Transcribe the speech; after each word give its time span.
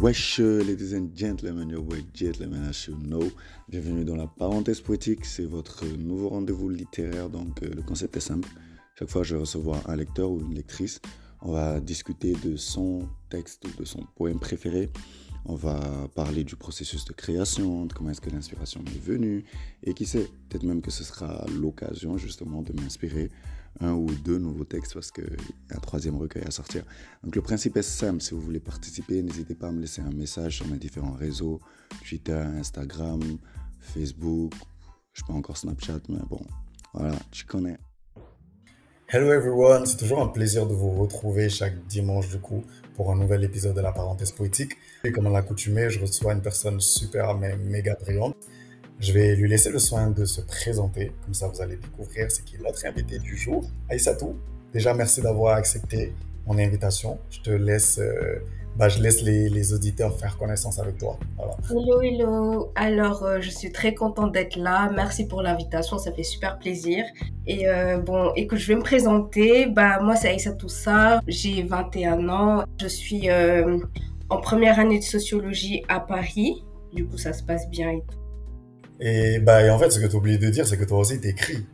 Wesh, 0.00 0.38
ladies 0.38 0.94
and 0.94 1.08
gentlemen, 1.12 1.70
your 1.70 1.82
boy 1.82 2.04
gentlemen, 2.14 2.68
as 2.68 2.86
you 2.86 2.94
know. 2.94 3.32
Bienvenue 3.68 4.04
dans 4.04 4.14
la 4.14 4.28
parenthèse 4.28 4.80
poétique, 4.80 5.24
c'est 5.24 5.44
votre 5.44 5.84
nouveau 5.86 6.28
rendez-vous 6.28 6.68
littéraire. 6.68 7.28
Donc, 7.28 7.60
euh, 7.64 7.70
le 7.74 7.82
concept 7.82 8.16
est 8.16 8.20
simple. 8.20 8.48
Chaque 8.96 9.10
fois, 9.10 9.24
je 9.24 9.34
vais 9.34 9.40
recevoir 9.40 9.90
un 9.90 9.96
lecteur 9.96 10.30
ou 10.30 10.40
une 10.40 10.54
lectrice. 10.54 11.00
On 11.42 11.50
va 11.50 11.80
discuter 11.80 12.34
de 12.44 12.56
son 12.56 13.08
texte 13.28 13.64
ou 13.64 13.76
de 13.76 13.84
son 13.84 14.06
poème 14.14 14.38
préféré. 14.38 14.88
On 15.46 15.56
va 15.56 15.80
parler 16.14 16.44
du 16.44 16.54
processus 16.54 17.04
de 17.04 17.12
création, 17.12 17.86
de 17.86 17.92
comment 17.92 18.10
est-ce 18.10 18.20
que 18.20 18.30
l'inspiration 18.30 18.80
m'est 18.84 19.02
venue. 19.02 19.46
Et 19.82 19.94
qui 19.94 20.06
sait, 20.06 20.30
peut-être 20.48 20.62
même 20.62 20.80
que 20.80 20.92
ce 20.92 21.02
sera 21.02 21.44
l'occasion 21.60 22.16
justement 22.18 22.62
de 22.62 22.72
m'inspirer 22.72 23.30
un 23.80 23.92
ou 23.92 24.06
deux 24.06 24.38
nouveaux 24.38 24.64
textes 24.64 24.94
parce 24.94 25.10
qu'il 25.10 25.24
y 25.24 25.72
a 25.72 25.76
un 25.76 25.80
troisième 25.80 26.16
recueil 26.16 26.44
à 26.44 26.50
sortir. 26.50 26.84
Donc 27.22 27.36
le 27.36 27.42
principe 27.42 27.76
est 27.76 27.82
simple, 27.82 28.20
si 28.20 28.34
vous 28.34 28.40
voulez 28.40 28.60
participer, 28.60 29.22
n'hésitez 29.22 29.54
pas 29.54 29.68
à 29.68 29.72
me 29.72 29.80
laisser 29.80 30.02
un 30.02 30.10
message 30.10 30.56
sur 30.56 30.66
mes 30.68 30.78
différents 30.78 31.12
réseaux, 31.12 31.60
Twitter, 32.06 32.32
Instagram, 32.32 33.20
Facebook, 33.80 34.52
je 35.12 35.24
pas 35.24 35.32
encore 35.32 35.56
Snapchat, 35.56 36.00
mais 36.08 36.18
bon, 36.28 36.40
voilà, 36.94 37.16
tu 37.30 37.44
connais. 37.44 37.78
Hello 39.10 39.32
everyone, 39.32 39.86
c'est 39.86 39.96
toujours 39.96 40.20
un 40.20 40.28
plaisir 40.28 40.66
de 40.66 40.74
vous 40.74 40.90
retrouver 40.90 41.48
chaque 41.48 41.86
dimanche 41.86 42.28
du 42.28 42.38
coup 42.38 42.62
pour 42.94 43.10
un 43.10 43.16
nouvel 43.16 43.42
épisode 43.42 43.74
de 43.74 43.80
la 43.80 43.92
parenthèse 43.92 44.32
poétique. 44.32 44.76
Et 45.02 45.12
comme 45.12 45.26
à 45.28 45.30
l'accoutumée, 45.30 45.88
je 45.88 45.98
reçois 45.98 46.34
une 46.34 46.42
personne 46.42 46.78
super 46.78 47.34
mais 47.34 47.56
méga 47.56 47.94
brillante. 47.94 48.36
Je 49.00 49.12
vais 49.12 49.36
lui 49.36 49.48
laisser 49.48 49.70
le 49.70 49.78
soin 49.78 50.10
de 50.10 50.24
se 50.24 50.40
présenter, 50.40 51.12
comme 51.24 51.32
ça 51.32 51.46
vous 51.46 51.62
allez 51.62 51.76
découvrir 51.76 52.32
ce 52.32 52.42
qui 52.42 52.56
est 52.56 52.58
notre 52.58 52.84
invité 52.84 53.20
du 53.20 53.36
jour. 53.36 53.64
Aïssatou, 53.88 54.34
déjà 54.72 54.92
merci 54.92 55.22
d'avoir 55.22 55.56
accepté 55.56 56.12
mon 56.46 56.58
invitation. 56.58 57.18
Je 57.30 57.40
te 57.40 57.50
laisse, 57.50 57.98
euh, 58.00 58.40
bah, 58.76 58.88
je 58.88 59.00
laisse 59.00 59.22
les, 59.22 59.72
auditeurs 59.72 60.18
faire 60.18 60.36
connaissance 60.36 60.80
avec 60.80 60.98
toi. 60.98 61.16
Hello, 61.70 62.00
hello. 62.00 62.72
Alors, 62.74 63.22
euh, 63.22 63.40
je 63.40 63.50
suis 63.50 63.70
très 63.70 63.94
contente 63.94 64.32
d'être 64.32 64.56
là. 64.56 64.90
Merci 64.92 65.28
pour 65.28 65.42
l'invitation, 65.42 65.98
ça 65.98 66.10
fait 66.10 66.24
super 66.24 66.58
plaisir. 66.58 67.04
Et 67.46 67.68
euh, 67.68 67.98
bon, 67.98 68.32
que 68.48 68.56
je 68.56 68.66
vais 68.66 68.74
me 68.74 68.82
présenter. 68.82 69.66
Bah, 69.66 70.00
moi, 70.00 70.16
c'est 70.16 70.28
Aïssatou 70.28 70.68
Sarr. 70.68 71.20
J'ai 71.28 71.62
21 71.62 72.28
ans. 72.28 72.64
Je 72.80 72.88
suis 72.88 73.30
euh, 73.30 73.78
en 74.28 74.40
première 74.40 74.80
année 74.80 74.98
de 74.98 75.04
sociologie 75.04 75.84
à 75.88 76.00
Paris. 76.00 76.64
Du 76.92 77.06
coup, 77.06 77.16
ça 77.16 77.32
se 77.32 77.44
passe 77.44 77.68
bien 77.70 77.90
et 77.90 78.02
tout. 78.08 78.17
Et, 79.00 79.38
bah, 79.38 79.72
en 79.72 79.78
fait, 79.78 79.90
ce 79.90 80.00
que 80.00 80.06
tu 80.06 80.16
oublies 80.16 80.38
de 80.38 80.48
dire, 80.48 80.66
c'est 80.66 80.76
que 80.76 80.84
toi 80.84 80.98
aussi, 80.98 81.20
tu 81.20 81.28
écris. 81.28 81.64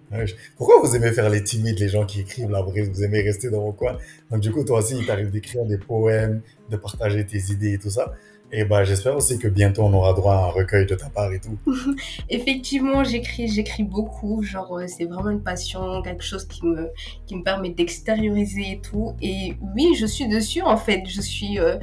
Pourquoi 0.57 0.81
vous 0.83 0.95
aimez 0.95 1.11
faire 1.13 1.31
les 1.31 1.43
timides, 1.43 1.79
les 1.79 1.89
gens 1.89 2.05
qui 2.05 2.21
écrivent, 2.21 2.51
là, 2.51 2.63
vous 2.63 3.03
aimez 3.03 3.23
rester 3.23 3.51
dans 3.51 3.63
vos 3.63 3.73
coins? 3.73 3.97
Donc, 4.31 4.41
du 4.41 4.51
coup, 4.51 4.63
toi 4.65 4.81
aussi, 4.81 4.97
il 4.99 5.07
t'arrive 5.07 5.31
d'écrire 5.31 5.65
des 5.65 5.79
poèmes, 5.79 6.43
de 6.71 6.77
partager 6.77 7.25
tes 7.25 7.39
idées 7.51 7.73
et 7.75 7.79
tout 7.79 7.91
ça. 7.91 8.13
Et 8.53 8.65
bah, 8.65 8.85
j'espère 8.85 9.17
aussi 9.17 9.39
que 9.39 9.49
bientôt 9.49 9.83
on 9.83 9.93
aura 9.93 10.13
droit 10.13 10.35
à 10.35 10.45
un 10.45 10.51
recueil 10.51 10.87
de 10.87 10.95
ta 10.95 11.09
part 11.09 11.33
et 11.33 11.41
tout. 11.41 11.59
Effectivement, 12.31 13.03
j'écris, 13.03 13.49
j'écris 13.49 13.83
beaucoup. 13.83 14.43
Genre, 14.43 14.79
euh, 14.79 14.87
c'est 14.87 15.07
vraiment 15.07 15.31
une 15.31 15.43
passion, 15.43 16.03
quelque 16.03 16.23
chose 16.23 16.45
qui 16.45 16.65
me, 16.65 16.91
qui 17.27 17.37
me 17.37 17.43
permet 17.43 17.71
d'extérioriser 17.71 18.73
et 18.73 18.81
tout. 18.81 19.15
Et 19.21 19.57
oui, 19.75 19.95
je 19.99 20.07
suis 20.07 20.29
dessus 20.29 20.63
en 20.63 20.77
fait. 20.77 21.03
Je 21.07 21.21
suis 21.21 21.59
euh, 21.59 21.79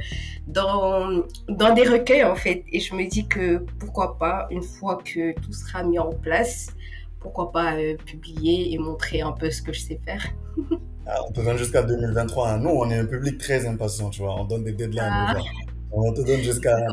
dans, 0.46 1.22
dans 1.48 1.74
des 1.74 1.86
recueils 1.86 2.24
en 2.24 2.36
fait. 2.36 2.64
Et 2.72 2.80
je 2.80 2.94
me 2.94 3.08
dis 3.08 3.26
que 3.26 3.58
pourquoi 3.78 4.18
pas, 4.18 4.46
une 4.50 4.62
fois 4.62 4.98
que 5.04 5.38
tout 5.40 5.52
sera 5.52 5.82
mis 5.82 5.98
en 5.98 6.10
place, 6.10 6.68
pourquoi 7.20 7.52
pas 7.52 7.74
euh, 7.76 7.96
publier 8.06 8.72
et 8.72 8.78
montrer 8.78 9.20
un 9.20 9.32
peu 9.32 9.50
ce 9.50 9.62
que 9.62 9.72
je 9.72 9.80
sais 9.80 10.00
faire. 10.04 10.24
Ah, 11.04 11.18
on 11.28 11.32
te 11.32 11.40
donne 11.40 11.58
jusqu'à 11.58 11.82
2023. 11.82 12.48
Hein. 12.48 12.58
Nous, 12.58 12.70
on 12.70 12.88
est 12.88 12.96
un 12.96 13.04
public 13.04 13.36
très 13.36 13.66
impatient, 13.66 14.08
tu 14.10 14.22
vois. 14.22 14.40
On 14.40 14.44
donne 14.44 14.62
des 14.62 14.70
deadlines 14.70 15.02
ah. 15.10 15.34
On 15.92 16.12
te 16.12 16.22
donne 16.22 16.40
jusqu'à. 16.40 16.86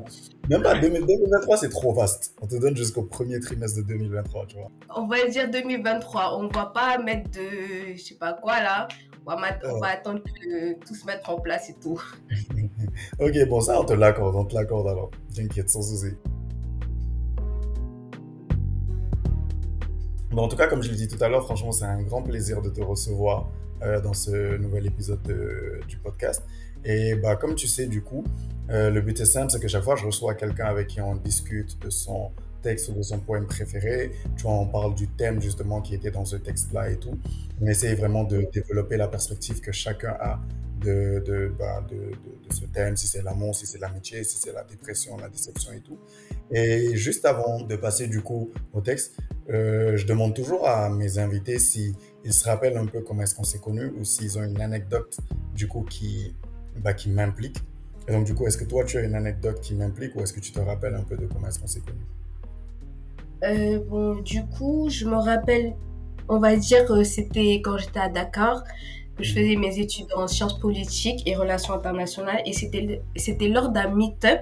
Même 0.50 0.62
pas 0.62 0.78
2023, 0.78 1.58
c'est 1.58 1.70
trop 1.70 1.94
vaste. 1.94 2.36
On 2.42 2.48
te 2.48 2.56
donne 2.56 2.76
jusqu'au 2.76 3.04
premier 3.04 3.40
trimestre 3.40 3.78
de 3.78 3.84
2023, 3.84 4.46
tu 4.48 4.58
vois. 4.58 4.70
On 4.96 5.08
va 5.08 5.26
dire 5.28 5.50
2023. 5.50 6.38
On 6.38 6.44
ne 6.44 6.54
va 6.54 6.66
pas 6.66 6.98
mettre 6.98 7.30
de. 7.32 7.96
Je 7.96 8.02
sais 8.02 8.16
pas 8.16 8.34
quoi 8.34 8.62
là. 8.62 8.88
On 9.26 9.36
va, 9.36 9.60
on 9.64 9.80
va 9.80 9.88
attendre 9.90 10.22
que 10.24 10.74
tout 10.86 10.96
se 10.96 11.06
mette 11.06 11.22
en 11.28 11.40
place 11.40 11.70
et 11.70 11.76
tout. 11.76 12.02
ok, 13.20 13.48
bon, 13.48 13.62
ça, 13.62 13.80
on 13.80 13.86
te 13.86 13.94
l'accorde. 13.94 14.36
On 14.36 14.46
te 14.46 14.56
l'accorde 14.56 14.88
alors. 14.88 15.12
T'inquiète, 15.34 15.70
sans 15.70 15.84
souci. 15.84 16.16
Bon, 20.32 20.44
en 20.44 20.48
tout 20.48 20.58
cas, 20.58 20.68
comme 20.68 20.82
je 20.82 20.90
l'ai 20.90 20.96
dit 20.96 21.08
tout 21.08 21.24
à 21.24 21.30
l'heure, 21.30 21.44
franchement, 21.44 21.72
c'est 21.72 21.86
un 21.86 22.02
grand 22.02 22.24
plaisir 22.24 22.62
de 22.62 22.70
te 22.70 22.82
recevoir 22.82 23.50
euh, 23.84 24.02
dans 24.02 24.14
ce 24.14 24.58
nouvel 24.58 24.88
épisode 24.88 25.22
du 25.88 25.98
podcast. 25.98 26.44
Et 26.86 27.16
bah, 27.16 27.36
comme 27.36 27.56
tu 27.56 27.68
sais, 27.68 27.88
du 27.88 28.02
coup, 28.02 28.24
euh, 28.70 28.90
le 28.90 29.02
but 29.02 29.20
est 29.20 29.26
simple, 29.26 29.52
c'est 29.52 29.60
que 29.60 29.68
chaque 29.68 29.84
fois, 29.84 29.96
je 29.96 30.06
reçois 30.06 30.36
quelqu'un 30.36 30.66
avec 30.66 30.88
qui 30.88 31.02
on 31.02 31.16
discute 31.16 31.82
de 31.82 31.90
son 31.90 32.32
texte 32.62 32.90
ou 32.90 32.94
de 32.94 33.02
son 33.02 33.20
poème 33.20 33.48
préféré. 33.48 34.12
Tu 34.38 34.44
vois, 34.44 34.54
on 34.54 34.68
parle 34.68 34.96
du 34.96 35.08
thème 35.08 35.42
justement 35.42 35.82
qui 35.82 35.96
était 35.96 36.12
dans 36.12 36.26
ce 36.26 36.36
texte-là 36.36 36.90
et 36.92 36.98
tout. 36.98 37.18
On 37.62 37.68
essaye 37.68 37.96
vraiment 37.96 38.24
de 38.24 38.48
développer 38.54 38.98
la 38.98 39.08
perspective 39.08 39.60
que 39.62 39.72
chacun 39.72 40.16
a 40.20 40.40
de, 40.82 41.22
de, 41.26 41.52
bah, 41.58 41.84
de, 41.90 41.96
de, 41.96 42.54
ce 42.54 42.66
thème, 42.66 42.96
si 42.96 43.08
c'est 43.08 43.22
l'amour, 43.22 43.54
si 43.54 43.66
c'est 43.66 43.80
l'amitié, 43.80 44.24
si 44.24 44.38
c'est 44.38 44.54
la 44.54 44.64
dépression, 44.64 45.18
la 45.18 45.30
déception 45.30 45.74
et 45.74 45.82
tout. 45.82 45.98
Et 46.52 46.96
juste 46.96 47.26
avant 47.26 47.62
de 47.62 47.76
passer 47.76 48.08
du 48.08 48.22
coup 48.22 48.52
au 48.74 48.82
texte, 48.82 49.18
euh, 49.50 49.98
je 49.98 50.06
demande 50.06 50.36
toujours 50.36 50.68
à 50.68 50.90
mes 50.90 51.18
invités 51.18 51.60
s'ils 51.60 51.96
se 52.30 52.46
rappellent 52.46 52.78
un 52.78 52.86
peu 52.86 53.02
comment 53.02 53.24
est-ce 53.24 53.36
qu'on 53.36 53.44
s'est 53.44 53.60
connus 53.60 53.92
ou 54.00 54.06
s'ils 54.06 54.38
ont 54.38 54.44
une 54.44 54.62
anecdote 54.62 55.18
du 55.54 55.68
coup 55.68 55.82
qui, 55.82 56.36
bah, 56.84 56.94
qui 56.94 57.10
m'implique. 57.10 57.58
Et 58.08 58.12
donc, 58.12 58.26
du 58.26 58.34
coup, 58.34 58.48
est-ce 58.48 58.58
que 58.58 58.66
toi, 58.66 58.84
tu 58.84 58.98
as 58.98 59.02
une 59.02 59.16
anecdote 59.16 59.62
qui 59.62 59.76
m'implique 59.76 60.16
ou 60.16 60.22
est-ce 60.22 60.34
que 60.34 60.40
tu 60.40 60.52
te 60.52 60.60
rappelles 60.60 60.96
un 60.96 61.04
peu 61.04 61.16
de 61.16 61.28
comment 61.28 61.48
est-ce 61.48 61.60
qu'on 61.60 61.68
s'est 61.68 61.82
connus? 61.82 62.08
Euh, 63.44 63.80
Bon, 63.88 64.16
du 64.16 64.46
coup, 64.48 64.88
je 64.90 65.06
me 65.06 65.16
rappelle, 65.16 65.76
on 66.28 66.40
va 66.40 66.56
dire, 66.56 66.86
que 66.86 67.04
c'était 67.04 67.62
quand 67.64 67.78
j'étais 67.78 68.00
à 68.00 68.10
Dakar, 68.10 68.64
que 69.16 69.24
je 69.24 69.32
mhm. 69.32 69.38
faisais 69.38 69.56
mes 69.58 69.80
études 69.80 70.08
en 70.16 70.28
sciences 70.28 70.60
politiques 70.60 71.22
et 71.28 71.36
relations 71.36 71.74
internationales. 71.74 72.42
Et 72.46 72.54
c'était, 72.54 73.48
lors 73.48 73.70
d'un 73.70 73.94
meet-up, 73.94 74.42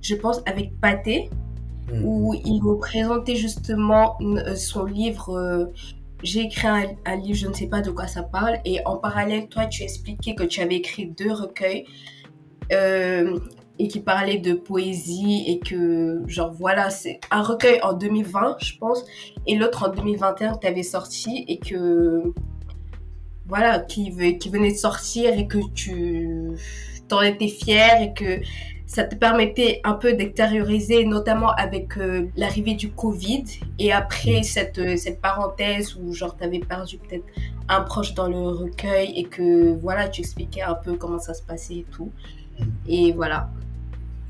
je 0.00 0.14
pense, 0.14 0.40
avec 0.46 0.78
Pathé, 0.80 1.30
mhm. 1.92 2.04
où 2.04 2.34
il 2.34 2.62
me 2.62 2.78
présentait 2.78 3.36
justement 3.36 4.16
euh, 4.20 4.54
son 4.54 4.84
livre. 4.84 5.72
J'ai 6.22 6.40
écrit 6.40 6.66
un, 6.66 7.16
livre, 7.16 7.38
je 7.38 7.48
ne 7.48 7.54
sais 7.54 7.66
pas 7.66 7.80
de 7.80 7.90
quoi 7.90 8.06
ça 8.06 8.22
parle, 8.22 8.58
et 8.64 8.80
en 8.84 8.96
parallèle, 8.96 9.48
toi, 9.48 9.66
tu 9.66 9.82
expliquais 9.82 10.34
que 10.34 10.44
tu 10.44 10.60
avais 10.60 10.76
écrit 10.76 11.06
deux 11.06 11.32
recueils 11.32 11.86
euh, 12.72 13.38
et 13.78 13.88
qui 13.88 14.00
parlaient 14.00 14.38
de 14.38 14.52
poésie 14.52 15.44
et 15.46 15.60
que, 15.60 16.22
genre, 16.26 16.52
voilà, 16.52 16.90
c'est 16.90 17.20
un 17.30 17.42
recueil 17.42 17.80
en 17.82 17.94
2020, 17.94 18.56
je 18.60 18.76
pense, 18.76 19.04
et 19.46 19.56
l'autre 19.56 19.88
en 19.88 19.92
2021 19.94 20.54
que 20.54 20.60
tu 20.60 20.66
avais 20.66 20.82
sorti 20.82 21.44
et 21.48 21.58
que, 21.58 22.34
voilà, 23.46 23.78
qui, 23.78 24.14
qui 24.38 24.48
venait 24.50 24.72
de 24.72 24.78
sortir 24.78 25.32
et 25.32 25.46
que 25.46 25.58
tu 25.74 26.50
t'en 27.08 27.22
étais 27.22 27.48
fier 27.48 28.02
et 28.02 28.12
que 28.12 28.40
ça 28.90 29.04
te 29.04 29.14
permettait 29.14 29.80
un 29.84 29.92
peu 29.92 30.14
d'extérioriser, 30.14 31.04
notamment 31.04 31.52
avec 31.52 31.96
euh, 31.96 32.26
l'arrivée 32.36 32.74
du 32.74 32.90
Covid 32.90 33.44
et 33.78 33.92
après 33.92 34.42
cette, 34.42 34.80
euh, 34.80 34.96
cette 34.96 35.20
parenthèse 35.20 35.94
où 35.94 36.12
genre 36.12 36.36
tu 36.36 36.42
avais 36.42 36.58
perdu 36.58 36.98
peut-être 36.98 37.22
un 37.68 37.82
proche 37.82 38.14
dans 38.14 38.26
le 38.26 38.48
recueil 38.48 39.12
et 39.14 39.22
que 39.22 39.78
voilà, 39.80 40.08
tu 40.08 40.22
expliquais 40.22 40.62
un 40.62 40.74
peu 40.74 40.96
comment 40.96 41.20
ça 41.20 41.34
se 41.34 41.42
passait 41.44 41.76
et 41.76 41.86
tout. 41.92 42.10
Et 42.88 43.12
voilà. 43.12 43.48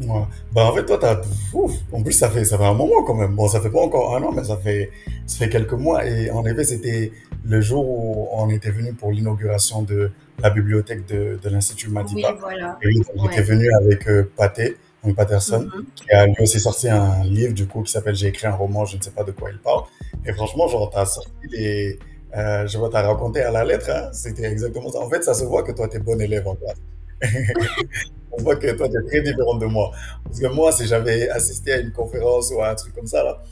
Ouais. 0.00 0.22
Bah 0.52 0.66
en 0.66 0.74
fait, 0.74 0.86
toi, 0.86 0.98
t'as... 0.98 1.20
Ouf, 1.52 1.72
en 1.92 2.02
plus, 2.02 2.12
ça 2.12 2.30
fait, 2.30 2.44
ça 2.44 2.56
fait 2.56 2.64
un 2.64 2.74
moment 2.74 3.02
quand 3.04 3.14
même. 3.14 3.34
Bon, 3.34 3.48
ça 3.48 3.60
fait 3.60 3.70
pas 3.70 3.80
encore 3.80 4.16
un 4.16 4.22
an, 4.22 4.32
mais 4.32 4.44
ça 4.44 4.56
fait, 4.56 4.90
ça 5.26 5.38
fait 5.38 5.48
quelques 5.48 5.74
mois. 5.74 6.06
Et 6.06 6.30
en 6.30 6.44
effet, 6.46 6.64
c'était 6.64 7.12
le 7.44 7.60
jour 7.60 7.86
où 7.86 8.28
on 8.32 8.48
était 8.48 8.70
venu 8.70 8.92
pour 8.92 9.12
l'inauguration 9.12 9.82
de 9.82 10.10
la 10.42 10.50
bibliothèque 10.50 11.06
de, 11.06 11.38
de 11.42 11.48
l'Institut 11.50 11.90
Madiba. 11.90 12.32
Oui, 12.32 12.38
voilà. 12.40 12.78
Et 12.82 12.88
on 13.16 13.28
était 13.28 13.42
venu 13.42 13.68
avec 13.74 14.08
euh, 14.08 14.30
Pathé, 14.36 14.76
donc 15.04 15.16
Patterson, 15.16 15.68
mm-hmm. 15.68 15.84
qui 15.94 16.10
a 16.12 16.26
lui 16.26 16.36
aussi 16.40 16.60
sorti 16.60 16.88
un 16.88 17.22
livre 17.24 17.52
du 17.52 17.66
coup 17.66 17.82
qui 17.82 17.92
s'appelle 17.92 18.14
J'ai 18.14 18.28
écrit 18.28 18.46
un 18.46 18.54
roman, 18.54 18.84
je 18.84 18.96
ne 18.96 19.02
sais 19.02 19.10
pas 19.10 19.24
de 19.24 19.32
quoi 19.32 19.50
il 19.50 19.58
parle. 19.58 19.82
Et 20.24 20.32
franchement, 20.32 20.66
genre, 20.68 20.90
t'as 20.90 21.06
sorti 21.06 21.30
les. 21.50 21.98
Euh, 22.36 22.66
je 22.66 22.78
vois, 22.78 22.90
t'as 22.90 23.02
raconté 23.02 23.42
à 23.42 23.50
la 23.50 23.64
lettre, 23.64 23.90
hein, 23.90 24.08
c'était 24.12 24.44
exactement 24.44 24.90
ça. 24.90 25.00
En 25.00 25.10
fait, 25.10 25.22
ça 25.22 25.34
se 25.34 25.44
voit 25.44 25.62
que 25.62 25.72
toi, 25.72 25.88
t'es 25.88 25.98
bon 25.98 26.20
élève 26.20 26.46
en 26.46 26.54
classe. 26.54 26.78
on 28.32 28.42
voit 28.42 28.56
que 28.56 28.70
toi, 28.72 28.88
tu 28.88 28.96
es 28.96 29.08
très 29.08 29.20
différent 29.22 29.56
de 29.56 29.66
moi. 29.66 29.92
Parce 30.24 30.40
que 30.40 30.46
moi, 30.46 30.72
si 30.72 30.86
j'avais 30.86 31.28
assisté 31.28 31.72
à 31.72 31.78
une 31.78 31.92
conférence 31.92 32.52
ou 32.54 32.60
à 32.60 32.70
un 32.70 32.74
truc 32.74 32.94
comme 32.94 33.06
ça, 33.06 33.22
là, 33.22 33.42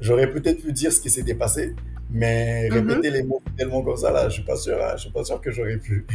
j'aurais 0.00 0.30
peut-être 0.30 0.62
pu 0.62 0.72
dire 0.72 0.92
ce 0.92 1.00
qui 1.00 1.10
s'était 1.10 1.34
passé, 1.34 1.74
mais 2.10 2.68
mm-hmm. 2.68 2.88
répéter 2.88 3.10
les 3.10 3.22
mots 3.22 3.42
tellement 3.56 3.82
comme 3.82 3.96
ça, 3.96 4.10
là, 4.10 4.28
je 4.28 4.34
suis 4.34 4.44
pas 4.44 4.56
sûr, 4.56 4.76
hein, 4.82 4.92
je 4.96 5.02
suis 5.02 5.10
pas 5.10 5.24
sûr 5.24 5.40
que 5.40 5.50
j'aurais 5.50 5.78
pu. 5.78 6.06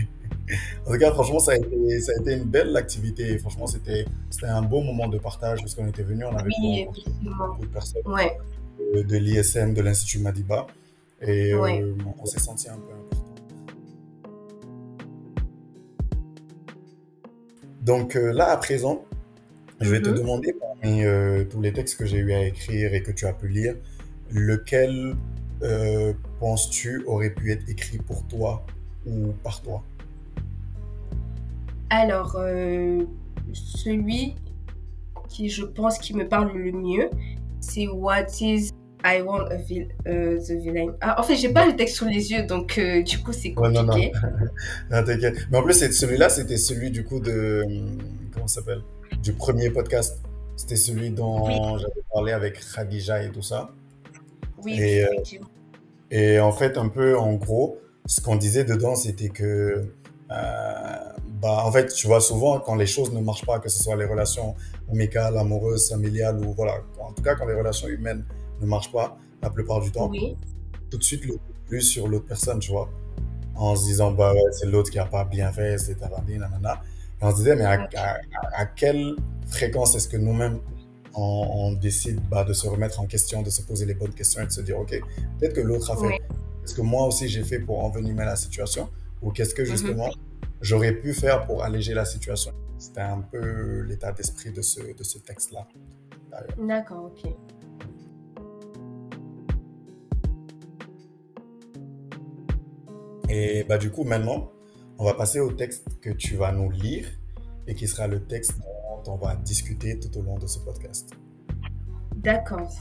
en 0.87 0.91
tout 0.91 0.97
cas, 0.97 1.11
franchement, 1.11 1.39
ça 1.39 1.53
a 1.53 1.55
été, 1.55 1.99
ça 2.01 2.13
a 2.17 2.21
été 2.21 2.33
une 2.33 2.45
belle 2.45 2.75
activité. 2.75 3.37
Franchement, 3.37 3.67
c'était, 3.67 4.05
c'était 4.29 4.47
un 4.47 4.61
beau 4.61 4.81
moment 4.81 5.07
de 5.07 5.17
partage 5.17 5.59
parce 5.59 5.75
qu'on 5.75 5.87
était 5.87 6.03
venus, 6.03 6.25
on 6.29 6.35
avait 6.35 6.49
oui, 6.61 6.87
beaucoup 7.21 7.61
de 7.61 7.67
personnes 7.67 8.01
ouais. 8.05 8.37
de, 8.95 9.01
de 9.01 9.17
l'ISM, 9.17 9.73
de 9.73 9.81
l'Institut 9.81 10.19
Madiba, 10.19 10.67
et 11.21 11.53
euh, 11.53 11.95
on 12.21 12.25
s'est 12.25 12.39
senti 12.39 12.67
un 12.69 12.75
peu 12.75 13.12
Donc 17.83 18.15
euh, 18.15 18.31
là, 18.31 18.49
à 18.51 18.57
présent, 18.57 19.03
Je 19.81 19.91
vais 19.91 20.01
te 20.01 20.09
Mhm. 20.09 20.15
demander 20.15 20.53
parmi 20.53 21.03
euh, 21.03 21.43
tous 21.43 21.59
les 21.61 21.73
textes 21.73 21.97
que 21.97 22.05
j'ai 22.05 22.17
eu 22.17 22.31
à 22.31 22.45
écrire 22.45 22.93
et 22.93 23.03
que 23.03 23.11
tu 23.11 23.25
as 23.25 23.33
pu 23.33 23.49
lire, 23.49 23.75
lequel 24.31 25.15
euh, 25.61 26.13
penses-tu 26.39 27.03
aurait 27.05 27.31
pu 27.31 27.51
être 27.51 27.67
écrit 27.67 27.97
pour 27.97 28.25
toi 28.27 28.65
ou 29.05 29.33
par 29.43 29.61
toi? 29.61 29.83
Alors, 31.89 32.35
euh, 32.37 33.03
celui 33.51 34.35
qui, 35.27 35.49
je 35.49 35.65
pense, 35.65 35.97
qui 35.97 36.15
me 36.15 36.27
parle 36.27 36.55
le 36.57 36.71
mieux, 36.71 37.09
c'est 37.59 37.87
What 37.87 38.27
is 38.39 38.69
I 39.05 39.21
want 39.21 39.47
a 39.51 39.55
vil- 39.57 39.89
euh, 40.07 40.39
the 40.39 40.51
villain. 40.61 40.93
Ah, 41.01 41.19
en 41.19 41.23
fait, 41.23 41.35
j'ai 41.35 41.49
pas 41.51 41.65
le 41.65 41.75
texte 41.75 41.97
sous 41.97 42.05
les 42.05 42.31
yeux, 42.31 42.43
donc 42.45 42.77
euh, 42.77 43.03
du 43.03 43.17
coup, 43.19 43.33
c'est 43.33 43.53
Ouais, 43.57 43.69
non, 43.69 43.83
non, 43.83 43.93
compliqué. 43.93 44.11
non, 44.91 45.03
t'inquiète. 45.03 45.35
Mais 45.51 45.57
en 45.57 45.63
plus, 45.63 45.73
celui-là, 45.91 46.29
c'était 46.29 46.57
celui 46.57 46.89
du 46.91 47.03
coup 47.03 47.19
de... 47.19 47.63
Comment 48.33 48.47
ça 48.47 48.61
s'appelle? 48.61 48.81
Du 49.21 49.33
premier 49.33 49.69
podcast. 49.69 50.19
C'était 50.55 50.75
celui 50.77 51.09
Oui, 51.09 51.15
dont 51.15 51.77
j'avais 51.77 52.01
parlé 52.13 52.31
avec 52.31 52.59
Khadija 52.75 53.23
et 53.23 53.31
tout 53.31 53.41
ça. 53.41 53.71
oui, 54.63 54.73
oui, 54.77 54.79
Et, 54.81 55.03
euh, 55.03 55.07
effectivement. 55.13 55.47
et 56.11 56.39
en 56.39 56.51
fait, 56.51 56.77
un 56.77 56.87
peu, 56.89 57.17
en 57.17 57.33
gros, 57.33 57.79
ce 58.05 58.21
qu'on 58.21 58.35
disait 58.37 58.63
dedans, 58.63 58.95
c'était 58.95 59.29
que... 59.29 59.83
euh, 60.31 60.95
bah, 61.41 61.63
en 61.65 61.71
fait, 61.71 61.87
tu 61.93 62.07
vois, 62.07 62.21
souvent, 62.21 62.59
quand 62.59 62.75
les 62.75 62.85
choses 62.85 63.11
ne 63.11 63.19
marchent 63.19 63.45
pas, 63.45 63.59
que 63.59 63.67
ce 63.67 63.83
soit 63.83 63.97
les 63.97 64.05
relations 64.05 64.55
amicales, 64.89 65.37
amoureuses, 65.37 65.89
familiales, 65.89 66.39
ou 66.45 66.53
voilà, 66.53 66.75
en 67.01 67.11
tout 67.11 67.21
cas, 67.21 67.35
quand 67.35 67.45
les 67.47 67.53
relations 67.55 67.87
humaines 67.89 68.23
ne 68.63 68.67
marchent 68.69 68.91
pas, 68.91 69.17
la 69.41 69.49
plupart 69.49 69.81
du 69.81 69.91
temps, 69.91 70.09
Oui, 70.09 70.35
tout 70.89 70.97
de 70.97 71.03
suite, 71.03 71.25
le 71.25 71.35
plus 71.67 71.81
sur 71.81 72.07
l'autre 72.07 72.25
personne, 72.25 72.59
tu 72.59 72.71
vois. 72.71 72.89
en 73.55 73.75
se 73.75 73.83
disant 73.85 74.11
bah 74.11 74.33
ouais, 74.33 74.41
c'est 74.51 74.65
l'autre 74.65 74.89
qui 74.89 74.97
a 74.97 75.05
pas 75.05 75.25
bien 75.25 75.51
fait, 75.51 75.77
c'est 75.77 75.95
tarandi, 75.95 76.37
nanana. 76.39 76.81
Et 77.21 77.25
on 77.25 77.31
se 77.31 77.35
disait 77.37 77.55
mais 77.55 77.65
à, 77.65 77.77
ouais, 77.81 77.95
à- 77.95 78.17
à 78.61 78.65
quelle 78.65 79.15
fréquence 79.47 79.95
est-ce 79.95 80.07
que 80.07 80.17
nous-mêmes 80.17 80.59
on, 81.13 81.21
on 81.21 81.73
décide 81.73 82.19
bah, 82.31 82.43
de 82.43 82.53
se 82.53 82.67
remettre 82.67 82.99
en 82.99 83.05
question, 83.05 83.43
de 83.43 83.51
se 83.51 83.61
poser 83.61 83.85
les 83.85 83.93
bonnes 83.93 84.13
questions 84.15 84.41
et 84.41 84.47
de 84.47 84.51
se 84.51 84.61
dire 84.61 84.79
ok, 84.79 84.99
peut-être 85.39 85.53
que 85.53 85.61
l'autre 85.61 85.91
a 85.91 85.97
fait, 85.97 86.17
qu'est-ce 86.61 86.73
que 86.73 86.81
moi 86.81 87.05
aussi 87.05 87.27
j'ai 87.29 87.43
fait 87.43 87.59
pour 87.59 87.83
envenimer 87.83 88.25
la 88.25 88.35
situation? 88.35 88.89
Ou 89.21 89.29
qu'est-ce 89.31 89.53
que 89.53 89.61
Mhm. 89.61 89.67
justement 89.67 90.09
j'aurais 90.59 90.93
pu 90.93 91.13
faire 91.13 91.45
pour 91.45 91.63
alléger 91.63 91.93
la 91.93 92.05
situation? 92.05 92.51
C'était 92.79 93.01
un 93.01 93.21
peu 93.21 93.81
l'état 93.81 94.11
d'esprit 94.11 94.51
de 94.51 94.63
ce, 94.63 94.79
de 94.81 95.03
ce 95.03 95.19
texte-là. 95.19 95.67
D'accord, 96.57 97.05
ok. 97.15 97.31
Et 103.35 103.63
bah 103.63 103.79
du 103.79 103.89
coup 103.89 104.03
maintenant, 104.03 104.51
on 104.99 105.05
va 105.05 105.15
passer 105.15 105.39
au 105.39 105.51
texte 105.51 105.99
que 106.01 106.11
tu 106.11 106.35
vas 106.35 106.51
nous 106.51 106.69
lire 106.69 107.07
et 107.65 107.73
qui 107.73 107.87
sera 107.87 108.05
le 108.05 108.23
texte 108.23 108.59
dont 108.59 109.13
on 109.13 109.15
va 109.17 109.35
discuter 109.37 109.99
tout 109.99 110.15
au 110.19 110.21
long 110.21 110.37
de 110.37 110.45
ce 110.45 110.59
podcast. 110.59 111.09
D'accord. 112.17 112.71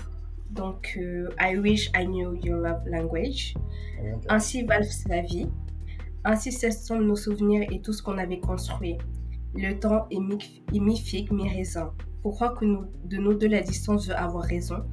Donc, 0.51 0.99
euh, 1.01 1.31
I 1.41 1.57
wish 1.57 1.91
I 1.97 2.05
knew 2.05 2.35
your 2.35 2.59
love 2.59 2.87
language. 2.87 3.55
Ok. 3.99 4.25
Ainsi 4.29 4.63
valse 4.65 5.09
la 5.09 5.23
vie. 5.23 5.49
Ainsi 6.23 6.53
cessons 6.53 7.01
nos 7.01 7.17
souvenirs 7.17 7.67
et 7.73 7.81
tout 7.81 7.95
ce 7.95 8.03
qu'on 8.03 8.19
avait 8.19 8.41
construit. 8.41 8.99
Le 9.55 9.73
temps 9.81 10.07
est 10.11 10.21
mi, 10.21 10.63
mi-figue, 10.79 11.33
mi-raisin. 11.33 11.95
Pourquoi 12.21 12.51
que 12.51 12.67
nous, 12.67 12.85
de 13.07 13.17
nous 13.17 13.33
deux 13.33 13.49
la 13.49 13.63
distance 13.63 14.07
veut 14.07 14.17
avoir 14.17 14.45
raison 14.45 14.85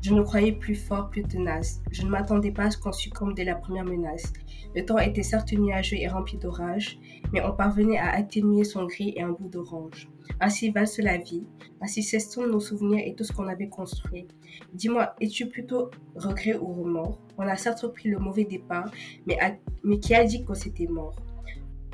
Je 0.00 0.14
nous 0.14 0.22
croyais 0.22 0.52
plus 0.52 0.76
fort, 0.76 1.10
plus 1.10 1.22
tenace. 1.22 1.82
Je 1.90 2.02
ne 2.02 2.08
m'attendais 2.08 2.52
pas 2.52 2.64
à 2.64 2.70
ce 2.70 2.78
qu'on 2.78 2.92
succombe 2.92 3.34
dès 3.34 3.44
la 3.44 3.56
première 3.56 3.84
menace. 3.84 4.32
Le 4.76 4.84
temps 4.84 4.98
était 4.98 5.24
certes 5.24 5.52
nuageux 5.52 5.96
et 5.96 6.06
rempli 6.06 6.38
d'orages, 6.38 7.00
mais 7.32 7.44
on 7.44 7.52
parvenait 7.52 7.98
à 7.98 8.10
atténuer 8.10 8.62
son 8.62 8.86
gris 8.86 9.12
et 9.16 9.22
un 9.22 9.30
bout 9.30 9.48
d'orange. 9.48 10.08
Ainsi 10.40 10.70
valse 10.70 10.98
la 10.98 11.18
vie, 11.18 11.44
ainsi 11.80 12.02
cessons 12.02 12.46
nos 12.46 12.60
souvenirs 12.60 13.02
et 13.04 13.14
tout 13.14 13.24
ce 13.24 13.32
qu'on 13.32 13.48
avait 13.48 13.68
construit. 13.68 14.28
Dis-moi, 14.72 15.14
es-tu 15.20 15.48
plutôt 15.48 15.90
regret 16.14 16.56
ou 16.56 16.72
remords? 16.72 17.20
On 17.36 17.42
a 17.42 17.56
certes 17.56 17.86
pris 17.92 18.08
le 18.08 18.18
mauvais 18.18 18.44
départ, 18.44 18.90
mais, 19.26 19.36
mais 19.82 19.98
qui 19.98 20.14
a 20.14 20.24
dit 20.24 20.44
qu'on 20.44 20.54
s'était 20.54 20.86
mort? 20.86 21.16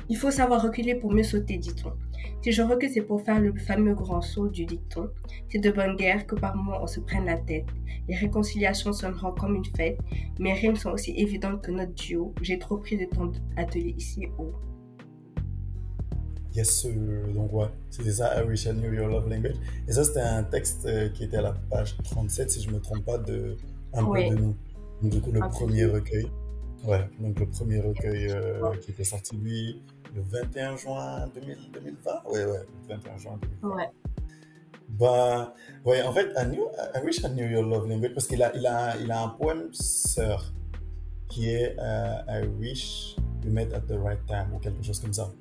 Il 0.09 0.17
faut 0.17 0.31
savoir 0.31 0.61
reculer 0.61 0.95
pour 0.95 1.11
mieux 1.11 1.23
sauter, 1.23 1.57
dit-on. 1.57 1.91
Si 2.43 2.51
je 2.51 2.61
recule, 2.61 2.89
c'est 2.93 3.01
pour 3.01 3.21
faire 3.21 3.39
le 3.39 3.53
fameux 3.55 3.95
grand 3.95 4.21
saut 4.21 4.47
du 4.47 4.65
dicton. 4.65 5.09
C'est 5.49 5.59
de 5.59 5.71
bonne 5.71 5.95
guerre 5.95 6.27
que 6.27 6.35
par 6.35 6.55
moments 6.55 6.79
on 6.81 6.87
se 6.87 6.99
prenne 6.99 7.25
la 7.25 7.37
tête. 7.37 7.65
Les 8.07 8.15
réconciliations 8.15 8.93
sonneront 8.93 9.31
comme 9.31 9.55
une 9.55 9.65
fête. 9.65 9.97
Mes 10.39 10.53
rimes 10.53 10.75
sont 10.75 10.91
aussi 10.91 11.13
évidentes 11.17 11.63
que 11.63 11.71
notre 11.71 11.93
duo. 11.93 12.35
J'ai 12.41 12.59
trop 12.59 12.77
pris 12.77 12.97
de 12.97 13.05
temps 13.05 13.31
atelier 13.57 13.95
ici 13.97 14.27
haut. 14.37 14.53
Yes, 16.53 16.85
euh, 16.85 17.33
donc 17.33 17.51
ouais, 17.51 17.67
c'était 17.89 18.13
ça, 18.13 18.41
I 18.41 18.47
wish 18.47 18.65
I 18.65 18.73
knew 18.73 18.93
your 18.93 19.07
love 19.07 19.27
language. 19.27 19.55
Et 19.87 19.91
ça, 19.91 20.05
c'était 20.05 20.21
un 20.21 20.43
texte 20.43 20.85
euh, 20.85 21.09
qui 21.09 21.25
était 21.25 21.37
à 21.37 21.41
la 21.41 21.53
page 21.69 21.97
37, 22.03 22.49
si 22.49 22.61
je 22.61 22.69
me 22.69 22.79
trompe 22.79 23.03
pas, 23.03 23.17
de 23.17 23.57
un 23.93 24.05
peu 24.05 24.23
de 24.23 24.35
nous. 24.35 24.55
Donc, 25.01 25.11
du 25.11 25.19
coup, 25.19 25.31
le 25.31 25.41
premier 25.41 25.85
recueil. 25.85 26.27
Ouais, 26.85 27.09
donc 27.19 27.39
le 27.39 27.47
premier 27.47 27.79
recueil 27.79 28.27
euh, 28.29 28.71
qui 28.79 28.91
était 28.91 29.03
sorti, 29.03 29.35
lui, 29.35 29.81
le 30.15 30.21
21 30.21 30.77
juin 30.77 31.27
2000 31.33 31.57
2020. 31.73 32.11
Ouais, 32.25 32.45
ouais, 32.45 32.59
le 32.89 32.95
21 32.95 33.17
juin 33.17 33.39
2020. 33.61 33.75
Ouais. 33.75 33.89
Bah, 34.87 35.53
ouais, 35.83 36.01
en 36.03 36.13
fait, 36.13 36.31
I, 36.37 36.45
knew, 36.45 36.67
I 36.93 37.03
wish 37.03 37.19
I 37.19 37.29
knew 37.29 37.45
your 37.49 37.63
love 37.63 37.87
language 37.89 38.13
parce 38.13 38.27
qu'il 38.27 38.41
a, 38.41 38.55
il 38.55 38.65
a, 38.65 38.95
il 38.97 39.11
a 39.11 39.23
un 39.23 39.29
poème 39.29 39.69
sœur 39.73 40.53
qui 41.27 41.49
est 41.49 41.75
euh, 41.79 42.17
I 42.29 42.47
wish 42.59 43.15
we 43.43 43.51
met 43.51 43.73
at 43.73 43.81
the 43.81 43.97
right 44.01 44.23
time 44.27 44.53
ou 44.53 44.59
quelque 44.59 44.83
chose 44.83 44.99
comme 44.99 45.13
ça. 45.13 45.31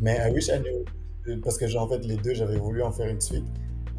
Mais 0.00 0.18
I 0.18 0.32
wish 0.32 0.48
I 0.48 0.58
knew, 0.58 1.40
parce 1.42 1.56
que 1.56 1.66
j'ai 1.66 1.78
en 1.78 1.88
fait 1.88 2.04
les 2.04 2.16
deux, 2.16 2.34
j'avais 2.34 2.58
voulu 2.58 2.82
en 2.82 2.92
faire 2.92 3.08
une 3.08 3.20
suite. 3.20 3.46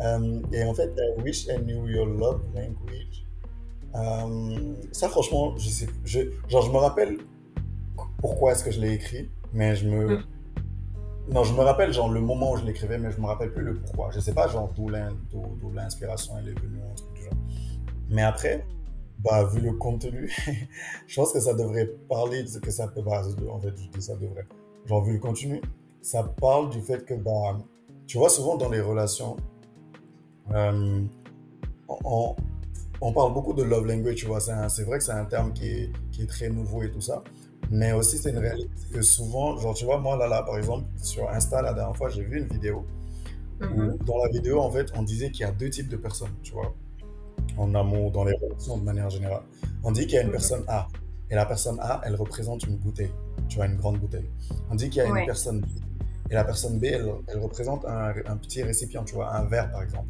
Euh, 0.02 0.42
et 0.54 0.64
en 0.64 0.74
fait, 0.74 0.92
I 0.98 1.22
wish 1.22 1.48
I 1.48 1.58
knew 1.58 1.88
your 1.88 2.06
love 2.06 2.42
language. 2.54 3.26
Euh, 3.96 4.76
ça, 4.92 5.10
franchement, 5.10 5.58
je 5.58 5.70
sais, 5.70 5.88
je, 6.06 6.20
genre, 6.48 6.62
je 6.62 6.72
me 6.72 6.78
rappelle 6.78 7.18
pourquoi 8.20 8.52
est-ce 8.52 8.64
que 8.64 8.72
je 8.72 8.80
l'ai 8.80 8.94
écrit, 8.94 9.30
mais 9.54 9.76
je 9.76 9.88
me, 9.88 10.18
Mm. 10.18 10.24
non, 11.30 11.44
je 11.44 11.54
me 11.54 11.60
rappelle 11.62 11.92
genre 11.94 12.10
le 12.10 12.22
moment 12.22 12.54
où 12.54 12.58
je 12.58 12.66
l'écrivais, 12.66 12.98
mais 12.98 13.12
je 13.12 13.20
me 13.20 13.26
rappelle 13.28 13.52
plus 13.54 13.64
le 13.64 13.76
pourquoi. 13.76 14.10
Je 14.12 14.20
sais 14.20 14.34
pas 14.34 14.48
genre 14.48 14.72
d'où 14.76 14.90
l'in- 14.90 15.16
d'où- 15.32 15.56
d'où 15.62 15.72
l'inspiration 15.74 16.34
elle 16.40 16.50
est 16.50 16.60
venue, 16.60 16.80
un 16.82 16.96
truc 16.96 17.14
du 17.14 17.24
genre. 17.24 17.34
Mais 18.10 18.24
après, 18.24 18.66
bah 19.20 19.44
vu 19.46 19.60
le 19.62 19.74
contenu, 19.74 20.30
je 21.08 21.16
pense 21.16 21.34
que 21.34 21.40
ça 21.40 21.54
devrait 21.54 21.88
parler 22.08 22.44
de 22.44 22.48
ce 22.48 22.58
que 22.60 22.72
ça 22.72 22.88
peut. 22.88 23.02
Bah, 23.02 23.22
en 23.52 23.60
fait, 23.60 23.74
je 23.78 23.88
dis 23.90 24.02
ça 24.02 24.16
devrait. 24.16 24.48
Genre 24.86 25.04
vu 25.04 25.14
le 25.14 25.20
contenu, 25.20 25.62
ça 26.02 26.24
parle 26.24 26.70
du 26.70 26.82
fait 26.82 27.06
que 27.06 27.14
bah, 27.14 27.58
tu 28.08 28.18
vois 28.18 28.30
souvent 28.30 28.56
dans 28.58 28.70
les 28.70 28.82
relations, 28.82 29.36
euh, 30.52 31.02
on, 31.88 32.36
on 33.02 33.14
parle 33.14 33.34
beaucoup 33.34 33.54
de 33.54 33.64
love 33.64 33.86
language, 33.86 34.16
tu 34.16 34.26
vois. 34.26 34.40
C'est 34.40 34.84
vrai 34.84 34.98
que 34.98 35.04
c'est 35.04 35.12
un 35.12 35.26
terme 35.26 35.54
qui 35.54 35.68
est, 35.68 35.92
qui 36.12 36.24
est 36.24 36.28
très 36.28 36.50
nouveau 36.50 36.82
et 36.84 36.90
tout 36.92 37.02
ça. 37.02 37.24
Mais 37.72 37.92
aussi, 37.94 38.18
c'est 38.18 38.32
une 38.32 38.40
réalité 38.40 38.70
que 38.94 39.02
souvent, 39.02 39.58
genre, 39.58 39.74
tu 39.76 39.86
vois, 39.86 40.00
moi, 40.00 40.18
là, 40.18 40.28
là, 40.28 40.42
par 40.44 40.58
exemple, 40.58 40.86
sur 40.98 41.30
Insta, 41.30 41.62
la 41.62 41.74
dernière 41.74 41.96
fois, 41.96 42.10
j'ai 42.10 42.24
vu 42.24 42.40
une 42.40 42.48
vidéo 42.48 42.86
où, 43.62 43.64
Mhm. 43.66 43.98
dans 44.06 44.18
la 44.24 44.30
vidéo, 44.30 44.60
en 44.60 44.72
fait, 44.72 44.88
on 44.96 45.04
disait 45.04 45.30
qu'il 45.32 45.42
y 45.42 45.50
a 45.50 45.52
deux 45.52 45.70
types 45.70 45.90
de 45.90 45.98
personnes, 45.98 46.32
tu 46.42 46.54
vois, 46.54 46.74
en 47.58 47.76
amour, 47.76 48.12
dans 48.12 48.24
les 48.24 48.34
relations 48.34 48.78
de 48.78 48.84
manière 48.84 49.10
générale. 49.10 49.44
On 49.84 49.92
dit 49.92 50.02
qu'il 50.08 50.16
y 50.16 50.18
a 50.18 50.22
une 50.22 50.28
Mhm. 50.28 50.34
personne 50.34 50.64
A, 50.68 50.88
et 51.30 51.36
la 51.36 51.46
personne 51.46 51.78
A, 51.80 52.02
elle 52.06 52.16
représente 52.16 52.64
une 52.66 52.78
bouteille, 52.78 53.12
tu 53.48 53.58
vois, 53.58 53.68
une 53.68 53.76
grande 53.76 53.98
bouteille. 54.00 54.30
On 54.72 54.76
dit 54.76 54.90
qu'il 54.90 54.98
y 54.98 55.06
a 55.06 55.08
une 55.08 55.26
personne 55.26 55.60
B, 55.62 55.66
et 56.32 56.34
la 56.34 56.44
personne 56.44 56.80
B, 56.80 56.86
elle, 56.86 57.06
elle 57.28 57.40
représente 57.40 57.86
un, 57.86 58.14
un 58.26 58.38
petit 58.38 58.64
récipient, 58.64 59.04
tu 59.04 59.14
vois, 59.16 59.36
un 59.36 59.46
verre, 59.46 59.70
par 59.72 59.84
exemple. 59.84 60.08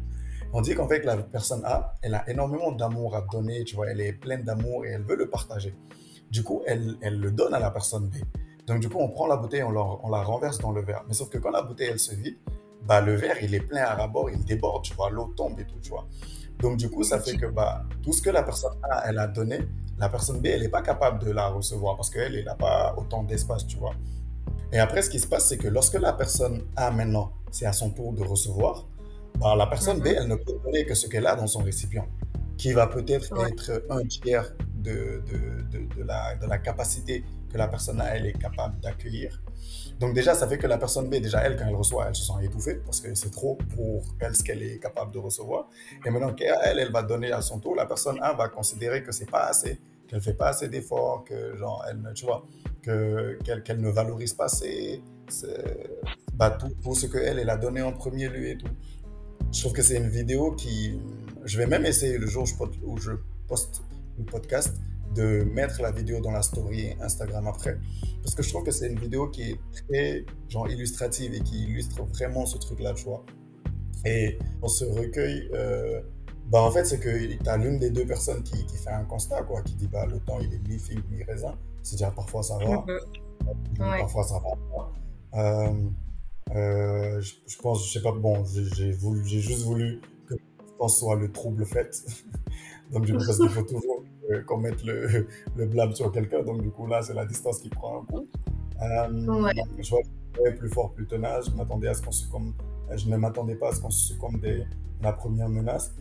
On 0.52 0.60
dit 0.62 0.74
qu'en 0.74 0.88
fait, 0.88 1.04
la 1.04 1.16
personne 1.18 1.62
A, 1.64 1.94
elle 2.02 2.14
a 2.14 2.28
énormément 2.28 2.72
d'amour 2.72 3.14
à 3.16 3.24
donner, 3.30 3.64
tu 3.64 3.76
vois, 3.76 3.90
elle 3.90 4.00
est 4.00 4.12
pleine 4.14 4.42
d'amour 4.44 4.84
et 4.86 4.90
elle 4.90 5.02
veut 5.02 5.16
le 5.16 5.28
partager. 5.28 5.74
Du 6.30 6.42
coup, 6.44 6.62
elle, 6.66 6.96
elle 7.00 7.18
le 7.18 7.30
donne 7.30 7.54
à 7.54 7.58
la 7.58 7.70
personne 7.70 8.08
B. 8.08 8.16
Donc, 8.66 8.80
du 8.80 8.88
coup, 8.88 8.98
on 9.00 9.08
prend 9.08 9.26
la 9.26 9.36
bouteille, 9.36 9.62
on 9.64 9.70
la, 9.72 9.80
on 9.80 10.08
la 10.10 10.22
renverse 10.22 10.58
dans 10.58 10.70
le 10.70 10.82
verre. 10.82 11.02
Mais 11.08 11.14
sauf 11.14 11.28
que 11.28 11.38
quand 11.38 11.50
la 11.50 11.62
bouteille, 11.62 11.88
elle 11.90 11.98
se 11.98 12.14
vide, 12.14 12.36
bah, 12.86 13.00
le 13.00 13.14
verre, 13.16 13.42
il 13.42 13.54
est 13.54 13.60
plein 13.60 13.82
à 13.82 13.94
rabord, 13.94 14.30
il 14.30 14.44
déborde, 14.44 14.84
tu 14.84 14.94
vois, 14.94 15.10
l'eau 15.10 15.32
tombe 15.36 15.58
et 15.58 15.64
tout, 15.64 15.78
tu 15.82 15.90
vois. 15.90 16.06
Donc, 16.60 16.76
du 16.76 16.88
coup, 16.88 17.02
ça 17.02 17.18
fait 17.18 17.36
que 17.36 17.46
bah, 17.46 17.84
tout 18.02 18.12
ce 18.12 18.22
que 18.22 18.30
la 18.30 18.42
personne 18.42 18.72
A, 18.82 19.08
elle 19.08 19.18
a 19.18 19.26
donné, 19.26 19.60
la 19.98 20.08
personne 20.08 20.40
B, 20.40 20.46
elle 20.46 20.62
n'est 20.62 20.68
pas 20.68 20.82
capable 20.82 21.18
de 21.24 21.30
la 21.30 21.48
recevoir 21.48 21.96
parce 21.96 22.10
qu'elle, 22.10 22.34
elle 22.36 22.44
n'a 22.44 22.54
pas 22.54 22.94
autant 22.96 23.22
d'espace, 23.24 23.66
tu 23.66 23.76
vois. 23.76 23.94
Et 24.72 24.78
après, 24.78 25.02
ce 25.02 25.10
qui 25.10 25.18
se 25.18 25.26
passe, 25.26 25.48
c'est 25.48 25.58
que 25.58 25.68
lorsque 25.68 25.94
la 25.98 26.12
personne 26.12 26.62
A, 26.76 26.90
maintenant, 26.90 27.32
c'est 27.50 27.66
à 27.66 27.72
son 27.72 27.90
tour 27.90 28.12
de 28.12 28.22
recevoir, 28.22 28.86
bah, 29.38 29.56
la 29.56 29.66
personne 29.66 29.98
B, 30.00 30.06
Mhm. 30.06 30.14
elle 30.18 30.28
ne 30.28 30.36
peut 30.36 30.54
donner 30.64 30.84
que 30.86 30.94
ce 30.94 31.06
qu'elle 31.08 31.26
a 31.26 31.34
dans 31.34 31.46
son 31.48 31.60
récipient, 31.60 32.06
qui 32.60 32.72
va 32.72 32.86
peut-être 32.96 33.30
Ouais. 33.38 33.48
être 33.50 33.68
un 33.90 34.04
tiers 34.06 34.48
de, 34.86 34.98
de, 35.30 35.38
de, 35.72 35.80
de 35.98 36.02
la, 36.10 36.34
de 36.42 36.46
la 36.46 36.58
capacité 36.58 37.24
que 37.50 37.56
la 37.58 37.68
personne 37.74 38.00
A, 38.00 38.06
elle 38.16 38.26
est 38.26 38.38
capable 38.46 38.78
d'accueillir. 38.80 39.30
Donc 40.00 40.14
déjà, 40.14 40.34
ça 40.34 40.46
fait 40.50 40.58
que 40.62 40.66
la 40.74 40.78
personne 40.84 41.08
B, 41.10 41.14
déjà, 41.26 41.38
elle, 41.44 41.56
quand 41.56 41.66
elle 41.66 41.74
reçoit, 41.84 42.04
elle 42.08 42.14
se 42.14 42.24
sent 42.28 42.38
étouffée 42.48 42.76
parce 42.86 43.00
que 43.00 43.14
c'est 43.14 43.30
trop 43.40 43.54
pour 43.74 43.96
elle 44.20 44.34
ce 44.36 44.42
qu'elle 44.46 44.62
est 44.62 44.78
capable 44.78 45.10
de 45.12 45.18
recevoir. 45.28 45.62
Et 46.04 46.10
maintenant 46.10 46.34
qu'elle, 46.34 46.78
elle 46.78 46.92
va 46.92 47.02
donner 47.02 47.32
à 47.32 47.40
son 47.40 47.58
tour, 47.60 47.74
la 47.82 47.86
personne 47.86 48.18
A 48.22 48.32
va 48.34 48.48
considérer 48.48 49.02
que 49.02 49.12
c'est 49.12 49.30
pas 49.36 49.44
assez, 49.52 49.78
qu'elle 50.06 50.20
fait 50.20 50.34
pas 50.42 50.48
assez 50.48 50.68
d'efforts, 50.68 51.24
que 51.24 51.56
genre, 51.56 51.84
elle 51.88 52.00
ne, 52.02 52.12
tu 52.12 52.24
vois, 52.26 52.40
que, 52.82 53.38
qu'elle, 53.44 53.62
qu'elle 53.62 53.80
ne 53.80 53.90
valorise 53.90 54.34
pas 54.34 54.48
ses, 54.48 55.02
ses- 55.28 55.48
bah, 56.34 56.50
tout, 56.60 56.72
tout 56.82 56.94
ce 56.94 57.06
qu'elle, 57.06 57.38
elle 57.38 57.50
a 57.50 57.56
donné 57.56 57.80
en 57.82 57.92
premier 57.92 58.28
lieu 58.28 58.46
et 58.52 58.58
tout. 58.58 58.72
je 59.52 59.60
trouve 59.60 59.72
que 59.72 59.82
c'est 59.82 59.96
une 59.96 60.08
vidéo 60.20 60.52
qui. 60.52 61.00
Je 61.44 61.58
vais 61.58 61.66
même 61.66 61.84
essayer 61.86 62.18
le 62.18 62.26
jour 62.26 62.44
où 62.84 62.98
je 62.98 63.12
poste 63.48 63.82
le 64.18 64.24
podcast 64.24 64.74
de 65.14 65.42
mettre 65.44 65.82
la 65.82 65.90
vidéo 65.90 66.20
dans 66.20 66.30
la 66.30 66.42
story 66.42 66.94
Instagram 67.00 67.46
après. 67.46 67.78
Parce 68.22 68.34
que 68.34 68.42
je 68.42 68.50
trouve 68.50 68.64
que 68.64 68.70
c'est 68.70 68.88
une 68.88 68.98
vidéo 68.98 69.28
qui 69.28 69.42
est 69.42 69.60
très 69.72 70.24
genre 70.48 70.68
illustrative 70.70 71.34
et 71.34 71.40
qui 71.40 71.64
illustre 71.64 72.02
vraiment 72.04 72.46
ce 72.46 72.58
truc-là, 72.58 72.94
tu 72.94 73.04
vois. 73.04 73.24
Et 74.04 74.38
dans 74.60 74.68
ce 74.68 74.84
recueil, 74.84 75.50
euh, 75.52 76.00
bah 76.46 76.62
en 76.62 76.70
fait, 76.70 76.84
c'est 76.84 76.98
que 76.98 77.34
tu 77.34 77.48
as 77.48 77.56
l'une 77.56 77.78
des 77.78 77.90
deux 77.90 78.06
personnes 78.06 78.42
qui, 78.42 78.64
qui, 78.66 78.76
fait 78.76 78.90
un 78.90 79.04
constat, 79.04 79.42
quoi, 79.42 79.62
qui 79.62 79.74
dit 79.74 79.88
bah 79.88 80.06
le 80.06 80.18
temps 80.20 80.38
il 80.40 80.52
est 80.54 80.68
mi-figue, 80.68 81.02
mi-raisin. 81.10 81.54
C'est-à-dire 81.82 82.14
parfois 82.14 82.42
ça 82.42 82.56
va, 82.58 82.64
mm-hmm. 82.64 83.98
parfois 84.00 84.24
ça 84.24 84.38
va. 84.38 84.90
Euh, 85.32 85.72
euh, 86.54 87.20
je, 87.20 87.56
pense, 87.58 87.86
je 87.86 87.92
sais 87.92 88.02
pas, 88.02 88.12
bon, 88.12 88.44
j'ai 88.44 89.40
juste 89.40 89.62
voulu 89.64 90.00
le 90.80 90.88
soit 90.88 91.16
le 91.16 91.30
trouble 91.30 91.64
fait. 91.64 92.04
Donc, 92.92 93.06
du 93.06 93.12
coup, 93.12 93.22
parce 93.24 93.38
qu'il 93.38 93.48
faut 93.48 93.62
toujours 93.62 94.04
qu'on 94.46 94.58
mette 94.58 94.82
le, 94.84 95.26
le 95.56 95.66
blâme 95.66 95.92
sur 95.94 96.10
quelqu'un. 96.12 96.42
Donc, 96.42 96.62
du 96.62 96.70
coup, 96.70 96.86
là, 96.86 97.02
c'est 97.02 97.14
la 97.14 97.24
distance 97.24 97.58
qui 97.58 97.68
prend 97.68 98.02
un 98.02 98.04
coup. 98.04 98.26
Euh, 98.82 99.52
je 99.78 99.90
vois 99.90 100.00
plus 100.58 100.68
fort, 100.68 100.92
plus 100.92 101.06
tenace. 101.06 101.50
Je 101.50 101.56
m'attendais 101.56 101.88
à 101.88 101.94
ce 101.94 102.02
qu'on 102.02 102.12
succombe. 102.12 102.52
Je 102.94 103.08
ne 103.08 103.16
m'attendais 103.16 103.54
pas 103.54 103.68
à 103.70 103.74
ce 103.74 103.80
qu'on 103.80 103.90
succombe 103.90 104.40
dès 104.40 104.66
la 105.02 105.12
première 105.12 105.48
menace. 105.48 105.94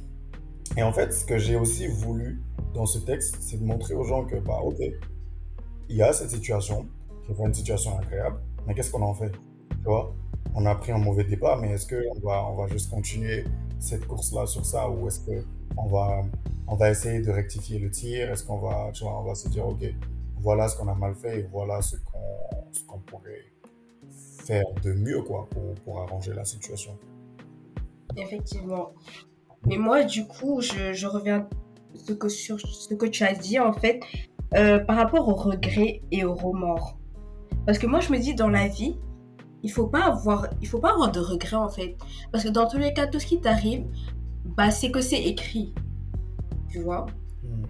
Et 0.78 0.84
en 0.84 0.94
fait, 0.94 1.12
ce 1.14 1.26
que 1.26 1.38
j'ai 1.38 1.56
aussi 1.56 1.88
voulu 1.88 2.42
dans 2.74 2.86
ce 2.86 3.00
texte, 3.00 3.38
c'est 3.42 3.58
de 3.58 3.66
montrer 3.66 3.96
aux 3.96 4.04
gens 4.04 4.26
que, 4.26 4.36
bah, 4.38 4.60
ok, 4.64 4.80
il 5.90 5.96
y 5.96 6.02
a 6.04 6.14
cette 6.14 6.30
situation, 6.30 6.86
qui 7.26 7.32
est 7.32 7.36
pas 7.36 7.46
une 7.46 7.54
situation 7.54 7.98
agréable, 7.98 8.38
mais 8.68 8.76
qu'est-ce 8.76 8.92
qu'on 8.92 9.02
en 9.02 9.14
fait? 9.14 9.32
Tu 9.32 9.86
vois? 9.86 10.14
On 10.54 10.66
a 10.66 10.76
pris 10.76 10.92
un 10.92 10.98
mauvais 11.00 11.24
départ, 11.24 11.58
mais 11.58 11.72
est-ce 11.72 11.88
qu'on 11.88 12.20
va, 12.20 12.46
on 12.46 12.56
va 12.56 12.68
juste 12.68 12.90
continuer 12.92 13.46
cette 13.80 14.06
course-là 14.06 14.46
sur 14.46 14.66
ça, 14.66 14.90
ou 14.90 15.08
est-ce 15.08 15.22
qu'on 15.22 15.88
va 15.88 16.22
on 16.70 16.76
va 16.76 16.92
essayer 16.92 17.20
de 17.20 17.32
rectifier 17.32 17.80
le 17.80 17.90
tir? 17.90 18.32
Est-ce 18.32 18.44
qu'on 18.44 18.60
va, 18.60 18.92
tu 18.94 19.04
vois, 19.04 19.20
on 19.20 19.24
va 19.24 19.34
se 19.34 19.50
dire, 19.50 19.68
OK, 19.68 19.84
voilà 20.38 20.68
ce 20.68 20.78
qu'on 20.78 20.88
a 20.88 20.94
mal 20.94 21.16
fait 21.16 21.40
et 21.40 21.44
voilà 21.52 21.82
ce 21.82 21.96
qu'on 22.88 23.00
pourrait 23.00 23.46
faire 24.46 24.66
de 24.84 24.94
mieux 24.94 25.22
quoi, 25.24 25.48
pour, 25.50 25.74
pour, 25.84 26.02
arranger 26.02 26.34
la 26.34 26.46
situation. 26.46 26.98
Effectivement. 28.16 28.94
Mais 29.66 29.78
moi, 29.78 30.04
du 30.04 30.26
coup, 30.26 30.62
je, 30.62 30.94
je 30.94 31.08
reviens 31.08 31.48
ce 31.96 32.14
que, 32.14 32.30
sur 32.30 32.60
ce 32.60 32.94
que 32.94 33.06
tu 33.06 33.24
as 33.24 33.34
dit, 33.34 33.60
en 33.60 33.74
fait, 33.74 34.00
euh, 34.56 34.80
par 34.80 34.96
rapport 34.96 35.28
au 35.28 35.36
regret 35.36 36.02
et 36.12 36.24
au 36.24 36.34
remords. 36.34 36.98
Parce 37.66 37.78
que 37.78 37.88
moi, 37.88 38.00
je 38.00 38.12
me 38.12 38.18
dis, 38.18 38.36
dans 38.36 38.50
la 38.50 38.68
vie, 38.68 38.98
il 39.64 39.72
faut 39.72 39.88
pas 39.88 40.06
avoir, 40.06 40.48
il 40.62 40.68
faut 40.68 40.80
pas 40.80 40.92
avoir 40.94 41.12
de 41.12 41.20
regrets, 41.20 41.56
en 41.56 41.70
fait. 41.70 41.96
Parce 42.32 42.44
que 42.44 42.50
dans 42.50 42.68
tous 42.68 42.78
les 42.78 42.94
cas, 42.94 43.08
tout 43.08 43.20
ce 43.20 43.26
qui 43.26 43.42
t'arrive, 43.42 43.86
bah, 44.46 44.72
c'est 44.72 44.92
que 44.92 45.02
c'est 45.02 45.22
écrit 45.22 45.74
tu 46.70 46.80
vois? 46.80 47.08
Hmm. 47.44 47.64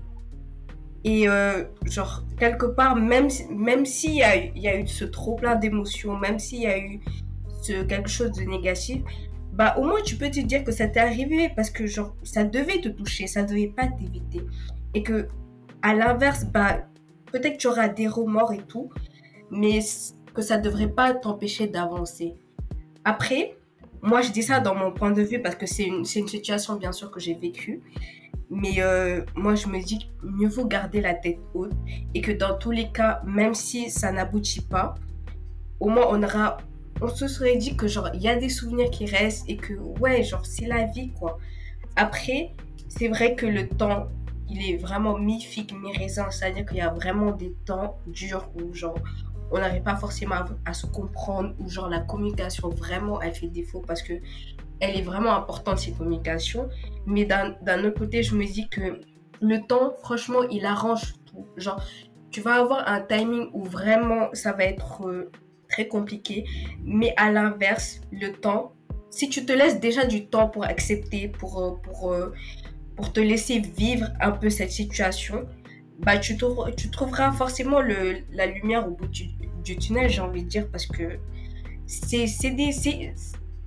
Et 1.05 1.29
euh, 1.29 1.63
genre, 1.85 2.23
quelque 2.37 2.65
part, 2.65 2.95
même, 2.95 3.29
même 3.49 3.85
s'il 3.85 4.15
y 4.15 4.23
a, 4.23 4.35
y 4.35 4.67
a 4.67 4.77
eu 4.77 4.85
ce 4.87 5.05
trop 5.05 5.35
plein 5.35 5.55
d'émotions, 5.55 6.17
même 6.17 6.39
s'il 6.39 6.61
y 6.61 6.67
a 6.67 6.77
eu 6.77 6.99
ce, 7.61 7.83
quelque 7.83 8.09
chose 8.09 8.31
de 8.33 8.41
négatif, 8.43 9.01
bah 9.53 9.75
au 9.77 9.83
moins 9.83 10.01
tu 10.03 10.15
peux 10.15 10.29
te 10.29 10.39
dire 10.39 10.63
que 10.63 10.71
ça 10.71 10.87
t'est 10.87 10.99
arrivé 10.99 11.51
parce 11.55 11.69
que 11.69 11.85
genre, 11.85 12.13
ça 12.23 12.43
devait 12.43 12.79
te 12.79 12.89
toucher, 12.89 13.27
ça 13.27 13.43
devait 13.43 13.67
pas 13.67 13.87
t'éviter. 13.87 14.41
Et 14.93 15.03
que, 15.03 15.27
à 15.81 15.93
l'inverse, 15.93 16.45
bah 16.45 16.81
peut-être 17.31 17.53
que 17.53 17.61
tu 17.61 17.67
auras 17.67 17.87
des 17.87 18.07
remords 18.07 18.51
et 18.51 18.63
tout, 18.67 18.89
mais 19.51 19.79
que 20.39 20.45
ça 20.45 20.57
devrait 20.57 20.87
pas 20.87 21.13
t'empêcher 21.13 21.67
d'avancer. 21.67 22.33
Après, 23.03 23.57
moi 24.01 24.21
je 24.21 24.31
dis 24.31 24.43
ça 24.43 24.61
dans 24.61 24.73
mon 24.73 24.93
point 24.93 25.11
de 25.11 25.21
vue 25.21 25.41
parce 25.41 25.55
que 25.55 25.65
c'est 25.65 25.83
une, 25.83 26.05
une 26.15 26.27
situation 26.27 26.75
bien 26.75 26.93
sûr 26.93 27.11
que 27.11 27.19
j'ai 27.19 27.33
vécue. 27.33 27.81
Mais 28.49 28.75
euh, 28.79 29.21
moi, 29.35 29.53
je 29.53 29.67
me 29.67 29.79
dis 29.79 30.09
mieux 30.23 30.47
vaut 30.47 30.65
garder 30.65 31.01
la 31.01 31.13
tête 31.13 31.37
haute 31.53 31.73
et 32.15 32.21
que 32.21 32.31
dans 32.31 32.57
tous 32.57 32.71
les 32.71 32.89
cas, 32.91 33.21
même 33.23 33.53
si 33.53 33.91
ça 33.91 34.11
n'aboutit 34.11 34.61
pas, 34.61 34.95
au 35.79 35.89
moins 35.89 36.07
on 36.09 36.23
aura, 36.23 36.57
on 37.01 37.09
se 37.09 37.27
serait 37.27 37.57
dit 37.57 37.75
que 37.75 37.87
genre 37.87 38.09
il 38.13 38.21
y 38.21 38.29
a 38.29 38.35
des 38.37 38.49
souvenirs 38.49 38.89
qui 38.89 39.05
restent 39.05 39.47
et 39.47 39.57
que 39.57 39.73
ouais, 39.99 40.23
genre 40.23 40.45
c'est 40.45 40.65
la 40.65 40.85
vie 40.85 41.11
quoi. 41.11 41.37
Après, 41.95 42.55
c'est 42.87 43.09
vrai 43.09 43.35
que 43.35 43.45
le 43.45 43.67
temps, 43.67 44.07
il 44.49 44.67
est 44.67 44.77
vraiment 44.77 45.19
mi-figue, 45.19 45.73
mi-raisin, 45.73 46.31
c'est-à-dire 46.31 46.65
qu'il 46.65 46.77
y 46.77 46.81
a 46.81 46.89
vraiment 46.89 47.31
des 47.31 47.53
temps 47.65 47.99
durs 48.07 48.49
où 48.55 48.73
genre 48.73 48.97
on 49.51 49.59
n'arrive 49.59 49.83
pas 49.83 49.95
forcément 49.95 50.35
à, 50.65 50.73
se 50.73 50.85
comprendre 50.85 51.53
ou 51.59 51.69
genre 51.69 51.89
la 51.89 51.99
communication 51.99 52.69
vraiment 52.69 53.21
elle 53.21 53.33
fait 53.33 53.47
défaut 53.47 53.83
parce 53.85 54.01
que 54.01 54.13
elle 54.79 54.95
est 54.95 55.01
vraiment 55.01 55.35
importante, 55.35 55.79
ces 55.79 55.91
communications. 55.91 56.69
Mais 57.05 57.25
d'un 57.25 57.83
autre 57.83 57.99
côté, 57.99 58.23
je 58.23 58.35
me 58.35 58.45
dis 58.45 58.69
que 58.69 59.01
le 59.41 59.67
temps, 59.67 59.93
franchement, 60.01 60.43
il 60.49 60.65
arrange 60.65 61.15
tout. 61.25 61.45
Genre, 61.57 61.81
tu 62.31 62.41
vas 62.41 62.55
avoir 62.55 62.87
un 62.87 63.01
timing 63.01 63.49
où 63.53 63.63
vraiment 63.63 64.29
ça 64.33 64.53
va 64.53 64.63
être 64.65 65.05
euh, 65.07 65.31
très 65.67 65.87
compliqué. 65.87 66.45
Mais 66.83 67.13
à 67.17 67.31
l'inverse, 67.31 68.01
le 68.11 68.31
temps, 68.31 68.73
si 69.09 69.29
tu 69.29 69.45
te 69.45 69.51
laisses 69.51 69.79
déjà 69.79 70.05
du 70.05 70.27
temps 70.27 70.47
pour 70.47 70.63
accepter, 70.63 71.27
pour, 71.27 71.61
euh, 71.61 71.71
pour, 71.83 72.13
euh, 72.13 72.33
pour 72.95 73.11
te 73.11 73.19
laisser 73.19 73.59
vivre 73.59 74.07
un 74.19 74.31
peu 74.31 74.49
cette 74.49 74.71
situation, 74.71 75.45
bah, 75.99 76.17
tu, 76.17 76.37
tu 76.77 76.89
trouveras 76.89 77.31
forcément 77.31 77.81
le, 77.81 78.17
la 78.31 78.45
lumière 78.45 78.87
au 78.87 78.91
bout 78.91 79.07
du, 79.07 79.29
du 79.63 79.77
tunnel, 79.77 80.09
j'ai 80.09 80.21
envie 80.21 80.43
de 80.43 80.49
dire, 80.49 80.67
parce 80.71 80.85
que 80.85 81.19
c'est 81.85 82.51
des 82.51 82.71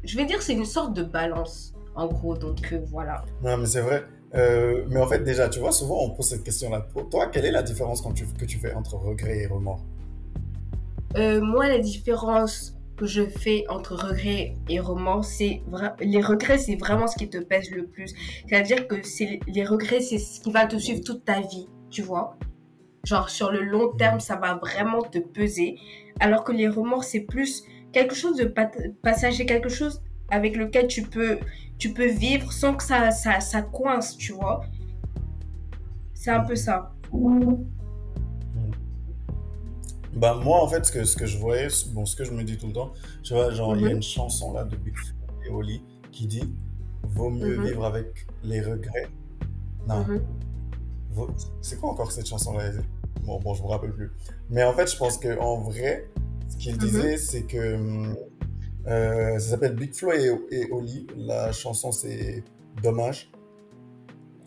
je 0.05 0.17
vais 0.17 0.25
dire 0.25 0.43
c'est 0.43 0.55
une 0.55 0.65
sorte 0.65 0.95
de 0.95 1.03
balance, 1.03 1.75
en 1.95 2.07
gros. 2.07 2.37
Donc 2.37 2.73
euh, 2.73 2.81
voilà. 2.91 3.25
Non, 3.43 3.57
mais 3.57 3.67
c'est 3.67 3.81
vrai. 3.81 4.05
Euh, 4.35 4.85
mais 4.89 4.99
en 4.99 5.07
fait, 5.07 5.21
déjà, 5.21 5.49
tu 5.49 5.61
vois, 5.61 5.73
souvent 5.73 6.03
on 6.03 6.11
pose 6.11 6.27
cette 6.27 6.43
question-là. 6.43 6.81
Pour 6.81 7.09
toi, 7.09 7.29
quelle 7.29 7.45
est 7.45 7.51
la 7.53 7.62
différence 7.62 8.01
quand 8.01 8.12
tu, 8.12 8.27
que 8.27 8.45
tu 8.45 8.59
fais 8.59 8.73
entre 8.75 8.97
regret 8.97 9.39
et 9.39 9.47
remords? 9.47 9.85
Euh, 11.17 11.41
Moi, 11.41 11.69
la 11.69 11.79
différence 11.79 12.75
que 12.97 13.07
je 13.07 13.27
fais 13.27 13.65
entre 13.69 13.95
regret 13.95 14.55
et 14.69 14.81
remords, 14.81 15.25
c'est 15.25 15.62
les 16.01 16.23
regrets, 16.23 16.59
c'est 16.59 16.77
vraiment 16.77 17.07
ce 17.07 17.17
qui 17.17 17.29
te 17.29 17.39
pèse 17.39 17.71
le 17.71 17.87
plus. 17.87 18.15
C'est-à-dire 18.49 18.89
que 18.89 18.97
les 19.49 19.65
regrets, 19.65 20.01
c'est 20.01 20.19
ce 20.19 20.41
qui 20.41 20.51
va 20.51 20.67
te 20.67 20.77
suivre 20.77 21.03
toute 21.03 21.25
ta 21.25 21.41
vie, 21.41 21.69
tu 21.93 22.03
vois. 22.03 22.37
Genre 23.05 23.29
sur 23.29 23.53
le 23.53 23.63
long 23.63 23.93
terme, 23.97 24.19
ça 24.19 24.37
va 24.37 24.55
vraiment 24.55 25.03
te 25.03 25.19
peser. 25.19 25.79
Alors 26.19 26.43
que 26.45 26.53
les 26.53 26.69
remords, 26.69 27.05
c'est 27.05 27.21
plus 27.21 27.65
quelque 27.93 28.15
chose 28.15 28.37
de 28.37 28.53
passager, 29.03 29.47
quelque 29.47 29.69
chose 29.69 30.03
avec 30.31 30.57
lequel 30.57 30.87
tu 30.87 31.03
peux, 31.03 31.39
tu 31.79 31.93
peux 31.93 32.09
vivre 32.09 32.53
sans 32.53 32.75
que 32.75 32.83
ça, 32.83 33.11
ça, 33.11 33.41
ça 33.41 33.63
coince, 33.63 34.17
tu 34.17 34.33
vois. 34.33 34.63
C'est 36.15 36.31
un 36.31 36.45
peu 36.45 36.57
ça. 36.57 36.93
Bah, 40.15 40.39
moi, 40.43 40.63
en 40.63 40.69
fait, 40.69 40.85
ce 40.87 40.93
que, 40.93 41.05
ce 41.05 41.17
que 41.17 41.27
je 41.27 41.39
voyais, 41.39 41.69
bon, 41.93 42.07
ce 42.07 42.17
que 42.17 42.25
je 42.25 42.33
me 42.33 42.45
dis 42.45 42.57
tout 42.57 42.69
le 42.69 42.73
temps, 42.73 42.93
tu 43.23 43.35
vois, 43.35 43.51
genre, 43.51 43.77
il 43.77 43.83
y 43.83 43.87
a 43.87 43.89
mhm. 43.89 43.97
une 43.97 44.03
chanson 44.03 44.53
là 44.53 44.65
de 44.65 44.77
Big 44.77 44.95
et 45.45 45.51
Oli 45.51 45.83
qui 46.13 46.27
dit 46.27 46.55
Vaut 47.03 47.31
mieux 47.31 47.57
mhm. 47.57 47.67
vivre 47.67 47.85
avec 47.85 48.27
les 48.45 48.61
regrets. 48.61 49.09
Non. 49.89 50.05
Mhm. 50.05 50.23
C'est 51.61 51.81
quoi 51.81 51.90
encore 51.90 52.12
cette 52.12 52.26
chanson-là? 52.26 52.71
Bon, 53.25 53.38
bon, 53.38 53.54
je 53.54 53.62
me 53.62 53.69
rappelle 53.69 53.92
plus. 53.92 54.11
Mais 54.50 54.64
en 54.64 54.73
fait, 54.73 54.90
je 54.90 54.97
pense 54.97 55.19
qu'en 55.19 55.61
vrai, 55.61 56.09
ce 56.49 56.57
qu'il 56.57 56.73
mhm. 56.75 56.78
disait, 56.78 57.16
c'est 57.16 57.42
que 57.42 58.14
euh, 58.87 59.38
ça 59.38 59.50
s'appelle 59.50 59.75
Big 59.75 59.95
Flo 59.95 60.12
et, 60.12 60.69
Oli. 60.71 61.07
La 61.16 61.52
chanson, 61.52 61.92
c'est 61.92 62.42
Dommage. 62.83 63.31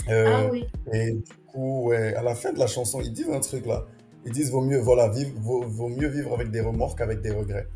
Euh, 0.09 0.25
ah 0.27 0.49
oui. 0.51 0.65
Et 0.91 1.13
du 1.13 1.33
coup, 1.47 1.85
ouais, 1.87 2.13
à 2.15 2.21
la 2.21 2.35
fin 2.35 2.53
de 2.53 2.59
la 2.59 2.67
chanson, 2.67 3.01
ils 3.01 3.13
disent 3.13 3.29
un 3.29 3.39
truc 3.39 3.65
là. 3.65 3.85
Ils 4.25 4.31
disent 4.31 4.51
vaut 4.51 4.61
mieux, 4.61 4.79
voilà, 4.79 5.07
vivre, 5.09 5.31
vaut, 5.39 5.87
mieux 5.87 6.07
vivre 6.07 6.33
avec 6.33 6.51
des 6.51 6.61
remords 6.61 6.95
qu'avec 6.95 7.21
des 7.21 7.31
regrets. 7.31 7.67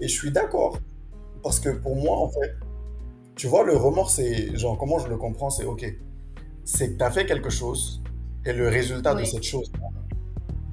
Et 0.00 0.08
je 0.08 0.14
suis 0.14 0.30
d'accord. 0.30 0.78
Parce 1.42 1.60
que 1.60 1.70
pour 1.70 1.96
moi, 1.96 2.16
en 2.16 2.28
fait, 2.28 2.54
tu 3.36 3.46
vois, 3.46 3.64
le 3.64 3.76
remords, 3.76 4.10
c'est 4.10 4.56
genre, 4.56 4.76
comment 4.76 4.98
je 4.98 5.08
le 5.08 5.16
comprends, 5.16 5.50
c'est 5.50 5.64
ok. 5.64 5.86
C'est 6.64 6.92
que 6.92 6.98
tu 6.98 7.04
as 7.04 7.10
fait 7.10 7.24
quelque 7.24 7.50
chose 7.50 7.99
et 8.44 8.52
le 8.52 8.68
résultat 8.68 9.14
de 9.14 9.24
cette 9.24 9.42
chose, 9.42 9.70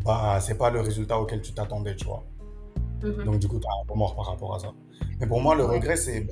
bah, 0.05 0.39
c'est 0.39 0.57
pas 0.57 0.69
le 0.69 0.79
résultat 0.79 1.19
auquel 1.19 1.41
tu 1.41 1.53
t'attendais, 1.53 1.95
tu 1.95 2.05
vois. 2.05 2.23
Mhm. 3.03 3.25
Donc, 3.25 3.39
du 3.39 3.47
coup, 3.47 3.59
tu 3.59 3.67
as 3.67 3.71
un 3.71 3.91
remords 3.91 4.15
par 4.15 4.25
rapport 4.27 4.55
à 4.55 4.59
ça. 4.59 4.73
Mais 5.19 5.27
pour 5.27 5.41
moi, 5.41 5.55
le 5.55 5.65
regret, 5.65 5.97
c'est 5.97 6.27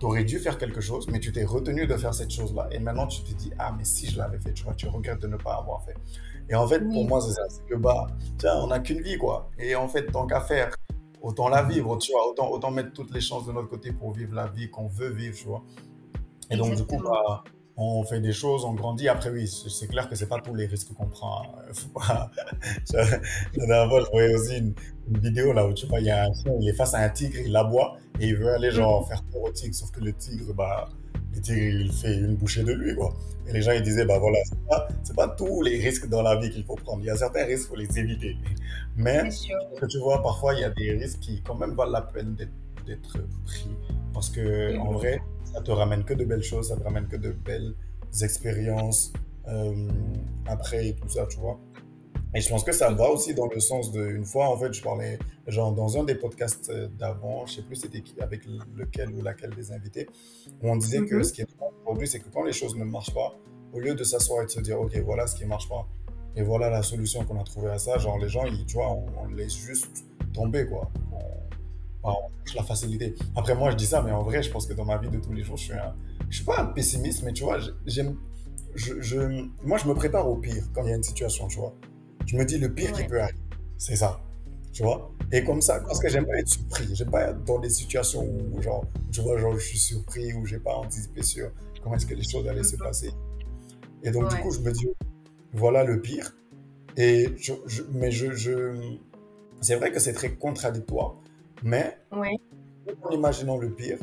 tu 0.00 0.06
aurais 0.06 0.24
dû 0.24 0.40
faire 0.40 0.58
quelque 0.58 0.80
chose, 0.80 1.06
mais 1.08 1.20
tu 1.20 1.30
t'es 1.30 1.44
retenu 1.44 1.86
de 1.86 1.96
faire 1.96 2.12
cette 2.12 2.30
chose-là. 2.30 2.68
Et 2.72 2.80
maintenant, 2.80 3.06
tu 3.06 3.22
te 3.22 3.32
dis, 3.32 3.52
ah, 3.58 3.72
mais 3.76 3.84
si 3.84 4.06
je 4.10 4.18
l'avais 4.18 4.40
fait, 4.40 4.52
tu 4.52 4.64
vois, 4.64 4.74
tu 4.74 4.88
regrettes 4.88 5.20
de 5.20 5.28
ne 5.28 5.36
pas 5.36 5.54
avoir 5.54 5.84
fait. 5.84 5.94
Et 6.50 6.54
en 6.56 6.66
fait, 6.66 6.80
pour 6.80 7.06
moi, 7.06 7.20
c'est 7.20 7.32
ça. 7.32 7.42
C'est 7.48 7.64
que, 7.66 7.76
bah, 7.76 8.08
tiens, 8.38 8.56
on 8.56 8.66
n'a 8.66 8.80
qu'une 8.80 9.00
vie, 9.00 9.16
quoi. 9.16 9.50
Et 9.58 9.76
en 9.76 9.86
fait, 9.86 10.06
tant 10.06 10.26
qu'à 10.26 10.40
faire, 10.40 10.74
autant 11.22 11.48
la 11.48 11.62
vivre, 11.62 11.96
tu 11.98 12.12
vois, 12.12 12.28
autant, 12.28 12.50
autant 12.50 12.70
mettre 12.70 12.92
toutes 12.92 13.14
les 13.14 13.20
chances 13.20 13.46
de 13.46 13.52
notre 13.52 13.68
côté 13.68 13.92
pour 13.92 14.12
vivre 14.12 14.34
la 14.34 14.48
vie 14.48 14.68
qu'on 14.68 14.88
veut 14.88 15.10
vivre, 15.10 15.36
tu 15.36 15.46
vois. 15.46 15.62
Et 16.50 16.56
donc, 16.56 16.74
du 16.74 16.84
coup, 16.84 16.98
bah, 16.98 17.44
on 17.76 18.04
fait 18.04 18.20
des 18.20 18.32
choses, 18.32 18.64
on 18.64 18.74
grandit. 18.74 19.08
Après, 19.08 19.30
oui, 19.30 19.48
c'est 19.48 19.88
clair 19.88 20.08
que 20.08 20.14
c'est 20.14 20.28
pas 20.28 20.40
tous 20.40 20.54
les 20.54 20.66
risques 20.66 20.92
qu'on 20.94 21.06
prend. 21.06 21.42
Hein. 21.42 22.28
La 23.56 23.66
dernière 23.66 23.88
fois, 23.88 24.00
je 24.04 24.10
voyais 24.10 24.34
aussi 24.34 24.58
une, 24.58 24.74
vidéo 25.20 25.52
là 25.52 25.66
où 25.66 25.74
tu 25.74 25.86
vois, 25.86 26.00
il 26.00 26.06
y 26.06 26.10
a 26.10 26.24
un 26.24 26.32
chien, 26.32 26.52
il 26.60 26.68
est 26.68 26.72
face 26.72 26.94
à 26.94 26.98
un 26.98 27.10
tigre, 27.10 27.38
il 27.44 27.54
aboie 27.54 27.98
et 28.18 28.28
il 28.28 28.36
veut 28.36 28.54
aller 28.54 28.70
genre 28.70 29.06
faire 29.06 29.22
peur 29.24 29.42
au 29.42 29.50
tigre. 29.50 29.74
Sauf 29.74 29.90
que 29.90 30.00
le 30.00 30.12
tigre, 30.12 30.54
bah, 30.54 30.88
le 31.34 31.40
tigre, 31.40 31.60
il 31.60 31.92
fait 31.92 32.14
une 32.14 32.36
bouchée 32.36 32.62
de 32.62 32.72
lui, 32.72 32.94
quoi. 32.94 33.12
Et 33.46 33.52
les 33.52 33.60
gens, 33.60 33.72
ils 33.72 33.82
disaient, 33.82 34.06
bah 34.06 34.18
voilà, 34.18 34.38
c'est 34.46 35.14
pas, 35.14 35.26
pas 35.26 35.28
tous 35.28 35.60
les 35.62 35.78
risques 35.78 36.08
dans 36.08 36.22
la 36.22 36.36
vie 36.36 36.48
qu'il 36.50 36.64
faut 36.64 36.76
prendre. 36.76 37.02
Il 37.02 37.06
y 37.06 37.10
a 37.10 37.16
certains 37.16 37.44
risques, 37.44 37.64
il 37.64 37.68
faut 37.68 37.76
les 37.76 37.98
éviter. 37.98 38.36
Mais, 38.96 39.28
que 39.78 39.86
tu 39.86 39.98
vois, 39.98 40.22
parfois, 40.22 40.54
il 40.54 40.60
y 40.60 40.64
a 40.64 40.70
des 40.70 40.92
risques 40.92 41.20
qui, 41.20 41.42
quand 41.42 41.56
même, 41.56 41.74
valent 41.74 41.90
la 41.92 42.02
peine 42.02 42.34
d'être, 42.86 43.18
pris. 43.44 43.68
Parce 44.14 44.30
que, 44.30 44.78
en 44.78 44.92
Mhm. 44.92 44.96
vrai, 44.96 45.22
ça 45.54 45.60
te 45.62 45.70
ramène 45.70 46.04
que 46.04 46.14
de 46.14 46.24
belles 46.24 46.42
choses, 46.42 46.68
ça 46.68 46.76
te 46.76 46.82
ramène 46.82 47.06
que 47.06 47.16
de 47.16 47.30
belles 47.30 47.74
expériences 48.22 49.12
euh, 49.48 49.88
après 50.46 50.88
et 50.88 50.94
tout 50.94 51.08
ça, 51.08 51.26
tu 51.26 51.38
vois. 51.38 51.58
Et 52.34 52.40
je 52.40 52.48
pense 52.48 52.64
que 52.64 52.72
ça 52.72 52.90
va 52.90 53.08
aussi 53.10 53.32
dans 53.34 53.46
le 53.46 53.60
sens 53.60 53.92
de, 53.92 54.04
une 54.10 54.24
fois, 54.24 54.48
en 54.48 54.56
fait, 54.58 54.72
je 54.72 54.82
parlais, 54.82 55.20
genre, 55.46 55.72
dans 55.72 55.96
un 55.96 56.02
des 56.02 56.16
podcasts 56.16 56.68
euh, 56.70 56.88
d'avant, 56.98 57.46
je 57.46 57.54
sais 57.54 57.62
plus 57.62 57.76
c'était 57.76 58.02
avec 58.20 58.42
lequel 58.74 59.10
ou 59.14 59.22
laquelle 59.22 59.54
des 59.54 59.70
invités, 59.70 60.08
où 60.60 60.68
on 60.68 60.76
disait 60.76 61.04
que 61.04 61.16
Mhm. 61.16 61.24
ce 61.24 61.32
qui 61.32 61.42
est 61.42 61.56
drôle 61.56 61.72
aujourd'hui, 61.82 62.08
c'est 62.08 62.18
que 62.18 62.28
quand 62.34 62.42
les 62.42 62.52
choses 62.52 62.74
ne 62.76 62.84
marchent 62.84 63.14
pas, 63.14 63.36
au 63.72 63.78
lieu 63.78 63.94
de 63.94 64.02
s'asseoir 64.02 64.42
et 64.42 64.46
de 64.46 64.50
se 64.50 64.60
dire, 64.60 64.80
OK, 64.80 64.96
voilà 65.04 65.28
ce 65.28 65.36
qui 65.36 65.44
marche 65.44 65.68
pas, 65.68 65.86
et 66.34 66.42
voilà 66.42 66.68
la 66.70 66.82
solution 66.82 67.24
qu'on 67.24 67.40
a 67.40 67.44
trouvée 67.44 67.70
à 67.70 67.78
ça, 67.78 67.98
genre, 67.98 68.18
les 68.18 68.28
gens, 68.28 68.44
ils, 68.46 68.66
tu 68.66 68.74
vois, 68.74 68.90
on, 68.90 69.06
on 69.22 69.26
laisse 69.28 69.54
juste 69.54 70.04
tomber, 70.32 70.66
quoi. 70.66 70.90
On, 71.12 71.18
cherche 72.44 72.56
la 72.56 72.62
facilité. 72.62 73.14
Après, 73.36 73.54
moi, 73.54 73.70
je 73.70 73.76
dis 73.76 73.86
ça, 73.86 74.02
mais 74.02 74.10
en 74.12 74.22
vrai, 74.22 74.42
je 74.42 74.50
pense 74.50 74.66
que 74.66 74.74
dans 74.74 74.84
ma 74.84 74.98
vie 74.98 75.08
de 75.08 75.18
tous 75.18 75.32
les 75.32 75.42
jours, 75.42 75.56
je 75.56 75.64
suis 75.64 75.72
un, 75.72 75.94
je 76.28 76.36
suis 76.36 76.44
pas 76.44 76.60
un 76.60 76.66
pessimiste, 76.66 77.22
mais 77.24 77.32
tu 77.32 77.44
vois, 77.44 77.58
j'aime, 77.86 78.16
je, 78.74 79.00
je, 79.00 79.18
moi, 79.62 79.78
je 79.78 79.86
me 79.88 79.94
prépare 79.94 80.28
au 80.28 80.36
pire 80.36 80.64
quand 80.74 80.82
il 80.84 80.90
y 80.90 80.92
a 80.92 80.96
une 80.96 81.02
situation, 81.02 81.46
tu 81.48 81.58
vois. 81.58 81.74
Je 82.26 82.36
me 82.36 82.44
dis 82.44 82.58
le 82.58 82.72
pire 82.72 82.92
qui 82.92 83.04
peut 83.04 83.20
arriver, 83.20 83.38
c'est 83.78 83.96
ça, 83.96 84.20
tu 84.72 84.82
vois. 84.82 85.10
Et 85.32 85.42
comme 85.44 85.60
ça, 85.62 85.80
parce 85.80 85.98
que 86.00 86.08
j'aime 86.08 86.26
pas 86.26 86.38
être 86.38 86.48
surpris, 86.48 86.94
j'aime 86.94 87.10
pas 87.10 87.30
être 87.30 87.44
dans 87.44 87.58
des 87.58 87.70
situations 87.70 88.24
où, 88.52 88.60
genre, 88.62 88.84
tu 89.12 89.20
vois, 89.20 89.38
genre, 89.38 89.54
je 89.58 89.64
suis 89.64 89.78
surpris 89.78 90.32
ou 90.34 90.44
j'ai 90.46 90.58
pas 90.58 90.74
anticipé 90.76 91.22
sur 91.22 91.50
comment 91.82 91.96
est-ce 91.96 92.06
que 92.06 92.14
les 92.14 92.22
choses 92.28 92.46
allaient 92.48 92.62
se 92.62 92.76
Mhm. 92.76 92.82
passer. 92.82 93.10
Et 94.02 94.10
donc, 94.10 94.28
du 94.28 94.36
coup, 94.40 94.50
je 94.50 94.60
me 94.60 94.70
dis, 94.72 94.86
voilà 95.52 95.84
le 95.84 96.00
pire. 96.00 96.34
Et 96.96 97.32
je, 97.36 97.52
je- 97.66 97.82
mais 97.92 98.10
je, 98.10 98.32
je- 98.32 98.96
c'est 99.60 99.76
vrai 99.76 99.90
que 99.90 99.98
c'est 99.98 100.12
très 100.12 100.30
contradictoire, 100.34 101.16
mais 101.62 101.98
en 103.02 103.10
imaginant 103.10 103.56
le 103.56 103.70
pire, 103.70 103.98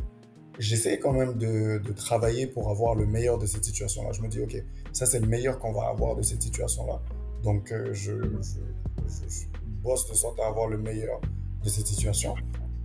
j'essaie 0.60 1.00
quand 1.00 1.14
même 1.14 1.36
de, 1.38 1.78
de 1.80 1.92
travailler 1.94 2.48
pour 2.48 2.70
avoir 2.70 2.96
le 2.96 3.06
meilleur 3.06 3.38
de 3.38 3.46
cette 3.46 3.64
situation-là. 3.66 4.12
Je 4.12 4.22
me 4.22 4.28
dis, 4.28 4.42
OK, 4.42 4.56
ça 4.94 5.06
c'est 5.06 5.20
le 5.20 5.28
meilleur 5.28 5.60
qu'on 5.60 5.72
va 5.74 5.88
avoir 5.88 6.16
de 6.16 6.22
cette 6.22 6.42
situation-là. 6.42 7.02
Donc, 7.44 7.72
euh, 7.72 7.94
je, 7.94 8.14
je, 8.22 8.60
je- 9.08 9.30
je 9.30 9.46
bosse 9.84 10.08
de 10.10 10.14
sorte 10.14 10.40
à 10.40 10.48
avoir 10.48 10.68
le 10.68 10.78
meilleur 10.78 11.20
de 11.64 11.70
cette 11.70 11.88
situation. 11.88 12.36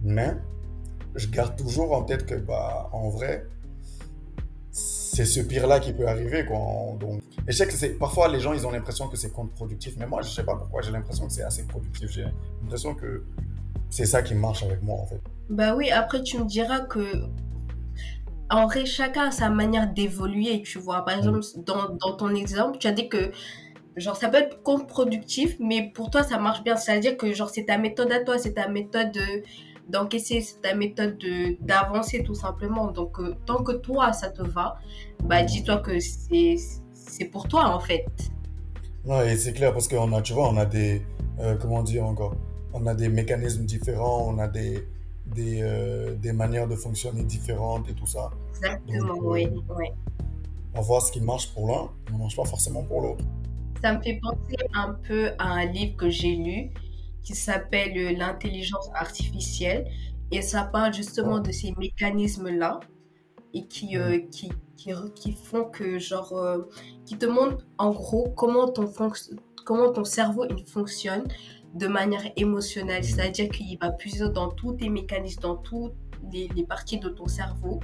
Mais 0.03 0.35
je 1.15 1.29
garde 1.29 1.57
toujours 1.57 1.93
en 1.93 2.03
tête 2.03 2.25
que, 2.27 2.35
bah, 2.35 2.89
en 2.93 3.09
vrai, 3.11 3.47
c'est 4.71 5.25
ce 5.25 5.41
pire-là 5.41 5.81
qui 5.81 5.93
peut 5.93 6.07
arriver, 6.07 6.45
quoi. 6.45 6.59
Donc, 7.01 7.23
et 7.49 7.53
je 7.53 7.57
sais 7.57 7.67
que 7.67 7.99
parfois 7.99 8.29
les 8.29 8.41
gens, 8.41 8.53
ils 8.53 8.67
ont 8.67 8.71
l'impression 8.71 9.09
que 9.09 9.17
c'est 9.17 9.31
contre-productif, 9.31 9.95
mais 9.99 10.07
moi, 10.07 10.21
je 10.23 10.29
sais 10.31 10.45
pas 10.45 10.57
pourquoi, 10.57 10.83
j'ai 10.83 10.91
l'impression 10.91 11.27
que 11.27 11.33
c'est 11.33 11.43
assez 11.45 11.63
productif. 11.65 12.11
J'ai 12.11 12.27
l'impression 12.63 12.95
que 12.95 13.25
c'est 13.91 14.07
ça 14.07 14.23
qui 14.23 14.35
marche 14.35 14.63
avec 14.63 14.83
moi, 14.83 14.97
en 15.01 15.07
fait. 15.07 15.21
Bah 15.49 15.75
oui, 15.77 15.91
après 15.91 16.23
tu 16.23 16.39
me 16.39 16.45
diras 16.45 16.81
que 16.81 17.01
en 18.49 18.67
vrai, 18.67 18.87
chacun 18.87 19.29
a 19.29 19.31
sa 19.33 19.49
manière 19.51 19.93
d'évoluer, 19.93 20.63
tu 20.63 20.79
vois. 20.79 21.05
Par 21.05 21.17
exemple, 21.19 21.41
dans, 21.65 21.89
dans 22.01 22.17
ton 22.17 22.35
exemple, 22.35 22.79
tu 22.79 22.87
as 22.87 22.93
dit 22.93 23.09
que 23.09 23.33
genre 23.97 24.17
ça 24.17 24.29
peut 24.29 24.39
être 24.39 24.63
contre-productif, 24.63 25.57
mais 25.59 25.91
pour 25.95 26.11
toi 26.11 26.23
ça 26.23 26.39
marche 26.39 26.63
bien. 26.63 26.77
C'est-à-dire 26.77 27.17
que 27.17 27.33
genre 27.33 27.51
c'est 27.51 27.65
ta 27.65 27.79
méthode 27.79 28.13
à 28.13 28.23
toi, 28.23 28.39
c'est 28.39 28.53
ta 28.55 28.69
méthode 28.69 29.11
de- 29.13 29.43
d'encaisser, 29.89 30.41
c'est 30.41 30.61
ta 30.63 30.75
méthode 30.75 31.19
de 31.19 31.57
d'avancer 31.65 32.23
tout 32.23 32.35
simplement. 32.35 32.91
Donc 32.93 33.19
euh, 33.19 33.35
tant 33.47 33.63
que 33.65 33.73
toi 33.73 34.13
ça 34.13 34.31
te 34.31 34.43
va, 34.43 34.77
bah 35.25 35.43
dis-toi 35.43 35.79
que 35.79 35.99
c'est 35.99 36.57
c'est 36.93 37.25
pour 37.27 37.49
toi 37.49 37.69
en 37.75 37.81
fait. 37.81 38.07
Non, 39.05 39.23
et 39.23 39.37
c'est 39.37 39.53
clair 39.53 39.73
parce 39.73 39.89
qu'on 39.89 40.13
a, 40.13 40.21
tu 40.21 40.33
vois, 40.33 40.49
on 40.51 40.57
a 40.57 40.67
des, 40.67 41.03
euh, 41.39 41.55
comment 41.57 41.83
dire 41.85 42.05
encore, 42.05 42.35
on 42.77 42.87
a 42.87 42.95
des 42.95 43.09
mécanismes 43.09 43.65
différents, 43.65 44.29
on 44.29 44.39
a 44.39 44.49
des, 44.49 44.87
des, 45.27 45.61
euh, 45.63 46.15
des 46.17 46.33
manières 46.33 46.69
de 46.69 46.77
fonctionner 46.77 47.25
différentes 47.25 47.89
et 47.89 47.95
tout 47.95 48.07
ça. 48.07 48.31
Exactement, 48.51 49.15
Donc, 49.15 49.23
euh, 49.23 49.29
oui, 49.29 49.49
oui. 49.79 49.87
On 50.75 50.83
voit 50.83 51.01
ce 51.01 51.11
qui 51.11 51.21
marche 51.21 51.53
pour 51.55 51.69
l'un, 51.69 51.89
ne 52.13 52.19
marche 52.19 52.37
pas 52.37 52.45
forcément 52.45 52.83
pour 52.83 53.01
l'autre. 53.01 53.25
Ça 53.83 53.97
me 53.97 54.03
fait 54.03 54.21
penser 54.23 54.57
un 54.75 54.93
peu 55.07 55.31
à 55.39 55.53
un 55.53 55.65
livre 55.67 55.97
que 55.97 56.11
j'ai 56.11 56.35
lu 56.37 56.71
qui 57.23 57.35
s'appelle 57.35 57.97
euh, 57.97 58.13
L'intelligence 58.17 58.91
artificielle 58.95 59.87
et 60.31 60.43
ça 60.43 60.65
parle 60.65 60.93
justement 60.93 61.41
de 61.41 61.51
ces 61.51 61.73
mécanismes-là 61.79 62.81
et 63.55 63.67
qui, 63.67 63.97
euh, 63.97 64.19
qui, 64.31 64.51
qui, 64.77 64.91
qui 65.15 65.33
font 65.33 65.65
que, 65.65 65.99
genre, 65.99 66.33
euh, 66.35 66.69
qui 67.07 67.17
te 67.17 67.27
montrent 67.27 67.65
en 67.79 67.91
gros 67.91 68.29
comment 68.37 68.69
ton, 68.69 68.93
comment 69.65 69.93
ton 69.93 70.05
cerveau 70.05 70.45
il 70.51 70.65
fonctionne 70.67 71.25
de 71.77 71.87
manière 71.87 72.23
émotionnelle. 72.37 73.05
C'est-à-dire 73.05 73.49
qu'il 73.51 73.79
va 73.79 73.91
puiser 73.91 74.29
dans 74.31 74.49
tous 74.49 74.75
tes 74.75 74.89
mécanismes, 74.89 75.43
dans 75.43 75.57
toutes 75.57 75.95
les, 76.33 76.49
parties 76.69 76.99
de 76.99 77.09
ton 77.09 77.27
cerveau 77.27 77.81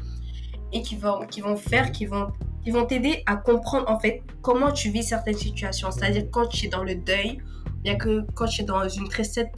et 0.72 0.82
qui 0.82 0.96
vont, 0.96 1.26
qui 1.26 1.40
vont 1.40 1.56
faire, 1.56 1.92
qui 1.92 2.06
vont, 2.06 2.28
qui 2.64 2.70
vont 2.70 2.86
t'aider 2.86 3.22
à 3.26 3.36
comprendre 3.36 3.88
en 3.88 3.98
fait 3.98 4.22
comment 4.40 4.72
tu 4.72 4.90
vis 4.90 5.02
certaines 5.02 5.36
situations. 5.36 5.90
C'est-à-dire 5.90 6.24
quand 6.30 6.46
tu 6.46 6.66
es 6.66 6.68
dans 6.68 6.82
le 6.82 6.94
deuil, 6.94 7.38
bien 7.82 7.96
que 7.96 8.24
quand 8.34 8.46
tu 8.46 8.62
es 8.62 8.64
dans 8.64 8.88
une 8.88 9.08
tristesse, 9.08 9.48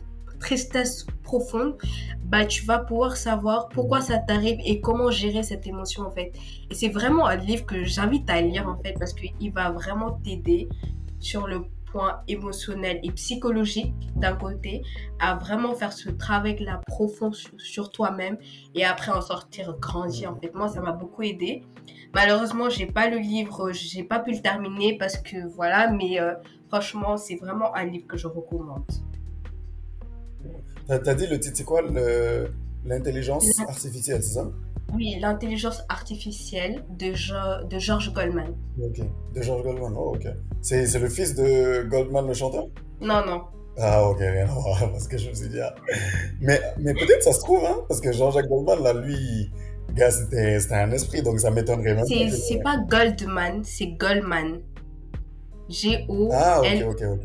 tristesse 0.40 1.06
profonde, 1.22 1.76
bah 2.24 2.44
tu 2.44 2.64
vas 2.64 2.78
pouvoir 2.78 3.16
savoir 3.16 3.68
pourquoi 3.68 4.00
ça 4.00 4.18
t'arrive 4.18 4.58
et 4.64 4.80
comment 4.80 5.10
gérer 5.10 5.42
cette 5.42 5.66
émotion 5.66 6.02
en 6.02 6.10
fait. 6.10 6.32
Et 6.70 6.74
c'est 6.74 6.88
vraiment 6.88 7.26
un 7.26 7.36
livre 7.36 7.64
que 7.64 7.84
j'invite 7.84 8.28
à 8.28 8.40
lire 8.40 8.68
en 8.68 8.76
fait 8.82 8.94
parce 8.98 9.12
qu'il 9.12 9.52
va 9.52 9.70
vraiment 9.70 10.18
t'aider 10.24 10.68
sur 11.20 11.46
le 11.46 11.62
point 11.94 12.20
émotionnel 12.26 12.98
et 13.04 13.12
psychologique 13.12 13.94
d'un 14.16 14.34
côté 14.34 14.82
à 15.20 15.36
vraiment 15.36 15.74
faire 15.80 15.92
ce 15.92 16.10
travail 16.10 16.56
là 16.68 16.80
profond 16.86 17.30
sur, 17.32 17.52
sur 17.58 17.86
toi-même 17.96 18.36
et 18.74 18.84
après 18.84 19.12
en 19.12 19.20
sortir 19.20 19.76
grandi 19.80 20.26
en 20.26 20.34
fait. 20.40 20.52
Moi 20.54 20.68
ça 20.68 20.80
m'a 20.80 20.90
beaucoup 20.92 21.22
aidé. 21.22 21.62
Malheureusement, 22.12 22.68
j'ai 22.68 22.86
pas 22.86 23.08
le 23.08 23.18
livre, 23.18 23.70
j'ai 23.72 24.02
pas 24.04 24.18
pu 24.18 24.32
le 24.32 24.40
terminer 24.40 24.96
parce 24.98 25.16
que 25.18 25.38
voilà, 25.58 25.90
mais 25.90 26.20
euh, 26.20 26.34
franchement, 26.68 27.16
c'est 27.16 27.36
vraiment 27.36 27.74
un 27.74 27.84
livre 27.84 28.06
que 28.08 28.16
je 28.16 28.26
recommande. 28.28 28.84
T'as, 30.86 31.14
dit 31.14 31.26
le 31.26 31.38
titre, 31.40 31.56
c'est 31.56 31.64
quoi? 31.64 31.80
L'intelligence 32.84 33.46
L'in- 33.58 33.66
artificielle, 33.68 34.22
c'est 34.22 34.34
ça? 34.34 34.46
Oui, 34.92 35.16
l'intelligence 35.20 35.82
artificielle 35.88 36.84
de, 36.90 37.14
Jo- 37.14 37.64
de 37.70 37.78
George 37.78 38.12
Goldman. 38.12 38.54
Ok. 38.80 39.00
De 39.34 39.42
George 39.42 39.62
Goldman, 39.62 39.94
oh 39.96 40.14
ok. 40.16 40.26
C'est, 40.64 40.98
le 40.98 41.10
fils 41.10 41.34
de 41.34 41.82
Goldman 41.82 42.26
le 42.26 42.32
chanteur? 42.32 42.68
Non, 42.98 43.22
non. 43.26 43.42
Ah 43.76 44.08
ok, 44.08 44.18
rien 44.20 44.48
à 44.48 44.54
voir, 44.54 44.78
parce 44.92 45.06
que 45.06 45.18
je 45.18 45.28
me 45.28 45.34
suis 45.34 45.50
dit, 45.50 45.60
ah. 45.60 45.74
Mais, 46.40 46.58
mais 46.78 46.94
peut-être 46.94 47.22
ça 47.22 47.34
se 47.34 47.40
trouve, 47.40 47.62
hein, 47.66 47.84
parce 47.86 48.00
que 48.00 48.12
Jean-Jacques 48.12 48.48
Goldman, 48.48 48.82
là, 48.82 48.94
lui, 48.94 49.50
gars, 49.92 50.10
c'était, 50.10 50.58
un 50.74 50.90
esprit, 50.92 51.22
donc 51.22 51.38
ça 51.38 51.50
m'étonnerait 51.50 51.94
même 51.94 52.06
C'est 52.06 52.16
pas. 52.16 52.24
que- 52.24 52.30
c'est 52.30 52.62
pas 52.62 52.78
Goldman, 52.78 53.62
c'est 53.62 53.88
Goldman. 53.88 54.60
Ah, 56.32 56.62
ok, 56.62 56.82
ok, 56.88 57.02
ok. 57.12 57.20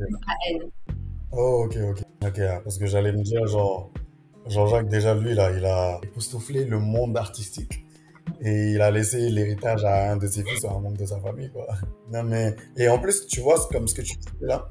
Oh, 1.32 1.64
ok, 1.66 1.78
ok. 1.92 2.00
Ok, 2.28 2.40
ah, 2.40 2.60
parce 2.62 2.78
que 2.78 2.88
j'allais 2.88 3.14
me 3.14 3.24
dire, 3.24 3.48
genre, 3.48 3.90
Jean-Jacques, 4.48 4.90
déjà, 4.90 5.16
lui, 5.16 5.34
là, 5.34 5.50
il 5.56 5.64
a 5.64 6.02
époustouflé 6.04 6.66
le 6.66 6.80
monde 6.80 7.16
artistique. 7.16 7.86
Et 8.42 8.72
il 8.72 8.82
a 8.82 8.90
laissé 8.90 9.30
l'héritage 9.30 9.84
à 9.84 10.12
un 10.12 10.18
de 10.18 10.26
ses 10.28 10.44
fils 10.44 10.64
ou 10.64 10.68
à 10.68 10.72
un 10.72 10.80
membre 10.80 10.98
de 10.98 11.06
sa 11.06 11.20
famille, 11.20 11.52
quoi. 11.52 11.68
Non, 12.14 12.24
mais... 12.24 12.56
Et 12.78 12.88
en 12.88 12.98
plus, 13.00 13.28
tu 13.28 13.42
vois, 13.42 13.58
comme 13.72 13.88
ce 13.88 13.94
que 13.96 14.02
tu 14.02 14.16
disais 14.18 14.32
là, 14.46 14.70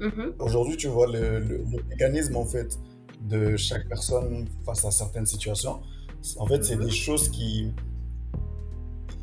Mhm. 0.00 0.32
aujourd'hui, 0.38 0.76
tu 0.78 0.88
vois 0.88 1.06
le, 1.06 1.40
le- 1.40 1.58
le 1.58 1.82
mécanisme, 1.88 2.34
en 2.36 2.46
fait, 2.46 2.78
de 3.20 3.56
chaque 3.56 3.86
personne 3.88 4.48
face 4.64 4.84
à 4.86 4.90
certaines 4.90 5.26
situations. 5.26 5.80
En 6.38 6.46
fait, 6.46 6.64
c'est 6.64 6.76
Mhm. 6.76 6.84
des 6.86 6.90
choses 6.90 7.28
qui... 7.30 7.72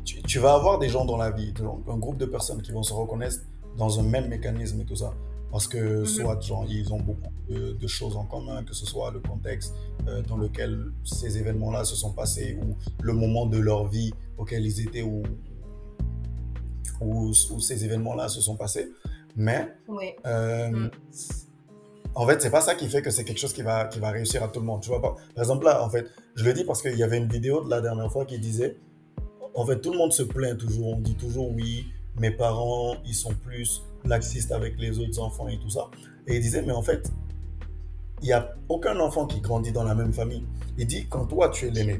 Tu, 0.04 0.22
tu 0.22 0.38
vas 0.38 0.54
avoir 0.54 0.78
des 0.78 0.88
gens 0.88 1.04
dans 1.04 1.16
la 1.16 1.30
vie, 1.30 1.52
un 1.88 1.98
groupe 1.98 2.16
de 2.16 2.26
personnes 2.26 2.62
qui 2.62 2.72
vont 2.72 2.82
se 2.82 2.94
reconnaître 2.94 3.38
dans 3.76 3.98
un 4.00 4.02
même 4.02 4.28
mécanisme 4.28 4.80
et 4.80 4.84
tout 4.84 4.96
ça. 4.96 5.12
Parce 5.50 5.66
que 5.66 6.00
Mhm. 6.00 6.06
soit 6.06 6.40
genre, 6.42 6.66
ils 6.68 6.92
ont 6.92 7.00
beaucoup 7.00 7.32
de, 7.48 7.72
de 7.72 7.86
choses 7.86 8.16
en 8.16 8.24
commun, 8.24 8.62
que 8.64 8.74
ce 8.74 8.84
soit 8.84 9.10
le 9.10 9.20
contexte 9.20 9.74
euh, 10.06 10.20
dans 10.22 10.36
lequel 10.36 10.92
ces 11.04 11.38
événements-là 11.38 11.84
se 11.84 11.96
sont 11.96 12.12
passés 12.12 12.58
ou 12.62 12.76
le 13.02 13.12
moment 13.14 13.46
de 13.46 13.58
leur 13.58 13.86
vie 13.86 14.12
auquel 14.36 14.66
ils 14.66 14.80
étaient 14.82 15.02
ou 15.02 15.22
où, 17.00 17.28
où 17.30 17.60
ces 17.60 17.84
événements-là 17.84 18.28
se 18.28 18.40
sont 18.40 18.56
passés. 18.56 18.88
Mais 19.36 19.68
Oui. 19.86 20.10
euh, 20.26 20.68
Mm. 20.70 20.90
en 22.14 22.26
fait, 22.26 22.42
c'est 22.42 22.50
pas 22.50 22.60
ça 22.60 22.74
qui 22.74 22.88
fait 22.88 23.02
que 23.02 23.10
c'est 23.10 23.24
quelque 23.24 23.38
chose 23.38 23.52
qui 23.52 23.62
va, 23.62 23.84
qui 23.86 24.00
va 24.00 24.10
réussir 24.10 24.42
à 24.42 24.48
tout 24.48 24.60
le 24.60 24.66
monde. 24.66 24.82
Tu 24.82 24.88
vois, 24.88 25.00
par, 25.00 25.14
par 25.14 25.44
exemple, 25.44 25.64
là, 25.64 25.84
en 25.84 25.88
fait, 25.90 26.06
je 26.34 26.44
le 26.44 26.52
dis 26.52 26.64
parce 26.64 26.82
qu'il 26.82 26.98
y 26.98 27.02
avait 27.02 27.18
une 27.18 27.28
vidéo 27.28 27.64
de 27.64 27.70
la 27.70 27.80
dernière 27.80 28.10
fois 28.10 28.24
qui 28.26 28.38
disait 28.38 28.76
en 29.54 29.64
fait, 29.66 29.80
tout 29.80 29.92
le 29.92 29.98
monde 29.98 30.12
se 30.12 30.22
plaint 30.22 30.56
toujours. 30.58 30.88
On 30.88 31.00
dit 31.00 31.14
toujours 31.16 31.50
oui, 31.54 31.86
mes 32.20 32.30
parents, 32.30 32.96
ils 33.06 33.14
sont 33.14 33.32
plus 33.34 33.82
laxistes 34.04 34.52
avec 34.52 34.78
les 34.78 34.98
autres 34.98 35.20
enfants 35.20 35.48
et 35.48 35.58
tout 35.58 35.70
ça. 35.70 35.90
Et 36.26 36.36
il 36.36 36.42
disait, 36.42 36.62
mais 36.62 36.72
en 36.72 36.82
fait, 36.82 37.10
il 38.22 38.26
n'y 38.26 38.32
a 38.32 38.54
aucun 38.68 38.98
enfant 39.00 39.26
qui 39.26 39.40
grandit 39.40 39.72
dans 39.72 39.84
la 39.84 39.94
même 39.94 40.12
famille. 40.12 40.44
Il 40.76 40.86
dit, 40.86 41.06
quand 41.08 41.26
toi, 41.26 41.48
tu 41.50 41.66
es 41.66 41.70
l'aîné, 41.70 41.98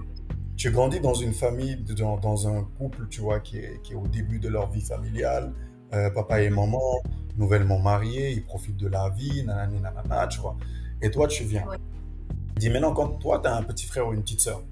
tu 0.56 0.70
grandis 0.70 1.00
dans 1.00 1.14
une 1.14 1.32
famille, 1.32 1.76
dans, 1.76 2.18
dans 2.18 2.48
un 2.48 2.64
couple, 2.78 3.06
tu 3.08 3.20
vois, 3.20 3.40
qui 3.40 3.58
est, 3.58 3.80
qui 3.82 3.92
est 3.92 3.96
au 3.96 4.08
début 4.08 4.40
de 4.40 4.48
leur 4.48 4.70
vie 4.70 4.80
familiale, 4.80 5.52
euh, 5.94 6.10
papa 6.10 6.42
et 6.42 6.50
maman, 6.50 7.00
nouvellement 7.36 7.78
mariés, 7.78 8.32
ils 8.32 8.44
profitent 8.44 8.76
de 8.76 8.88
la 8.88 9.08
vie, 9.10 9.44
nanani, 9.44 9.80
nanana, 9.80 10.26
tu 10.26 10.40
vois. 10.40 10.56
Et 11.00 11.10
toi, 11.10 11.28
tu 11.28 11.44
viens. 11.44 11.66
Ouais. 11.66 11.76
Dis 12.56 12.70
maintenant, 12.70 12.92
quand 12.92 13.08
toi, 13.20 13.38
tu 13.38 13.48
as 13.48 13.54
un 13.54 13.62
petit 13.62 13.86
frère 13.86 14.08
ou 14.08 14.12
une 14.12 14.22
petite 14.22 14.40
sœur, 14.40 14.62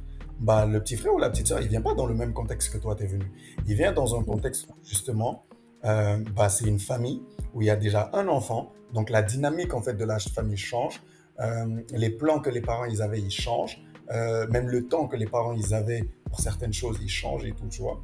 bah, 0.40 0.66
le 0.66 0.80
petit 0.80 0.96
frère 0.96 1.14
ou 1.14 1.18
la 1.18 1.30
petite 1.30 1.46
sœur, 1.46 1.60
il 1.60 1.68
vient 1.68 1.80
pas 1.80 1.94
dans 1.94 2.06
le 2.06 2.14
même 2.14 2.32
contexte 2.32 2.72
que 2.72 2.78
toi, 2.78 2.96
tu 2.96 3.04
es 3.04 3.06
venu. 3.06 3.30
Il 3.66 3.76
vient 3.76 3.92
dans 3.92 4.18
un 4.18 4.24
contexte 4.24 4.68
justement, 4.84 5.44
euh, 5.84 6.18
bah, 6.34 6.48
c'est 6.48 6.66
une 6.66 6.78
famille 6.78 7.22
où 7.54 7.62
il 7.62 7.66
y 7.66 7.70
a 7.70 7.76
déjà 7.76 8.10
un 8.12 8.28
enfant. 8.28 8.72
Donc, 8.92 9.10
la 9.10 9.22
dynamique, 9.22 9.74
en 9.74 9.82
fait, 9.82 9.94
de 9.94 10.04
la 10.04 10.18
famille 10.18 10.56
change. 10.56 11.02
Euh, 11.40 11.82
les 11.90 12.10
plans 12.10 12.40
que 12.40 12.50
les 12.50 12.60
parents, 12.60 12.86
ils 12.86 13.02
avaient, 13.02 13.20
ils 13.20 13.30
changent. 13.30 13.78
Euh, 14.10 14.46
même 14.48 14.68
le 14.68 14.86
temps 14.86 15.08
que 15.08 15.16
les 15.16 15.26
parents, 15.26 15.52
ils 15.52 15.74
avaient 15.74 16.08
pour 16.24 16.40
certaines 16.40 16.72
choses, 16.72 16.98
ils 17.02 17.08
changent 17.08 17.44
et 17.44 17.52
tout, 17.52 17.68
tu 17.68 17.82
vois. 17.82 18.00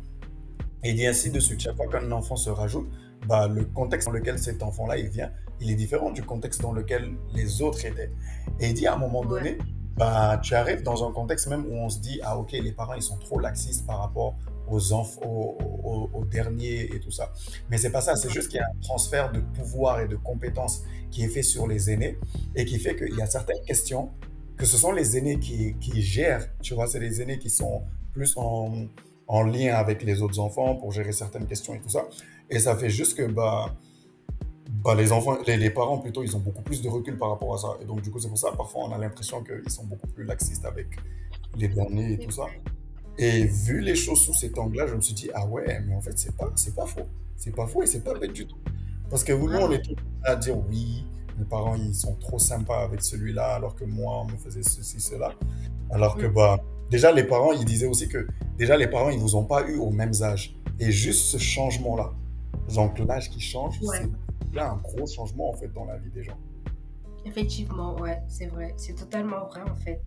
Et 0.83 0.91
il 0.91 0.97
dit 0.97 1.07
ainsi 1.07 1.31
de 1.31 1.41
suite. 1.41 1.61
Chaque 1.61 1.77
fois 1.77 1.87
qu'un 1.87 2.11
enfant 2.11 2.37
se 2.37 2.51
rajoute, 2.51 2.89
bah, 3.27 3.47
le 3.47 3.65
contexte 3.65 4.09
dans 4.09 4.13
lequel 4.13 4.39
cet 4.39 4.63
enfant-là, 4.63 4.99
il 4.99 5.09
vient, 5.09 5.31
il 5.61 5.71
est 5.71 5.77
différent 5.77 6.11
du 6.11 6.23
contexte 6.23 6.61
dans 6.61 6.73
lequel 6.73 7.13
les 7.35 7.63
autres 7.63 7.85
étaient. 7.85 8.11
Et 8.59 8.69
il 8.69 8.75
dit 8.75 8.87
à 8.87 8.95
un 8.95 8.99
moment 8.99 9.25
donné, 9.25 9.59
bah, 9.97 10.41
tu 10.43 10.55
arrives 10.55 10.83
dans 10.83 11.07
un 11.09 11.13
contexte 11.13 11.47
même 11.47 11.65
où 11.67 11.75
on 11.75 11.89
se 11.89 12.01
dit, 12.01 12.21
ah 12.25 12.37
ok, 12.37 12.53
les 12.53 12.73
parents, 12.73 12.95
ils 12.95 13.03
sont 13.03 13.19
trop 13.19 13.39
laxistes 13.39 13.87
par 13.87 14.01
rapport 14.01 14.37
aux 14.73 14.93
enfants, 14.93 15.23
aux, 15.25 16.25
derniers 16.31 16.95
et 16.95 17.01
tout 17.01 17.11
ça. 17.11 17.33
Mais 17.71 17.77
c'est 17.77 17.91
pas 17.91 18.01
ça, 18.01 18.17
c'est 18.17 18.31
juste 18.31 18.49
qu'il 18.49 18.59
y 18.59 18.63
a 18.63 18.67
un 18.67 18.81
transfert 18.81 19.31
de 19.31 19.41
pouvoir 19.41 20.01
et 20.01 20.09
de 20.09 20.17
compétences 20.17 20.83
qui 21.11 21.25
est 21.25 21.29
fait 21.29 21.43
sur 21.43 21.67
les 21.67 21.91
aînés 21.91 22.19
et 22.57 22.65
qui 22.65 22.79
fait 22.79 22.97
qu'il 22.97 23.15
y 23.15 23.21
a 23.21 23.27
certaines 23.27 23.63
questions 23.67 24.11
que 24.57 24.65
ce 24.65 24.79
sont 24.79 24.93
les 24.93 25.17
aînés 25.19 25.39
qui, 25.39 25.75
qui 25.79 26.01
gèrent, 26.01 26.49
tu 26.63 26.75
vois, 26.75 26.87
c'est 26.87 27.01
les 27.01 27.21
aînés 27.21 27.39
qui 27.39 27.51
sont 27.51 27.83
plus 28.15 28.35
en, 28.37 28.87
en 29.27 29.43
lien 29.43 29.75
avec 29.75 30.03
les 30.03 30.23
autres 30.23 30.39
enfants 30.39 30.77
pour 30.77 30.93
gérer 30.93 31.13
certaines 31.13 31.47
questions 31.47 31.75
et 31.75 31.81
tout 31.81 31.89
ça. 31.89 32.07
Et 32.49 32.59
ça 32.59 32.77
fait 32.77 32.91
juste 32.91 33.17
que 33.17 33.25
bah, 33.25 33.75
bah, 34.85 34.95
les 34.95 35.13
enfants, 35.13 35.37
les, 35.47 35.57
les 35.57 35.71
parents 35.71 35.99
plutôt, 35.99 36.23
ils 36.23 36.35
ont 36.37 36.41
beaucoup 36.41 36.63
plus 36.63 36.81
de 36.81 36.89
recul 36.89 37.19
par 37.19 37.31
rapport 37.31 37.55
à 37.55 37.59
ça. 37.59 37.69
Et 37.83 37.85
donc, 37.85 38.01
du 38.03 38.11
coup, 38.11 38.19
c'est 38.21 38.29
pour 38.29 38.39
ça, 38.39 38.53
parfois, 38.53 38.85
on 38.85 38.93
a 38.93 38.99
l'impression 38.99 39.43
qu'ils 39.43 39.71
sont 39.71 39.85
beaucoup 39.85 40.07
plus 40.07 40.25
laxistes 40.25 40.65
avec 40.65 40.87
les 41.57 41.69
derniers 41.69 42.13
et 42.15 42.19
tout 42.19 42.31
ça. 42.31 42.47
Et 43.19 43.45
vu 43.45 43.81
les 43.81 43.95
choses 43.95 44.21
sous 44.23 44.35
cet 44.35 44.59
angle-là, 44.59 44.87
je 44.87 44.95
me 44.95 45.01
suis 45.01 45.15
dit, 45.15 45.31
ah 45.35 45.47
ouais, 45.47 45.81
mais 45.87 45.95
en 45.95 46.01
fait, 46.01 46.19
c'est 46.19 46.35
pas, 46.37 46.51
c'est 46.57 46.75
pas 46.75 46.87
faux. 46.87 47.07
C'est 47.37 47.55
pas 47.55 47.67
faux 47.67 47.83
et 47.83 47.87
c'est 47.87 48.03
pas 48.03 48.15
bête 48.19 48.33
du 48.33 48.47
tout. 48.47 48.57
Parce 49.11 49.23
que 49.25 49.33
nous, 49.33 49.53
on 49.53 49.71
est 49.71 49.83
tout 49.83 49.97
à 50.25 50.37
dire, 50.37 50.57
oui, 50.69 51.05
mes 51.39 51.45
parents, 51.45 51.75
ils 51.75 51.95
sont 51.95 52.15
trop 52.17 52.39
sympas 52.39 52.83
avec 52.85 53.03
celui-là, 53.03 53.55
alors 53.55 53.75
que 53.75 53.85
moi, 53.85 54.21
on 54.23 54.33
me 54.33 54.37
faisait 54.39 54.63
ceci, 54.63 55.01
cela. 55.01 55.33
Alors 55.91 56.17
que, 56.17 56.27
Mm. 56.27 56.33
bah, 56.35 56.61
déjà, 56.91 57.13
les 57.13 57.25
parents, 57.25 57.53
ils 57.53 57.65
disaient 57.65 57.87
aussi 57.87 58.09
que, 58.09 58.27
déjà, 58.57 58.77
les 58.77 58.87
parents, 58.89 59.11
ils 59.11 59.19
vous 59.19 59.37
ont 59.37 59.45
pas 59.45 59.69
eu 59.69 59.77
aux 59.77 59.91
mêmes 59.91 60.15
âges. 60.23 60.57
Et 60.81 60.91
juste 60.91 61.27
ce 61.27 61.37
changement-là, 61.39 62.13
donc 62.75 62.99
l'âge 62.99 63.29
qui 63.31 63.41
change, 63.41 63.79
Ouais. 63.83 63.99
c'est 64.01 64.55
là 64.57 64.71
un 64.71 64.77
gros 64.77 65.07
changement, 65.07 65.51
en 65.51 65.53
fait, 65.53 65.69
dans 65.73 65.85
la 65.85 65.97
vie 65.99 66.11
des 66.11 66.23
gens. 66.25 66.39
Effectivement, 67.25 67.95
ouais, 68.01 68.21
c'est 68.29 68.47
vrai. 68.47 68.75
C'est 68.77 68.95
totalement 68.95 69.47
vrai, 69.47 69.61
en 69.71 69.75
fait. 69.75 70.03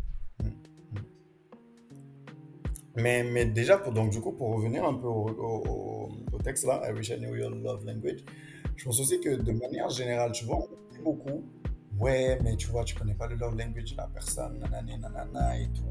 Mais, 2.95 3.23
mais 3.23 3.45
déjà, 3.45 3.77
pour, 3.77 3.91
donc 3.91 4.10
du 4.12 4.21
coup, 4.21 4.31
pour 4.31 4.55
revenir 4.55 4.86
un 4.86 4.93
peu 4.93 5.08
au, 5.08 5.29
au- 5.29 6.10
au- 6.34 6.38
texte 6.43 6.65
là, 6.65 6.81
I 6.88 6.93
wish 6.93 7.10
I 7.10 7.17
knew 7.17 7.36
your 7.36 7.49
love 7.49 7.84
language, 7.86 8.23
je 8.75 8.86
pense 8.86 8.99
aussi 8.99 9.19
que 9.19 9.36
de 9.36 9.51
manière 9.51 9.89
générale, 9.89 10.31
tu 10.31 10.45
vois, 10.45 10.58
on 10.60 10.93
dit 10.93 11.01
beaucoup, 11.03 11.43
ouais, 11.99 12.39
mais 12.43 12.55
tu 12.55 12.67
vois, 12.67 12.84
tu 12.84 12.95
connais 12.95 13.15
pas 13.15 13.27
le 13.27 13.36
love 13.36 13.58
language 13.58 13.91
de 13.93 13.97
la 13.97 14.08
personne, 14.08 14.60
nanani, 14.60 14.97
nanana 14.99 15.60
et 15.60 15.67
tout. 15.73 15.84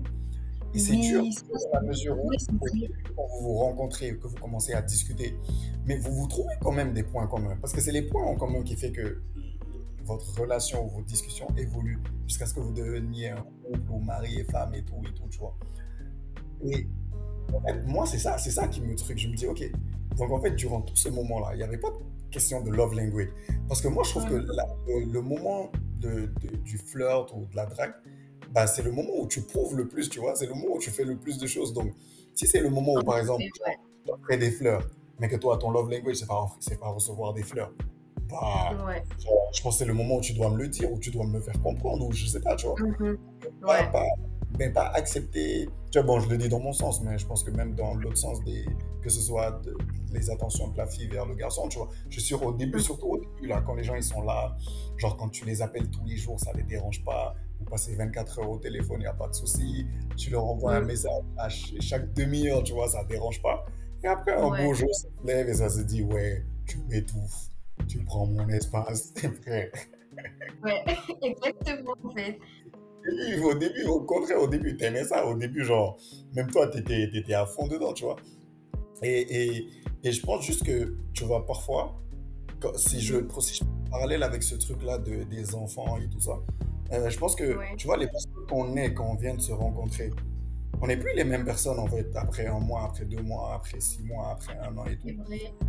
Et 0.73 0.79
c'est 0.79 0.97
dur 0.97 1.23
la 1.73 1.81
mesure 1.83 2.17
où, 2.25 2.31
oui, 2.63 2.89
quand 3.17 3.27
vous 3.27 3.47
vous 3.49 3.55
rencontrez, 3.55 4.17
que 4.17 4.27
vous 4.27 4.37
commencez 4.37 4.73
à 4.73 4.83
discuter, 4.83 5.37
mais 5.87 5.97
vous 5.99 6.13
vous 6.13 6.27
trouvez 6.27 6.55
quand 6.61 6.73
même 6.73 6.93
des 6.93 7.03
points 7.05 7.27
communs. 7.27 7.57
Parce 7.61 7.73
que 7.73 7.81
c'est 7.81 7.93
les 7.93 8.03
points 8.03 8.25
en 8.25 8.35
commun 8.37 8.63
qui 8.63 8.77
fait 8.77 8.91
que 8.93 9.21
votre 10.05 10.39
relation 10.41 10.85
ou 10.85 10.89
vos 10.89 11.03
discussions 11.03 11.47
évoluent 11.57 12.01
jusqu'à 12.27 12.47
ce 12.47 12.55
que 12.55 12.61
vous 12.61 12.73
deveniez 12.73 13.31
un 13.31 13.43
couple 13.65 13.91
ou 13.91 13.99
mari 14.01 14.39
et 14.41 14.45
femme 14.45 14.75
et 14.75 14.83
tout 14.83 15.01
et 15.09 15.13
tout, 15.15 15.29
tu 15.31 15.39
vois. 15.39 15.57
Et 16.65 16.87
en 17.55 17.61
fait, 17.61 17.83
moi, 17.87 18.07
c'est 18.07 18.19
ça, 18.19 18.39
c'est 18.39 18.51
ça 18.51 18.69
qui 18.69 18.81
me 18.81 18.95
truc. 18.95 19.19
Je 19.19 19.29
me 19.29 19.35
dis, 19.37 19.47
ok. 19.47 19.71
Donc, 20.17 20.31
en 20.31 20.41
fait, 20.41 20.53
durant 20.53 20.81
tout 20.81 20.97
ce 20.97 21.09
moment-là, 21.09 21.51
il 21.53 21.59
n'y 21.59 21.63
avait 21.63 21.79
pas 21.79 21.91
de 21.91 21.97
question 22.31 22.61
de 22.63 22.71
love 22.71 22.95
language. 22.95 23.29
Parce 23.69 23.81
que 23.81 23.89
moi, 23.89 24.03
je 24.05 24.11
trouve 24.11 24.27
que 24.29 24.35
la- 24.35 24.69
le, 24.87 25.05
le 25.13 25.21
moment 25.21 25.71
de, 26.01 26.31
de- 26.43 26.57
du 26.65 26.79
flirt 26.79 27.33
ou 27.35 27.47
de 27.47 27.57
la 27.57 27.67
drague, 27.67 27.95
bah, 28.53 28.67
c'est 28.67 28.83
le 28.83 28.93
moment 28.93 29.11
où 29.19 29.27
tu 29.27 29.41
prouves 29.43 29.77
le 29.77 29.89
plus, 29.89 30.09
tu 30.09 30.21
vois. 30.21 30.35
C'est 30.37 30.47
le 30.47 30.55
moment 30.55 30.75
où 30.77 30.79
tu 30.79 30.91
fais 30.91 31.05
le 31.05 31.17
plus 31.17 31.39
de 31.39 31.47
choses. 31.47 31.73
Donc, 31.73 31.93
si 32.35 32.47
c'est 32.47 32.61
le 32.61 32.71
moment 32.71 32.95
où, 32.95 33.03
par 33.03 33.19
exemple, 33.19 33.43
tu 34.05 34.11
offres 34.13 34.37
des 34.39 34.51
fleurs, 34.51 34.89
mais 35.21 35.29
que 35.29 35.37
toi, 35.37 35.57
ton 35.59 35.71
love 35.71 35.91
language, 35.91 36.17
c'est 36.17 36.27
pas, 36.29 36.47
pas 36.81 36.89
recevoir 36.89 37.33
des 37.35 37.43
fleurs, 37.43 37.73
bah, 38.29 38.85
Ouais. 38.87 39.03
genre, 39.25 39.51
je 39.53 39.63
pense 39.63 39.75
que 39.75 39.79
c'est 39.81 39.85
le 39.85 39.95
moment 39.95 40.17
où 40.17 40.21
tu 40.21 40.33
dois 40.35 40.51
me 40.51 40.57
le 40.59 40.69
dire, 40.69 40.93
ou 40.93 40.99
tu 40.99 41.11
dois 41.11 41.27
me 41.27 41.35
le 41.35 41.41
faire 41.41 41.61
comprendre, 41.63 42.07
ou 42.07 42.13
je 42.13 42.27
sais 42.27 42.41
pas, 42.41 42.57
tu 42.57 42.67
vois 42.67 42.75
Mhm. 42.81 43.17
pas, 43.61 43.69
Ouais. 43.69 43.91
pas, 43.93 44.05
mais 44.59 44.71
pas 44.71 44.89
accepter. 44.95 45.69
Tu 45.91 45.99
vois, 45.99 46.03
bon, 46.07 46.21
je 46.21 46.29
le 46.29 46.37
dis 46.39 46.49
dans 46.49 46.61
mon 46.61 46.73
sens, 46.73 47.01
mais 47.03 47.19
je 47.19 47.27
pense 47.27 47.43
que 47.43 47.51
même 47.51 47.75
dans 47.75 47.95
l'autre 47.95 48.17
sens, 48.19 48.43
des, 48.45 48.65
que 49.03 49.09
ce 49.11 49.21
soit 49.21 49.51
de- 49.65 49.77
les 50.13 50.31
attentions 50.31 50.69
de 50.69 50.79
la 50.79 50.87
fille 50.87 51.09
vers 51.09 51.27
le 51.27 51.35
garçon, 51.35 51.69
tu 51.69 51.79
vois. 51.79 51.89
Je 52.09 52.15
suis 52.15 52.23
sûr, 52.23 52.43
au 52.45 52.53
début, 52.53 52.77
Mhm. 52.79 52.83
surtout 52.85 53.07
au 53.07 53.19
début, 53.19 53.47
là, 53.49 53.63
quand 53.67 53.75
les 53.75 53.85
gens 53.85 53.95
ils 53.95 54.03
sont 54.03 54.23
là, 54.23 54.57
genre 54.97 55.17
quand 55.17 55.29
tu 55.29 55.45
les 55.45 55.61
appelles 55.63 55.89
tous 55.91 56.05
les 56.05 56.17
jours, 56.17 56.39
ça 56.39 56.53
les 56.55 56.63
dérange 56.63 57.03
pas. 57.05 57.35
Vous 57.59 57.65
passez 57.65 57.95
24 57.97 58.39
heures 58.41 58.51
au 58.51 58.59
téléphone, 58.59 58.97
il 58.99 59.05
n'y 59.05 59.07
a 59.07 59.13
pas 59.15 59.29
de 59.29 59.35
souci. 59.35 59.87
Tu 60.17 60.31
leur 60.31 60.45
envoies 60.45 60.75
un 60.77 60.81
Mhm. 60.81 60.87
message 60.87 61.23
à 61.39 61.51
ch- 61.51 61.75
chaque 61.81 62.13
demi-heure, 62.15 62.63
tu 62.63 62.73
vois, 62.73 62.89
ça 62.89 63.05
dérange 63.05 63.41
pas. 63.43 63.65
Et 64.03 64.07
après, 64.07 64.35
un 64.35 64.49
Ouais. 64.49 64.65
beau 64.67 64.75
jour, 64.75 64.93
ça 64.95 65.09
se 65.09 65.27
lève 65.27 65.49
et 65.49 65.55
ça 65.55 65.69
se 65.71 65.81
dit, 65.81 66.03
ouais, 66.03 66.45
tu 66.67 66.79
m'étouffes, 66.89 67.49
tu 67.89 67.99
prends 68.05 68.27
mon 68.27 68.49
espace, 68.51 69.13
frère. 69.43 69.71
Ouais. 70.63 70.85
Exactement, 71.23 71.95
en 72.05 72.11
fait. 72.11 72.39
Début, 73.11 73.43
au 73.45 73.55
début, 73.55 73.85
au 73.85 74.01
contraire, 74.01 74.41
au 74.43 74.49
début, 74.49 74.77
t'aimais 74.77 75.05
ça. 75.05 75.27
Au 75.27 75.35
début, 75.35 75.65
genre, 75.65 75.97
même 76.35 76.51
toi, 76.51 76.69
t'étais, 76.69 77.11
t'étais 77.13 77.35
à 77.35 77.47
fond 77.47 77.67
dedans, 77.67 77.93
tu 77.93 78.05
vois. 78.05 78.17
Et, 79.03 79.21
et, 79.59 79.69
et 80.05 80.13
je 80.13 80.25
pense 80.25 80.45
juste 80.45 80.65
que, 80.65 80.95
tu 81.13 81.25
vois, 81.25 81.45
parfois, 81.47 82.01
quand- 82.61 82.77
si 82.77 83.01
je, 83.01 83.17
Mhm. 83.17 83.41
si 83.41 83.55
je 83.55 83.59
fais 83.65 83.71
un 83.71 83.91
parallèle 83.91 84.23
avec 84.23 84.43
ce 84.43 84.55
truc-là 84.55 84.99
de, 84.99 85.25
des 85.25 85.55
enfants 85.55 85.99
et 85.99 86.09
tout 86.09 86.21
ça, 86.21 86.39
euh, 86.93 87.11
je 87.11 87.19
pense 87.19 87.35
que, 87.35 87.57
Ouais. 87.57 87.75
tu 87.77 87.87
vois, 87.87 87.97
les 87.97 88.07
personnes 88.07 88.33
qu'on 88.49 88.77
est 88.77 88.95
quand 88.95 89.11
on 89.11 89.15
vient 89.17 89.35
de 89.35 89.41
se 89.41 89.53
rencontrer, 89.53 90.11
on 90.81 90.87
n'est 90.87 90.97
plus 90.97 91.15
les 91.15 91.25
mêmes 91.25 91.45
personnes, 91.45 91.79
en 91.79 91.87
fait, 91.87 92.09
après 92.17 92.47
un 92.47 92.59
mois, 92.61 92.85
après 92.85 93.05
deux 93.05 93.23
mois, 93.23 93.55
après 93.55 93.81
six 93.81 94.03
mois, 94.03 94.31
après 94.33 94.57
un 94.59 94.77
an 94.77 94.85
et 94.87 94.97
tout. 94.97 95.09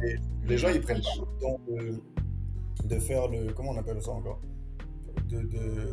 Et 0.04 0.16
les 0.48 0.58
gens, 0.58 0.70
ils 0.70 0.82
prennent 0.82 1.02
pas 1.02 1.10
le 1.20 1.40
temps 1.40 1.60
de, 1.70 2.02
de 2.88 3.00
faire 3.00 3.28
le... 3.28 3.52
Comment 3.54 3.72
on 3.72 3.78
appelle 3.78 4.02
ça 4.02 4.12
encore? 4.12 4.40
De, 5.30 5.42
de- 5.42 5.92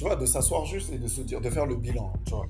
Tu 0.00 0.06
vois, 0.06 0.16
de 0.16 0.24
s'asseoir 0.24 0.64
juste 0.64 0.90
et 0.94 0.98
de 0.98 1.06
se 1.06 1.20
dire, 1.20 1.42
de 1.42 1.50
faire 1.50 1.66
le 1.66 1.76
bilan, 1.76 2.10
tu 2.24 2.30
vois. 2.32 2.46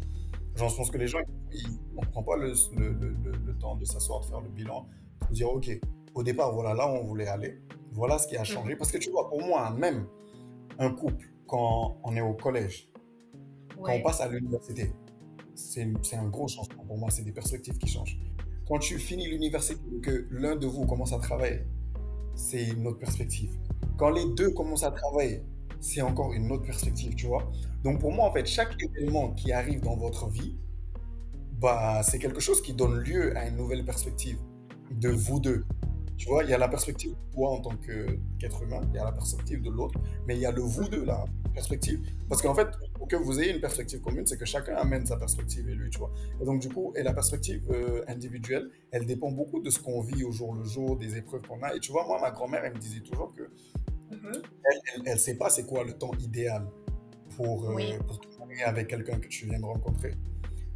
Genre, 0.54 0.68
je 0.68 0.76
pense 0.76 0.88
que 0.88 0.98
les 0.98 1.08
gens, 1.08 1.18
ils, 1.52 1.80
on 1.96 2.02
prend 2.02 2.22
pas 2.22 2.36
le, 2.36 2.52
le, 2.76 2.92
le, 2.92 3.32
le- 3.44 3.58
temps 3.58 3.74
de 3.74 3.84
s'asseoir, 3.84 4.20
de 4.20 4.26
faire 4.26 4.40
le 4.40 4.48
bilan, 4.50 4.86
de 5.28 5.34
dire, 5.34 5.50
OK, 5.52 5.68
au 6.14 6.22
départ, 6.22 6.52
voilà 6.54 6.74
là 6.74 6.86
où 6.86 6.94
on 6.94 7.04
voulait 7.04 7.26
aller, 7.26 7.60
voilà 7.90 8.18
ce 8.18 8.28
qui 8.28 8.36
a 8.36 8.44
changé. 8.44 8.74
Mhm. 8.74 8.78
Parce 8.78 8.92
que 8.92 8.98
tu 8.98 9.10
vois, 9.10 9.28
pour 9.28 9.42
moi, 9.44 9.68
même 9.72 10.06
un 10.78 10.90
couple, 10.92 11.28
quand 11.48 11.96
on 12.04 12.14
est 12.14 12.20
au 12.20 12.34
collège, 12.34 12.88
quand 13.82 13.94
on 13.94 14.00
passe 14.00 14.20
à 14.20 14.28
l'université, 14.28 14.92
c'est 15.56 15.92
c'est 16.02 16.14
un 16.14 16.28
gros 16.28 16.46
changement 16.46 16.84
pour 16.84 16.98
moi, 16.98 17.10
c'est 17.10 17.24
des 17.24 17.32
perspectives 17.32 17.78
qui 17.78 17.88
changent. 17.88 18.16
Quand 18.68 18.78
tu 18.78 18.96
finis 18.96 19.26
l'université 19.28 19.80
et 19.92 20.00
que 20.00 20.28
l'un 20.30 20.54
de 20.54 20.68
vous 20.68 20.86
commence 20.86 21.12
à 21.12 21.18
travailler, 21.18 21.66
c'est 22.36 22.62
une 22.68 22.86
autre 22.86 23.00
perspective. 23.00 23.50
Quand 23.98 24.10
les 24.10 24.26
deux 24.36 24.50
commencent 24.50 24.84
à 24.84 24.92
travailler, 24.92 25.42
c'est 25.80 26.02
encore 26.02 26.32
une 26.32 26.50
autre 26.52 26.64
perspective, 26.64 27.14
tu 27.14 27.26
vois. 27.26 27.50
Donc 27.82 28.00
pour 28.00 28.12
moi, 28.12 28.28
en 28.28 28.32
fait, 28.32 28.46
chaque 28.46 28.76
événement 28.82 29.30
qui 29.32 29.52
arrive 29.52 29.80
dans 29.80 29.96
votre 29.96 30.28
vie, 30.28 30.56
bah, 31.60 32.02
c'est 32.02 32.18
quelque 32.18 32.40
chose 32.40 32.62
qui 32.62 32.74
donne 32.74 32.98
lieu 33.00 33.36
à 33.36 33.46
une 33.48 33.56
nouvelle 33.56 33.84
perspective 33.84 34.38
de 34.90 35.08
vous 35.08 35.40
deux. 35.40 35.64
Tu 36.16 36.28
vois, 36.28 36.44
il 36.44 36.50
y 36.50 36.54
a 36.54 36.58
la 36.58 36.68
perspective 36.68 37.12
de 37.12 37.34
toi 37.34 37.48
en 37.50 37.60
tant 37.62 37.76
qu'être 37.76 38.62
humain, 38.62 38.82
il 38.90 38.96
y 38.96 38.98
a 38.98 39.04
la 39.04 39.12
perspective 39.12 39.62
de 39.62 39.70
l'autre, 39.70 39.98
mais 40.26 40.36
il 40.36 40.40
y 40.40 40.46
a 40.46 40.52
le 40.52 40.60
vous 40.60 40.86
deux, 40.86 41.04
la 41.04 41.24
perspective. 41.54 42.00
Parce 42.28 42.42
qu'en 42.42 42.54
fait, 42.54 42.68
pour 42.94 43.08
que 43.08 43.16
vous 43.16 43.40
ayez 43.40 43.54
une 43.54 43.60
perspective 43.60 44.00
commune, 44.00 44.26
c'est 44.26 44.36
que 44.36 44.44
chacun 44.44 44.74
amène 44.76 45.06
sa 45.06 45.16
perspective 45.16 45.66
et 45.68 45.74
lui, 45.74 45.88
tu 45.88 45.98
vois. 45.98 46.12
Et 46.40 46.44
donc, 46.44 46.60
du 46.60 46.68
coup, 46.68 46.92
et 46.94 47.02
la 47.02 47.14
perspective 47.14 47.62
euh, 47.70 48.04
individuelle, 48.06 48.68
elle 48.90 49.06
dépend 49.06 49.30
beaucoup 49.30 49.60
de 49.60 49.70
ce 49.70 49.78
qu'on 49.78 50.02
vit 50.02 50.24
au 50.24 50.30
jour 50.30 50.54
le 50.54 50.64
jour, 50.64 50.98
des 50.98 51.16
épreuves 51.16 51.40
qu'on 51.48 51.62
a. 51.62 51.74
Et 51.74 51.80
tu 51.80 51.90
vois, 51.90 52.06
moi, 52.06 52.20
ma 52.20 52.30
grand-mère, 52.30 52.64
elle 52.64 52.74
me 52.74 52.78
disait 52.78 53.00
toujours 53.00 53.32
que 53.32 53.50
Mhm. 54.10 54.32
elle, 54.34 54.80
elle, 54.94 55.02
elle 55.06 55.18
sait 55.18 55.36
pas 55.36 55.50
c'est 55.50 55.64
quoi 55.66 55.84
le 55.84 55.92
temps 55.92 56.12
idéal 56.20 56.66
pour, 57.36 57.70
euh, 57.70 57.74
Oui. 57.74 57.94
pour 58.06 58.20
avec 58.66 58.88
quelqu'un 58.88 59.18
que 59.18 59.28
tu 59.28 59.46
viens 59.46 59.60
de 59.60 59.64
rencontrer. 59.64 60.14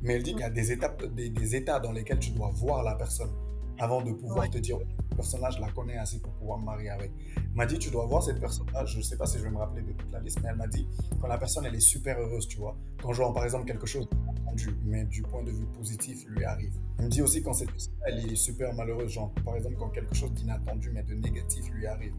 Mais 0.01 0.15
elle 0.15 0.23
dit 0.23 0.33
qu'il 0.33 0.41
y 0.41 0.45
a 0.45 0.51
des 0.51 0.71
étapes, 0.73 1.05
des, 1.15 1.29
des 1.29 1.57
états 1.57 1.81
dans 1.81 1.93
lesquels 1.93 2.19
tu 2.19 2.31
dois 2.31 2.51
voir 2.55 2.83
la 2.85 2.95
personne 2.95 3.33
avant 3.79 4.03
de 4.03 4.13
pouvoir 4.13 4.45
Ouais. 4.45 4.49
te 4.51 4.59
dire 4.59 4.79
personne-là, 5.17 5.51
je 5.51 5.61
la 5.61 5.71
connais 5.71 5.97
assez 5.97 6.19
pour 6.19 6.33
pouvoir 6.33 6.59
me 6.59 6.65
marier 6.65 6.91
avec. 6.91 7.13
Elle 7.37 7.43
m'a 7.55 7.67
dit, 7.67 7.79
tu 7.79 7.91
dois 7.91 8.05
voir 8.07 8.23
cette 8.23 8.41
personne-là, 8.41 8.85
je 8.85 8.99
ne 8.99 9.03
sais 9.03 9.17
pas 9.17 9.27
si 9.27 9.39
je 9.39 9.45
vais 9.45 9.51
me 9.51 9.59
rappeler 9.59 9.83
de 9.83 9.93
toute 9.93 10.11
la 10.11 10.19
liste, 10.21 10.41
mais 10.43 10.49
elle 10.51 10.57
m'a 10.57 10.67
dit, 10.67 10.89
quand 11.21 11.29
la 11.29 11.39
personne, 11.39 11.65
elle 11.67 11.75
est 11.75 11.81
super 11.81 12.19
heureuse, 12.19 12.49
tu 12.49 12.59
vois, 12.59 12.77
quand 13.01 13.13
genre, 13.13 13.33
par 13.33 13.45
exemple, 13.45 13.65
quelque 13.67 13.87
chose 13.87 14.09
d'inattendu, 14.11 14.77
mais 14.85 15.05
du 15.05 15.23
point 15.23 15.43
de 15.45 15.51
vue 15.53 15.67
positif, 15.67 16.25
lui 16.27 16.45
arrive. 16.45 16.73
Elle 16.99 17.05
me 17.05 17.11
dit 17.11 17.23
aussi 17.23 17.43
quand 17.43 17.53
cette 17.53 17.71
personne 17.71 17.95
elle 18.07 18.19
est 18.33 18.35
super 18.35 18.75
malheureuse, 18.75 19.13
genre, 19.13 19.33
par 19.45 19.55
exemple, 19.57 19.77
quand 19.79 19.91
quelque 19.91 20.15
chose 20.15 20.33
d'inattendu, 20.33 20.91
mais 20.93 21.05
de 21.05 21.15
négatif 21.15 21.69
lui 21.71 21.87
arrive. 21.87 22.15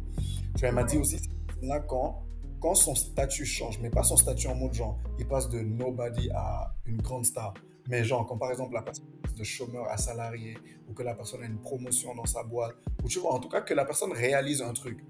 Tu 0.53 0.59
vois, 0.61 0.69
elle 0.69 0.75
m'a 0.75 0.83
dit 0.85 0.97
aussi, 0.97 1.19
là, 1.61 1.79
quand 1.81 2.21
quand 2.61 2.73
son 2.73 2.95
statut 2.95 3.45
change, 3.45 3.79
mais 3.81 3.89
pas 3.89 4.01
son 4.01 4.15
statut 4.15 4.47
en 4.47 4.55
mode 4.55 4.73
genre, 4.73 4.97
il 5.19 5.27
passe 5.27 5.49
de 5.49 5.59
nobody 5.59 6.31
à 6.33 6.73
une 6.85 6.99
grande 7.01 7.25
star, 7.25 7.53
mais 7.89 8.03
genre, 8.03 8.25
quand 8.25 8.37
par 8.37 8.51
exemple 8.51 8.73
la 8.73 8.81
personne 8.81 9.05
de 9.37 9.43
chômeur 9.43 9.87
à 9.89 9.97
salarié, 9.97 10.57
ou 10.87 10.93
que 10.93 11.03
la 11.03 11.13
personne 11.13 11.43
a 11.43 11.45
une 11.45 11.59
promotion 11.59 12.15
dans 12.15 12.25
sa 12.25 12.43
boîte, 12.43 12.75
ou 13.03 13.07
tu 13.07 13.19
vois, 13.19 13.33
en 13.33 13.39
tout 13.39 13.49
cas 13.49 13.61
que 13.61 13.73
la 13.73 13.85
personne 13.85 14.11
réalise 14.11 14.61
un 14.61 14.73
truc 14.73 15.03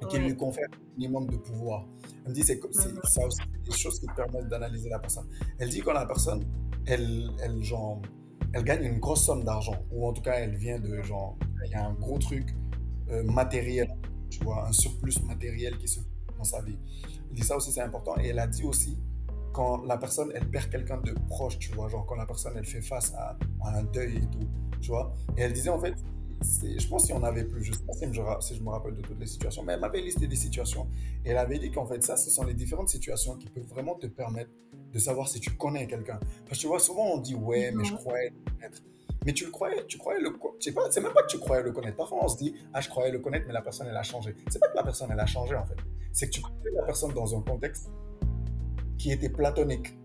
et 0.00 0.06
qu'il 0.06 0.22
lui 0.22 0.36
confère 0.36 0.66
un 0.72 0.96
minimum 0.96 1.28
de 1.28 1.36
pouvoir. 1.36 1.86
Elle 2.24 2.30
me 2.30 2.34
dit, 2.34 2.42
c'est 2.42 2.60
ça 3.04 3.26
aussi 3.26 3.42
des 3.64 3.72
choses 3.72 4.00
qui 4.00 4.06
permettent 4.16 4.48
d'analyser 4.48 4.88
la 4.88 4.98
personne. 4.98 5.28
Elle 5.58 5.68
dit 5.68 5.80
quand 5.80 5.92
la 5.92 6.06
personne, 6.06 6.44
elle, 6.86 7.30
elle, 7.42 7.62
genre, 7.62 8.00
elle 8.52 8.64
gagne 8.64 8.84
une 8.84 8.98
grosse 8.98 9.24
somme 9.24 9.44
d'argent, 9.44 9.84
ou 9.92 10.06
en 10.06 10.12
tout 10.12 10.22
cas 10.22 10.34
elle 10.34 10.56
vient 10.56 10.78
de 10.78 11.02
genre, 11.02 11.36
il 11.64 11.70
y 11.70 11.74
a 11.74 11.86
un 11.86 11.94
gros 11.94 12.18
truc 12.18 12.54
euh, 13.10 13.22
matériel, 13.24 13.88
tu 14.30 14.42
vois, 14.42 14.66
un 14.66 14.72
surplus 14.72 15.22
matériel 15.26 15.76
qui 15.78 15.88
se 15.88 16.00
dans 16.36 16.44
sa 16.44 16.62
vie. 16.62 16.78
Elle 17.30 17.36
dit 17.36 17.42
ça 17.42 17.56
aussi, 17.56 17.72
c'est 17.72 17.80
important. 17.80 18.16
Et 18.18 18.28
elle 18.28 18.38
a 18.38 18.46
dit 18.46 18.64
aussi 18.64 18.98
quand 19.52 19.84
la 19.84 19.96
personne, 19.96 20.32
elle 20.34 20.48
perd 20.48 20.70
quelqu'un 20.70 20.98
de 20.98 21.14
proche, 21.28 21.58
tu 21.58 21.72
vois, 21.72 21.88
genre 21.88 22.06
quand 22.06 22.16
la 22.16 22.26
personne, 22.26 22.54
elle 22.56 22.64
fait 22.64 22.80
face 22.80 23.12
à, 23.14 23.36
un 23.64 23.82
deuil 23.84 24.16
et 24.16 24.20
tout, 24.20 24.48
tu 24.80 24.88
vois. 24.90 25.12
Et 25.36 25.42
elle 25.42 25.52
disait, 25.52 25.70
en 25.70 25.78
fait, 25.78 25.94
je 26.42 26.88
pense 26.88 27.06
qu'il 27.06 27.14
y 27.14 27.18
en 27.18 27.22
avait 27.22 27.44
plus, 27.44 27.62
je 27.62 27.72
sais 27.72 27.84
pas 27.84 27.92
si 27.92 28.06
je, 28.12 28.22
si 28.40 28.56
je, 28.56 28.62
me 28.62 28.70
rappelle 28.70 28.96
de 28.96 29.02
toutes 29.02 29.20
les 29.20 29.26
situations, 29.26 29.62
mais 29.62 29.74
elle 29.74 29.80
m'avait 29.80 30.00
listé 30.00 30.26
des 30.26 30.36
situations. 30.36 30.88
Et 31.24 31.30
elle 31.30 31.38
avait 31.38 31.58
dit 31.58 31.70
qu'en 31.70 31.86
fait, 31.86 32.02
ça, 32.02 32.16
ce 32.16 32.30
sont 32.30 32.44
les 32.44 32.54
différentes 32.54 32.88
situations 32.88 33.36
qui 33.36 33.48
peuvent 33.48 33.68
vraiment 33.68 33.94
te 33.94 34.06
permettre 34.06 34.50
de 34.92 34.98
savoir 34.98 35.28
si 35.28 35.40
tu 35.40 35.50
connais 35.50 35.86
quelqu'un. 35.86 36.18
Parce 36.46 36.58
que 36.58 36.62
tu 36.62 36.66
vois, 36.66 36.80
souvent 36.80 37.14
on 37.14 37.18
dit, 37.18 37.34
ouais, 37.34 37.72
mais 37.72 37.84
je 37.84 37.94
croyais 37.94 38.30
le 38.30 38.52
connaître. 38.52 38.82
Mais 39.24 39.32
tu 39.32 39.44
le 39.44 39.50
croyais, 39.52 39.86
tu 39.86 39.98
croyais 39.98 40.20
le 40.20 40.32
sais 40.58 40.72
pas, 40.72 40.90
c'est 40.90 41.00
même 41.00 41.12
pas 41.12 41.22
que 41.22 41.28
tu 41.28 41.38
croyais 41.38 41.62
le 41.62 41.70
connaître. 41.70 41.96
Parfois, 41.96 42.24
on 42.24 42.28
se 42.28 42.36
dit, 42.36 42.54
ah, 42.72 42.80
je 42.80 42.88
croyais 42.88 43.12
le 43.12 43.20
connaître, 43.20 43.46
mais 43.46 43.52
la 43.52 43.62
personne, 43.62 43.86
elle 43.88 43.96
a 43.96 44.02
changé. 44.02 44.34
C'est 44.50 44.58
pas 44.58 44.68
que 44.68 44.76
la 44.76 44.82
personne, 44.82 45.10
elle 45.12 45.20
a 45.20 45.26
changé, 45.26 45.54
en 45.54 45.64
fait. 45.64 45.76
C'est 46.12 46.26
que 46.26 46.32
tu 46.32 46.42
connais 46.42 46.74
la 46.74 46.82
personne 46.82 47.12
dans 47.12 47.36
un 47.36 47.40
contexte 47.40 47.88
qui 49.02 49.10
était 49.10 49.28
platonique. 49.28 49.96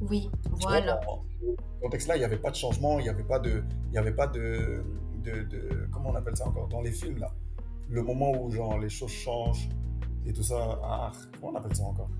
Oui, 0.00 0.28
voilà. 0.60 0.98
dans 1.06 1.22
ce 1.22 1.80
contexte-là, 1.80 2.16
il 2.16 2.18
n'y 2.18 2.24
avait 2.24 2.38
pas 2.38 2.50
de 2.50 2.56
changement, 2.56 2.98
il 2.98 3.04
n'y 3.04 3.08
avait 3.08 3.22
pas 3.22 3.38
de, 3.38 3.62
il 3.88 3.94
y 3.94 3.98
avait 3.98 4.16
pas 4.16 4.26
de, 4.26 4.82
de, 5.22 5.86
comment 5.92 6.10
on 6.10 6.14
appelle 6.16 6.36
ça 6.36 6.48
encore, 6.48 6.66
dans 6.66 6.80
les 6.80 6.90
films 6.90 7.18
là, 7.18 7.32
le 7.88 8.02
moment 8.02 8.32
où 8.32 8.50
genre 8.50 8.80
les 8.80 8.88
choses 8.88 9.12
changent 9.12 9.68
et 10.26 10.32
tout 10.32 10.42
ça, 10.42 10.80
ah, 10.82 11.12
comment 11.38 11.52
on 11.52 11.56
appelle 11.56 11.76
ça 11.76 11.84
encore? 11.84 12.10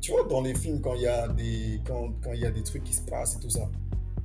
Tu 0.00 0.10
vois, 0.10 0.24
dans 0.24 0.40
les 0.40 0.56
films 0.56 0.80
quand 0.80 0.94
il 0.94 1.02
y 1.02 1.06
a 1.06 1.28
des, 1.28 1.80
quand, 1.86 2.10
quand 2.20 2.32
il 2.32 2.40
y 2.40 2.46
a 2.46 2.50
des 2.50 2.64
trucs 2.64 2.82
qui 2.82 2.94
se 2.94 3.02
passent 3.02 3.36
et 3.36 3.40
tout 3.40 3.50
ça. 3.50 3.70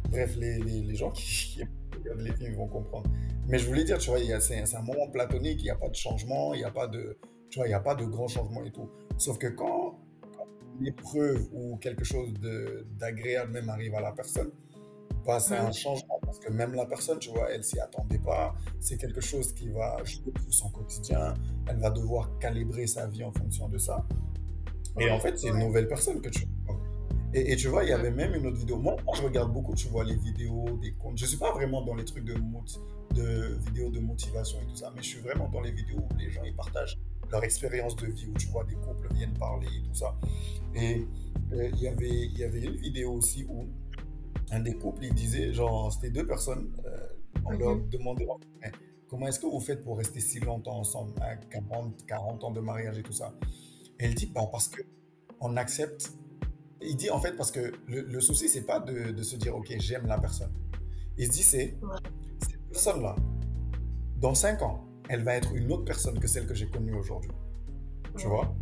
Bref, 0.10 0.36
les, 0.36 0.58
les, 0.63 0.82
les 0.82 0.95
gens 0.95 1.12
qui, 1.12 1.63
regardent 1.95 2.21
les 2.21 2.34
films 2.34 2.56
vont 2.56 2.67
comprendre. 2.67 3.08
Mais 3.48 3.60
je 3.60 3.67
voulais 3.67 3.84
dire, 3.84 4.00
tu 4.00 4.10
vois, 4.10 4.19
c'est 4.39 4.76
un 4.76 4.82
moment 4.82 5.08
platonique, 5.12 5.60
il 5.62 5.65
n'y 5.65 5.69
a 5.69 5.76
pas 5.76 5.89
de 5.89 5.95
changement, 5.95 6.56
il 6.56 6.58
n'y 6.58 6.63
a 6.63 6.71
pas 6.71 6.88
de, 6.88 7.19
tu 7.49 7.60
vois, 7.60 7.67
il 7.67 7.69
n'y 7.69 7.75
a 7.75 7.79
pas 7.79 7.95
de 7.95 8.05
grand 8.05 8.27
changement 8.27 8.63
et 8.63 8.71
tout. 8.71 8.89
Sauf 9.17 9.38
que 9.38 9.47
quand, 9.47 9.99
une 10.79 10.88
épreuve 10.88 11.47
ou 11.53 11.77
quelque 11.77 12.03
chose 12.03 12.34
d'agréable 12.97 13.51
même 13.51 13.69
arrive 13.69 13.95
à 13.95 14.01
la 14.01 14.12
personne, 14.12 14.51
bah, 15.25 15.39
c'est 15.39 15.58
un 15.58 15.71
changement 15.71 16.19
parce 16.23 16.38
que 16.38 16.51
même 16.51 16.73
la 16.73 16.86
personne, 16.86 17.17
tu 17.17 17.29
vois, 17.29 17.49
elle 17.51 17.63
s'y 17.63 17.79
attendait 17.79 18.19
pas. 18.19 18.53
C'est 18.79 18.97
quelque 18.97 19.21
chose 19.21 19.53
qui 19.53 19.69
va 19.69 19.97
jouer 20.03 20.31
sur 20.43 20.53
son 20.53 20.69
quotidien. 20.69 21.34
Elle 21.67 21.79
va 21.79 21.89
devoir 21.89 22.38
calibrer 22.39 22.86
sa 22.86 23.08
vie 23.08 23.23
en 23.23 23.31
fonction 23.31 23.67
de 23.67 23.77
ça. 23.79 24.05
Et 24.99 25.10
en 25.10 25.19
fait, 25.19 25.38
c'est 25.38 25.49
une 25.49 25.60
nouvelle 25.60 25.88
personne 25.88 26.21
que 26.21 26.29
tu 26.29 26.45
vois. 26.65 26.79
Et, 27.34 27.58
tu 27.58 27.67
vois, 27.67 27.84
il 27.84 27.89
y 27.89 27.91
avait 27.91 28.12
même 28.12 28.34
une 28.34 28.45
autre 28.47 28.55
vidéo. 28.55 28.77
Moi, 28.77 28.95
je 29.13 29.21
regarde 29.21 29.51
beaucoup, 29.51 29.75
tu 29.75 29.89
vois, 29.89 30.05
les 30.05 30.15
vidéos, 30.15 30.77
des 30.81 30.93
comptes. 30.93 31.17
Je 31.17 31.25
suis 31.25 31.38
pas 31.38 31.51
vraiment 31.51 31.81
dans 31.84 31.95
les 31.95 32.05
trucs 32.05 32.23
de, 32.23 32.36
de 33.13 33.58
vidéos 33.65 33.89
de 33.89 33.99
motivation 33.99 34.62
et 34.62 34.67
tout 34.67 34.75
ça, 34.75 34.93
mais 34.95 35.01
je 35.01 35.10
suis 35.10 35.19
vraiment 35.19 35.49
dans 35.49 35.60
les 35.60 35.71
vidéos 35.71 35.97
où 35.97 36.17
les 36.17 36.29
gens, 36.29 36.43
ils 36.45 36.55
partagent 36.55 36.97
leur 37.31 37.43
expérience 37.43 37.95
de 37.95 38.07
vie, 38.07 38.27
où 38.27 38.33
tu 38.33 38.47
vois 38.47 38.63
des 38.63 38.75
couples 38.75 39.13
viennent 39.13 39.38
parler 39.38 39.67
et 39.67 39.88
tout 39.88 39.95
ça. 39.95 40.15
Et 40.73 41.05
euh, 41.53 41.69
il 41.73 41.81
y 41.81 41.88
avait 41.88 42.09
il 42.09 42.38
y 42.38 42.43
avait 42.43 42.63
une 42.63 42.75
vidéo 42.75 43.13
aussi 43.13 43.45
où 43.49 43.67
un 44.51 44.59
des 44.59 44.75
couples, 44.75 45.05
il 45.05 45.13
disait, 45.13 45.53
genre, 45.53 45.91
c'était 45.91 46.09
deux 46.09 46.25
personnes, 46.25 46.71
euh, 46.85 47.07
on 47.45 47.51
leur 47.51 47.77
demandait 47.77 48.27
comment 49.07 49.27
est-ce 49.27 49.39
que 49.39 49.45
vous 49.45 49.59
faites 49.59 49.83
pour 49.83 49.97
rester 49.97 50.19
si 50.19 50.39
longtemps 50.39 50.79
ensemble, 50.79 51.13
40, 51.49 51.71
hein, 51.71 51.93
40 52.07 52.43
ans 52.43 52.51
de 52.51 52.59
mariage 52.59 52.97
et 52.97 53.03
tout 53.03 53.13
ça. 53.13 53.33
Et 53.99 54.07
il 54.07 54.15
dit, 54.15 54.27
bah, 54.27 54.47
parce 54.51 54.67
que 54.67 54.81
on 55.39 55.57
accepte. 55.57 56.13
Il 56.81 56.95
dit 56.95 57.09
en 57.09 57.19
fait 57.19 57.31
parce 57.33 57.51
que 57.51 57.71
le, 57.88 58.01
le 58.01 58.19
souci, 58.19 58.47
c'est 58.49 58.65
pas 58.65 58.79
de, 58.79 59.11
de, 59.11 59.23
se 59.23 59.35
dire, 59.35 59.55
ok, 59.55 59.73
j'aime 59.79 60.05
la 60.05 60.19
personne. 60.19 60.51
Il 61.17 61.27
se 61.27 61.31
dit, 61.31 61.43
c'est 61.43 61.75
cette 62.39 62.61
personne-là, 62.71 63.15
dans 64.17 64.35
5 64.35 64.61
ans, 64.61 64.85
elle 65.10 65.24
va 65.24 65.36
être 65.36 65.54
une 65.56 65.72
autre 65.72 65.86
personne 65.86 66.20
que 66.20 66.28
celle 66.28 66.46
que 66.46 66.54
j'ai 66.54 66.68
connue 66.68 66.94
aujourd'hui. 66.94 67.32
Tu 68.18 68.28
vois 68.28 68.56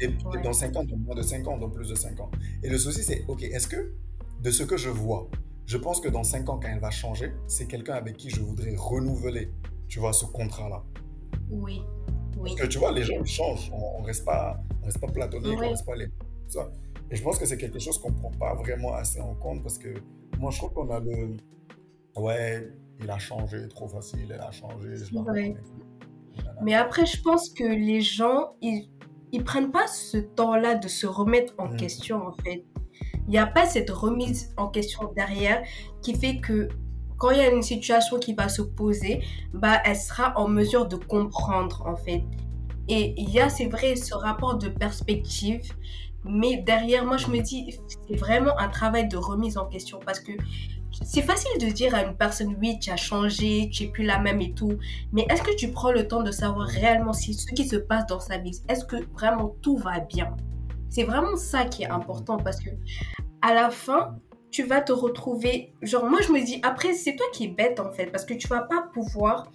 Et 0.00 0.08
dans 0.42 0.52
5 0.52 0.76
ans, 0.76 0.84
dans 0.84 0.96
moins 0.96 1.14
de 1.14 1.22
5 1.22 1.46
ans, 1.46 1.58
dans 1.58 1.70
plus 1.70 1.88
de 1.88 1.94
5 1.94 2.18
ans. 2.20 2.30
Et 2.62 2.68
le 2.68 2.76
souci, 2.76 3.02
c'est, 3.02 3.24
OK, 3.28 3.42
est-ce 3.42 3.68
que 3.68 3.92
de 4.42 4.50
ce 4.50 4.64
que 4.64 4.76
je 4.76 4.88
vois, 4.88 5.28
je 5.64 5.76
pense 5.76 6.00
que 6.00 6.08
dans 6.08 6.24
5 6.24 6.48
ans, 6.48 6.58
quand 6.58 6.68
elle 6.68 6.80
va 6.80 6.90
changer, 6.90 7.32
c'est 7.46 7.66
quelqu'un 7.66 7.94
avec 7.94 8.16
qui 8.16 8.30
je 8.30 8.40
voudrais 8.40 8.74
renouveler, 8.76 9.52
tu 9.88 10.00
vois, 10.00 10.12
ce 10.12 10.24
contrat-là. 10.26 10.82
Oui. 11.50 11.82
oui. 12.36 12.50
Parce 12.50 12.54
que 12.62 12.66
tu 12.66 12.78
vois, 12.78 12.92
les 12.92 13.04
gens 13.04 13.24
changent. 13.24 13.70
On 13.72 14.00
ne 14.02 14.06
reste 14.06 14.24
pas, 14.24 14.60
on 14.82 14.86
reste 14.86 14.98
pas 14.98 15.08
platonique, 15.08 15.56
on 15.56 15.70
reste 15.70 15.86
pas 15.86 15.96
les. 15.96 16.08
Ça. 16.48 16.70
Et 17.10 17.16
je 17.16 17.22
pense 17.22 17.38
que 17.38 17.46
c'est 17.46 17.56
quelque 17.56 17.78
chose 17.78 17.98
qu'on 17.98 18.10
ne 18.10 18.16
prend 18.16 18.32
pas 18.32 18.54
vraiment 18.54 18.94
assez 18.94 19.20
en 19.20 19.34
compte 19.34 19.62
parce 19.62 19.78
que 19.78 19.94
moi, 20.38 20.50
je 20.50 20.58
trouve 20.58 20.72
qu'on 20.72 20.90
a 20.90 20.98
le. 20.98 21.36
Ouais, 22.16 22.68
il 23.00 23.10
a 23.10 23.18
changé 23.18 23.68
trop 23.68 23.88
facile, 23.88 24.30
elle 24.32 24.40
a 24.40 24.50
changé. 24.50 24.96
Je 24.96 25.14
mais 26.62 26.74
après, 26.74 27.06
je 27.06 27.20
pense 27.22 27.50
que 27.50 27.64
les 27.64 28.00
gens, 28.00 28.54
ils, 28.62 28.88
ils 29.32 29.44
prennent 29.44 29.70
pas 29.70 29.86
ce 29.86 30.18
temps-là 30.18 30.74
de 30.74 30.88
se 30.88 31.06
remettre 31.06 31.54
en 31.58 31.68
question, 31.68 32.26
en 32.26 32.32
fait. 32.32 32.64
Il 33.26 33.30
n'y 33.30 33.38
a 33.38 33.46
pas 33.46 33.66
cette 33.66 33.90
remise 33.90 34.54
en 34.56 34.68
question 34.68 35.12
derrière 35.16 35.62
qui 36.00 36.14
fait 36.14 36.38
que 36.38 36.68
quand 37.18 37.30
il 37.30 37.38
y 37.38 37.40
a 37.40 37.50
une 37.50 37.62
situation 37.62 38.18
qui 38.18 38.34
va 38.34 38.48
se 38.48 38.62
poser, 38.62 39.22
bah, 39.52 39.80
elle 39.84 39.96
sera 39.96 40.32
en 40.36 40.48
mesure 40.48 40.86
de 40.86 40.96
comprendre, 40.96 41.82
en 41.86 41.96
fait. 41.96 42.22
Et 42.88 43.14
il 43.16 43.30
y 43.30 43.40
a, 43.40 43.48
c'est 43.48 43.66
vrai, 43.66 43.96
ce 43.96 44.14
rapport 44.14 44.56
de 44.56 44.68
perspective. 44.68 45.72
Mais 46.24 46.58
derrière, 46.58 47.04
moi, 47.04 47.16
je 47.16 47.28
me 47.28 47.40
dis, 47.40 47.78
c'est 48.08 48.16
vraiment 48.16 48.56
un 48.58 48.68
travail 48.68 49.08
de 49.08 49.16
remise 49.16 49.58
en 49.58 49.66
question 49.66 49.98
parce 50.04 50.20
que 50.20 50.32
c'est 51.04 51.22
facile 51.22 51.60
de 51.60 51.66
dire 51.66 51.94
à 51.94 52.02
une 52.02 52.16
personne, 52.16 52.56
oui, 52.60 52.78
tu 52.78 52.90
as 52.90 52.96
changé, 52.96 53.68
tu 53.72 53.84
es 53.84 53.88
plus 53.88 54.04
la 54.04 54.18
même 54.18 54.40
et 54.40 54.52
tout. 54.52 54.78
Mais 55.12 55.26
est-ce 55.30 55.42
que 55.42 55.54
tu 55.54 55.70
prends 55.70 55.92
le 55.92 56.08
temps 56.08 56.22
de 56.22 56.30
savoir 56.30 56.66
réellement 56.66 57.12
si 57.12 57.34
ce 57.34 57.52
qui 57.52 57.66
se 57.66 57.76
passe 57.76 58.06
dans 58.06 58.20
sa 58.20 58.38
vie, 58.38 58.58
est-ce 58.68 58.84
que 58.84 58.96
vraiment 59.12 59.54
tout 59.62 59.76
va 59.76 60.00
bien? 60.00 60.36
C'est 60.88 61.04
vraiment 61.04 61.36
ça 61.36 61.64
qui 61.64 61.82
est 61.82 61.90
important 61.90 62.38
parce 62.38 62.60
que 62.60 62.70
à 63.42 63.52
la 63.52 63.70
fin, 63.70 64.16
tu 64.50 64.62
vas 64.62 64.80
te 64.80 64.92
retrouver. 64.92 65.74
Genre, 65.82 66.06
moi, 66.06 66.20
je 66.22 66.32
me 66.32 66.42
dis, 66.42 66.60
après, 66.62 66.94
c'est 66.94 67.14
toi 67.14 67.26
qui 67.32 67.44
es 67.44 67.48
bête 67.48 67.78
en 67.78 67.92
fait 67.92 68.06
parce 68.06 68.24
que 68.24 68.34
tu 68.34 68.48
vas 68.48 68.62
pas 68.62 68.88
pouvoir 68.94 69.50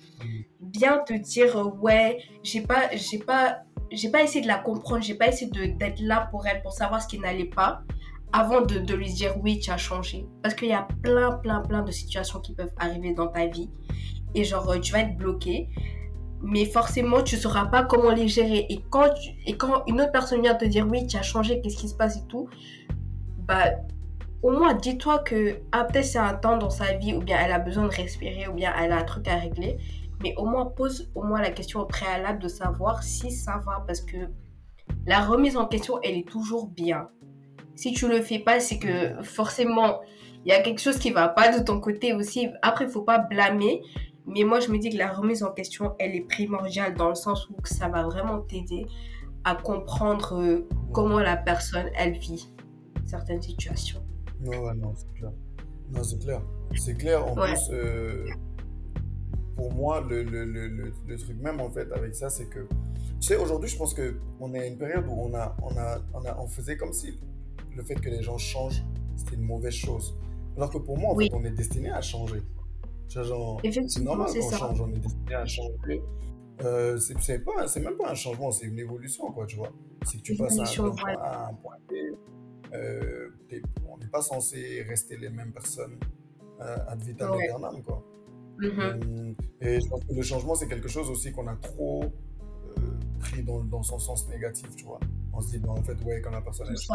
bien 0.60 1.00
te 1.00 1.14
dire, 1.14 1.74
ouais, 1.82 2.20
j'ai 2.44 2.62
pas, 2.62 2.90
j'ai 2.94 3.18
pas, 3.18 3.60
j'ai 3.92 4.10
pas 4.10 4.22
essayé 4.22 4.42
de 4.42 4.48
la 4.48 4.60
comprendre, 4.60 5.04
j'ai 5.04 5.16
pas 5.16 5.28
essayé 5.28 5.50
d'être 5.50 6.00
là 6.02 6.28
pour 6.30 6.46
elle 6.46 6.62
pour 6.62 6.74
savoir 6.74 7.02
ce 7.02 7.08
qui 7.08 7.20
n'allait 7.20 7.46
pas 7.46 7.82
avant 8.34 8.62
de, 8.62 8.80
de, 8.80 8.94
lui 8.94 9.12
dire 9.12 9.36
oui, 9.42 9.60
tu 9.60 9.72
as 9.72 9.78
changé. 9.78 10.26
Parce 10.42 10.56
qu'il 10.56 10.70
y 10.70 10.74
a 10.74 10.88
plein, 11.02 11.34
plein, 11.34 11.62
plein 11.62 11.82
de 11.82 11.92
situations 11.92 12.40
qui 12.40 12.54
peuvent 12.54 12.74
arriver 12.78 13.14
dans 13.14 13.28
ta 13.28 13.48
vie. 13.48 13.70
Et 14.36 14.44
genre, 14.44 14.70
euh, 14.70 14.80
tu 14.80 14.94
vas 14.94 15.00
être 15.00 15.18
bloqué. 15.18 15.70
Mais 16.42 16.66
forcément, 16.66 17.22
tu 17.22 17.36
ne 17.36 17.42
sauras 17.42 17.66
pas 17.66 17.84
comment 17.84 18.12
les 18.12 18.28
gérer. 18.28 18.66
Et 18.70 18.84
quand, 18.90 19.10
et 19.46 19.58
quand 19.58 19.84
une 19.88 20.02
autre 20.02 20.12
personne 20.12 20.42
vient 20.42 20.56
te 20.56 20.66
dire 20.66 20.88
oui, 20.90 21.06
tu 21.06 21.18
as 21.18 21.22
changé, 21.22 21.62
qu'est-ce 21.62 21.78
qui 21.78 21.88
se 21.88 21.96
passe 21.96 22.18
et 22.18 22.28
tout, 22.28 22.50
bah, 23.40 23.66
au 24.42 24.52
moins, 24.52 24.74
dis-toi 24.74 25.20
que 25.20 25.60
ah, 25.72 25.84
peut-être 25.84 26.06
c'est 26.06 26.18
un 26.18 26.34
temps 26.34 26.58
dans 26.58 26.72
sa 26.72 26.94
vie, 26.94 27.14
ou 27.14 27.20
bien 27.20 27.38
elle 27.40 27.52
a 27.52 27.60
besoin 27.60 27.84
de 27.84 27.94
respirer, 27.94 28.48
ou 28.48 28.54
bien 28.54 28.74
elle 28.82 28.92
a 28.92 28.98
un 28.98 29.04
truc 29.04 29.28
à 29.28 29.36
régler. 29.36 29.78
Mais 30.24 30.34
au 30.38 30.46
moins, 30.46 30.66
pose 30.66 31.12
au 31.16 31.24
moins 31.24 31.42
la 31.42 31.52
question 31.52 31.82
au 31.82 31.86
préalable 31.86 32.40
de 32.40 32.48
savoir 32.48 33.04
si 33.04 33.30
ça 33.32 33.62
va. 33.66 33.84
Parce 33.86 34.02
que 34.02 34.18
la 35.06 35.20
remise 35.26 35.58
en 35.58 35.68
question, 35.68 36.00
elle 36.02 36.18
est 36.18 36.28
toujours 36.28 36.68
bien 36.68 37.10
si 37.76 37.94
tu 37.94 38.08
le 38.08 38.22
fais 38.22 38.40
pas, 38.40 38.60
c'est 38.60 38.80
que 38.80 39.22
forcément, 39.24 40.02
il 40.46 40.50
y 40.50 40.52
a 40.52 40.62
quelque 40.62 40.82
chose 40.82 40.98
qui 40.98 41.12
va 41.12 41.30
pas 41.30 41.58
de 41.58 41.64
ton 41.64 41.80
côté 41.80 42.14
aussi. 42.14 42.50
Après, 42.62 42.86
il 42.86 42.92
faut 42.92 43.04
pas 43.04 43.20
blâmer. 43.20 43.82
Mais 44.28 44.44
moi, 44.44 44.60
je 44.60 44.72
me 44.72 44.78
dis 44.78 44.90
que 44.90 44.98
la 44.98 45.12
remise 45.12 45.44
en 45.44 45.52
question, 45.52 45.96
elle 46.00 46.16
est 46.16 46.28
primordiale 46.28 46.94
dans 46.94 47.10
le 47.10 47.16
sens 47.16 47.50
où 47.50 47.56
ça 47.66 47.90
va 47.90 48.04
vraiment 48.04 48.40
t'aider 48.42 48.86
à 49.44 49.56
comprendre 49.56 50.40
euh, 50.40 50.68
comment 50.94 51.20
la 51.20 51.36
personne, 51.36 51.88
elle 51.96 52.14
vit 52.14 52.54
certaines 53.06 53.42
situations. 53.42 54.04
Non, 54.40 54.74
non, 54.76 54.94
c'est 54.96 55.12
clair. 55.18 55.32
Non, 55.92 56.04
c'est 56.04 56.20
clair. 56.20 56.42
C'est 56.76 56.96
clair. 56.96 57.26
En 57.28 57.36
plus, 57.36 57.70
euh, 57.72 58.28
pour 59.56 59.74
moi, 59.74 60.02
le, 60.02 60.24
le, 60.24 60.46
le, 60.46 60.68
le, 60.68 61.18
truc 61.18 61.38
même, 61.42 61.60
en 61.60 61.70
fait, 61.70 61.92
avec 61.92 62.16
ça, 62.16 62.30
c'est 62.30 62.46
que, 62.46 62.60
tu 63.20 63.28
sais, 63.28 63.36
aujourd'hui, 63.36 63.70
je 63.70 63.78
pense 63.78 63.94
qu'on 63.94 64.54
est 64.54 64.60
à 64.60 64.66
une 64.68 64.78
période 64.78 65.06
où 65.08 65.14
on, 65.14 65.34
a, 65.34 65.56
on, 65.62 65.78
a, 65.78 66.00
on, 66.14 66.26
a, 66.26 66.38
on 66.40 66.48
faisait 66.48 66.78
comme 66.78 66.94
si 66.94 67.20
le 67.76 67.84
fait 67.84 67.96
que 67.96 68.10
les 68.10 68.22
gens 68.22 68.38
changent, 68.38 68.84
c'était 69.16 69.36
une 69.36 69.44
mauvaise 69.44 69.74
chose. 69.74 70.18
Alors 70.58 70.70
que 70.70 70.78
pour 70.78 70.98
moi, 70.98 71.12
en 71.12 71.18
fait, 71.18 71.30
on 71.34 71.44
est 71.44 71.52
destiné 71.52 71.90
à 71.90 72.02
changer. 72.02 72.42
C'est 73.08 74.02
normal 74.02 74.28
qu'on 74.28 74.58
change, 74.58 74.82
on 74.82 74.90
est 74.90 75.00
destiné 75.00 75.36
à 75.36 75.46
changer. 75.46 76.02
Euh, 76.64 76.98
c'est 76.98 77.40
pas, 77.40 77.68
c'est 77.68 77.80
même 77.80 77.98
pas 77.98 78.12
un 78.12 78.16
changement, 78.16 78.52
c'est 78.52 78.68
une 78.68 78.80
évolution, 78.80 79.32
quoi, 79.32 79.46
tu 79.46 79.58
vois. 79.58 79.72
C'est 80.06 80.18
que 80.18 80.24
tu 80.24 80.36
passes 80.36 80.60
à 80.60 80.64
un, 80.64 80.92
point 80.92 81.14
A 81.18 81.46
à 81.46 81.50
un 81.50 81.54
point 81.56 81.76
B. 81.90 81.94
Euh, 82.74 83.30
on 83.90 83.98
n'est 83.98 84.08
pas 84.08 84.22
censé 84.22 84.84
rester 84.88 85.18
les 85.18 85.30
mêmes 85.30 85.52
personnes 85.52 85.98
euh, 86.62 86.78
ad 86.88 87.02
vitam 87.02 87.34
aeternam, 87.34 87.82
quoi. 87.84 88.04
Mm-hmm. 88.60 89.36
et 89.62 89.82
je 89.82 89.90
pense 89.90 90.04
que 90.06 90.14
le 90.14 90.22
changement, 90.22 90.54
c'est 90.54 90.68
quelque 90.68 90.88
chose 90.88 91.10
aussi 91.10 91.32
qu'on 91.32 91.48
a 91.48 91.56
trop 91.56 92.04
pris 93.20 93.42
dans, 93.44 93.64
dans, 93.64 93.82
son 93.82 93.98
sens 93.98 94.28
négatif, 94.30 94.68
tu 94.76 94.86
vois. 94.86 95.00
On 95.34 95.42
se 95.42 95.58
dit, 95.58 95.66
en 95.68 95.82
fait, 95.82 96.02
ouais, 96.04 96.22
quand 96.22 96.32
la 96.32 96.42
personne 96.42 96.68
est 96.74 96.78
c'est 96.78 96.90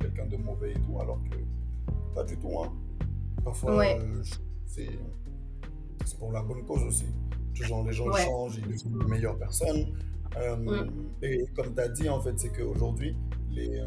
quelqu'un 0.00 0.26
de 0.26 0.36
mauvais 0.36 0.72
et 0.72 0.80
tout, 0.80 1.00
alors 1.00 1.20
que 1.30 1.36
pas 2.14 2.24
du 2.24 2.36
tout, 2.38 2.60
hein. 2.60 2.72
Parfois, 3.44 3.84
c'est 4.66 4.88
pour 6.18 6.32
la 6.32 6.42
bonne 6.42 6.64
cause 6.64 6.82
aussi. 6.82 7.06
Genre, 7.54 7.84
les 7.84 7.92
gens 7.92 8.10
changent, 8.12 8.56
ils 8.56 8.66
deviennent 8.66 8.98
de 8.98 9.04
meilleures 9.04 9.38
personnes. 9.38 9.94
Euh, 10.36 10.56
mm. 10.56 10.90
Et 11.22 11.44
comme 11.54 11.74
tu 11.74 11.80
as 11.80 11.88
dit, 11.88 12.08
en 12.08 12.20
fait, 12.20 12.38
c'est 12.38 12.50
qu'aujourd'hui, 12.50 13.16
les, 13.50 13.80
euh, 13.80 13.86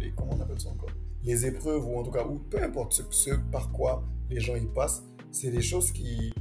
les. 0.00 0.12
Comment 0.12 0.32
on 0.34 0.40
appelle 0.40 0.60
ça 0.60 0.70
encore? 0.70 0.90
Les 1.24 1.46
épreuves, 1.46 1.84
ou 1.86 1.98
en 1.98 2.02
tout 2.02 2.10
cas, 2.10 2.24
ou 2.24 2.38
peu 2.38 2.62
importe 2.62 3.02
ce, 3.10 3.30
par 3.50 3.70
quoi 3.72 4.04
les 4.30 4.40
gens 4.40 4.54
y 4.56 4.66
passent, 4.66 5.04
c'est 5.30 5.50
des 5.50 5.62
choses 5.62 5.92
qui, 5.92 6.32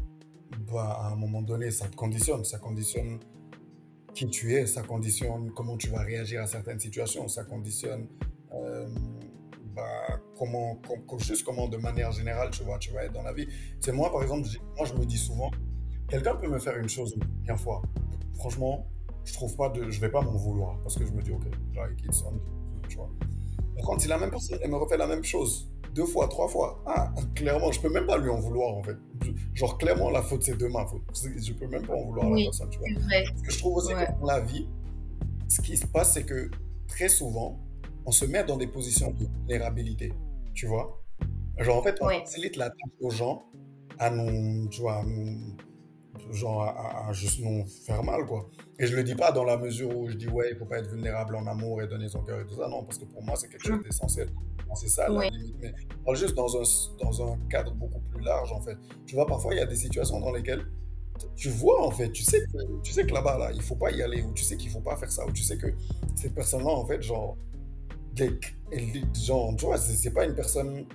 bah, 0.71 0.97
à 1.01 1.11
un 1.11 1.15
moment 1.15 1.41
donné, 1.41 1.71
ça 1.71 1.87
te 1.87 1.95
conditionne. 1.95 2.43
Ça 2.45 2.59
conditionne 2.59 3.19
qui 4.15 4.27
tu 4.27 4.55
es, 4.55 4.65
ça 4.65 4.81
conditionne 4.81 5.51
comment 5.51 5.77
tu 5.77 5.89
vas 5.89 5.99
réagir 5.99 6.41
à 6.41 6.47
certaines 6.47 6.79
situations, 6.79 7.27
ça 7.27 7.43
conditionne. 7.43 8.07
Euh, 8.53 8.87
bah, 9.75 10.21
comment, 10.37 10.79
juste 11.17 11.43
comment 11.43 11.67
de 11.67 11.75
manière 11.75 12.13
générale 12.13 12.49
tu 12.49 12.63
vois, 12.63 12.79
tu 12.79 12.91
vas 12.93 13.03
être 13.03 13.11
dans 13.11 13.23
la 13.23 13.33
vie. 13.33 13.47
C'est 13.81 13.91
moi, 13.91 14.09
par 14.09 14.23
exemple, 14.23 14.47
moi 14.77 14.85
je 14.85 14.93
me 14.93 15.05
dis 15.05 15.17
souvent, 15.17 15.51
quelqu'un 16.07 16.35
peut 16.35 16.47
me 16.47 16.59
faire 16.59 16.77
une 16.77 16.87
chose 16.87 17.13
une 17.47 17.57
fois. 17.57 17.81
Franchement, 18.35 18.87
je 19.25 19.33
trouve 19.33 19.55
pas 19.57 19.69
de, 19.69 19.89
je 19.89 19.99
vais 19.99 20.09
pas 20.09 20.21
m'en 20.21 20.37
vouloir 20.37 20.79
parce 20.79 20.97
que 20.97 21.05
je 21.05 21.11
me 21.11 21.21
dis, 21.21 21.31
ok, 21.31 21.45
like 21.75 22.05
it's 22.05 22.23
on, 22.23 22.39
tu 22.87 22.95
vois. 22.95 23.11
Par 23.75 23.85
contre, 23.85 24.01
si 24.03 24.07
la 24.07 24.17
même 24.17 24.29
personne, 24.29 24.59
elle 24.61 24.71
me 24.71 24.77
refait 24.77 24.97
la 24.97 25.07
même 25.07 25.25
chose 25.25 25.69
deux 25.95 26.05
fois, 26.05 26.27
trois 26.27 26.47
fois, 26.49 26.83
ah, 26.85 27.13
clairement, 27.33 27.71
je 27.71 27.79
peux 27.79 27.89
même 27.89 28.05
pas 28.05 28.17
lui 28.17 28.29
en 28.29 28.39
vouloir 28.39 28.75
en 28.75 28.83
fait. 28.83 28.97
Genre, 29.53 29.77
clairement, 29.77 30.09
la 30.11 30.21
faute, 30.21 30.43
c'est 30.43 30.57
de 30.57 30.67
ma 30.67 30.85
faute. 30.85 31.01
Je 31.13 31.53
peux 31.53 31.67
même 31.67 31.87
pas 31.87 31.95
en 31.95 32.03
vouloir 32.03 32.27
à 32.27 32.29
la 32.31 32.35
personne, 32.43 32.69
tu 32.69 32.79
vois. 32.79 32.87
Parce 33.09 33.41
que 33.41 33.51
je 33.51 33.59
trouve 33.59 33.77
aussi 33.77 33.93
que 33.93 34.19
dans 34.19 34.27
la 34.27 34.41
vie, 34.41 34.67
ce 35.47 35.61
qui 35.61 35.77
se 35.77 35.87
passe, 35.87 36.13
c'est 36.13 36.25
que 36.25 36.51
très 36.87 37.07
souvent, 37.07 37.59
on 38.05 38.11
se 38.11 38.25
met 38.25 38.43
dans 38.43 38.57
des 38.57 38.67
positions 38.67 39.11
de 39.11 39.25
vulnérabilité, 39.25 40.11
tu 40.53 40.67
vois. 40.67 41.01
Genre, 41.57 41.77
en 41.77 41.81
fait, 41.81 41.95
on 42.01 42.09
facilite 42.09 42.57
la 42.57 42.69
tâche 42.69 42.91
aux 42.99 43.09
gens 43.09 43.45
à 43.97 44.09
nous, 44.09 44.67
tu 44.67 44.81
vois, 44.81 45.01
genre, 46.31 46.63
à, 46.63 47.11
juste 47.13 47.39
nous 47.39 47.65
faire 47.85 48.03
mal, 48.03 48.25
quoi. 48.25 48.49
Et 48.79 48.87
je 48.87 48.95
le 48.95 49.03
dis 49.03 49.15
pas 49.15 49.31
dans 49.31 49.43
la 49.43 49.57
mesure 49.57 49.95
où 49.95 50.09
je 50.09 50.15
dis, 50.15 50.27
ouais, 50.27 50.51
il 50.51 50.57
faut 50.57 50.65
pas 50.65 50.79
être 50.79 50.89
vulnérable 50.89 51.35
en 51.35 51.47
amour 51.47 51.81
et 51.81 51.87
donner 51.87 52.09
son 52.09 52.21
cœur 52.21 52.39
et 52.39 52.45
tout 52.45 52.55
ça, 52.55 52.67
non, 52.67 52.83
parce 52.83 52.97
que 52.97 53.05
pour 53.05 53.23
moi, 53.23 53.35
c'est 53.35 53.49
quelque 53.49 53.67
chose 53.67 53.83
d'essentiel. 53.83 54.29
C'est 54.73 54.89
ça, 54.89 55.07
la 55.07 55.29
limite. 55.29 55.55
Mais 55.61 56.15
juste 56.15 56.35
dans 56.35 56.57
un, 56.57 56.63
dans 56.99 57.31
un 57.31 57.37
cadre 57.49 57.73
beaucoup 57.73 58.01
plus 58.11 58.21
large, 58.21 58.51
en 58.51 58.59
fait. 58.61 58.77
Tu 59.05 59.15
vois, 59.15 59.25
parfois, 59.25 59.53
il 59.53 59.57
y 59.57 59.61
a 59.61 59.65
des 59.65 59.75
situations 59.75 60.19
dans 60.19 60.33
lesquelles 60.33 60.65
tu 61.35 61.49
vois 61.49 61.85
en 61.85 61.91
fait, 61.91 62.11
tu 62.11 62.23
sais 62.23 62.45
que, 62.45 62.81
tu 62.81 62.91
sais 62.91 63.05
que 63.05 63.13
là-bas, 63.13 63.37
là, 63.37 63.51
il 63.53 63.61
faut 63.61 63.75
pas 63.75 63.91
y 63.91 64.01
aller, 64.01 64.21
ou 64.21 64.33
tu 64.33 64.43
sais 64.43 64.57
qu'il 64.57 64.69
faut 64.69 64.81
pas 64.81 64.97
faire 64.97 65.11
ça, 65.11 65.25
ou 65.25 65.31
tu 65.31 65.43
sais 65.43 65.57
que 65.57 65.67
cette 66.15 66.33
personne-là, 66.33 66.71
en 66.71 66.85
fait, 66.85 67.01
genre, 67.01 67.37
genre, 69.13 69.55
tu 69.55 69.65
vois, 69.65 69.77
c'est 69.77 70.11
pas 70.11 70.25
une 70.25 70.35
personne 70.35 70.85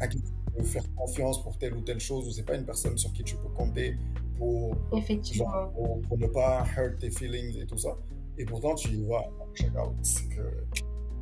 à 0.00 0.08
qui 0.08 0.20
tu 0.20 0.32
peux 0.54 0.62
faire 0.62 0.84
confiance 0.94 1.42
pour 1.42 1.56
telle 1.58 1.74
ou 1.74 1.80
telle 1.80 2.00
chose, 2.00 2.28
ou 2.28 2.30
c'est 2.30 2.44
pas 2.44 2.54
une 2.54 2.64
personne 2.64 2.96
sur 2.98 3.12
qui 3.12 3.24
tu 3.24 3.36
peux 3.36 3.48
compter 3.48 3.96
pour, 4.42 4.98
Effectivement. 4.98 5.68
pour, 6.08 6.18
ne 6.18 6.26
pas 6.26 6.64
hurt 6.76 6.98
tes 6.98 7.10
feelings 7.10 7.62
et 7.62 7.66
tout 7.66 7.78
ça. 7.78 7.96
Et 8.38 8.44
pourtant, 8.44 8.74
tu 8.74 8.88
y 8.88 9.04
vas, 9.04 9.24
check 9.54 9.70
out. 9.76 9.94
Que, 10.34 10.42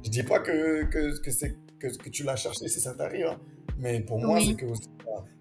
je 0.04 0.11
dis 0.11 0.22
pas 0.22 0.40
que, 0.40 0.85
que, 0.85 1.20
que, 1.20 1.30
que, 1.78 1.96
que 1.98 2.09
tu 2.09 2.22
l'as 2.22 2.37
cherché 2.37 2.68
si 2.68 2.80
ça 2.80 2.94
t'arrive, 2.94 3.26
hein. 3.26 3.40
mais 3.78 4.00
pour 4.00 4.18
moi, 4.18 4.40
c'est 4.40 4.54
que 4.54 4.66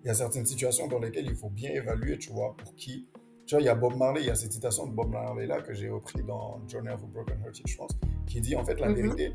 il 0.04 0.08
y 0.08 0.10
a 0.10 0.13
certaines 0.13 0.46
situations 0.46 0.88
dans 0.88 1.00
lesquelles 1.00 1.28
il 1.28 1.36
faut 1.36 1.50
bien 1.50 1.72
évaluer, 1.72 2.18
tu 2.18 2.32
vois, 2.32 2.56
pour 2.58 2.76
qui. 2.76 3.08
Tu 3.46 3.56
vois, 3.56 3.62
il 3.62 3.65
y 3.65 3.70
a 3.70 3.76
Bob 3.76 3.96
Marley, 3.96 4.22
il 4.22 4.28
y 4.28 4.30
a 4.30 4.36
cette 4.36 4.52
citation 4.52 4.88
de 4.88 4.92
Bob 4.92 5.12
Marley 5.12 5.48
là 5.48 5.62
que 5.62 5.74
j'ai 5.74 5.89
repris 5.89 6.24
dans 6.24 6.60
Journey 6.68 6.89
of 6.89 7.04
a 7.04 7.08
Broken 7.08 7.39
Hearted, 7.44 7.68
je 7.68 7.78
pense, 7.78 7.92
qui 8.28 8.42
dit 8.42 8.56
en 8.56 8.63
fait 8.63 8.80
la 8.80 8.89
mm-hmm. 8.89 8.96
vérité, 8.96 9.34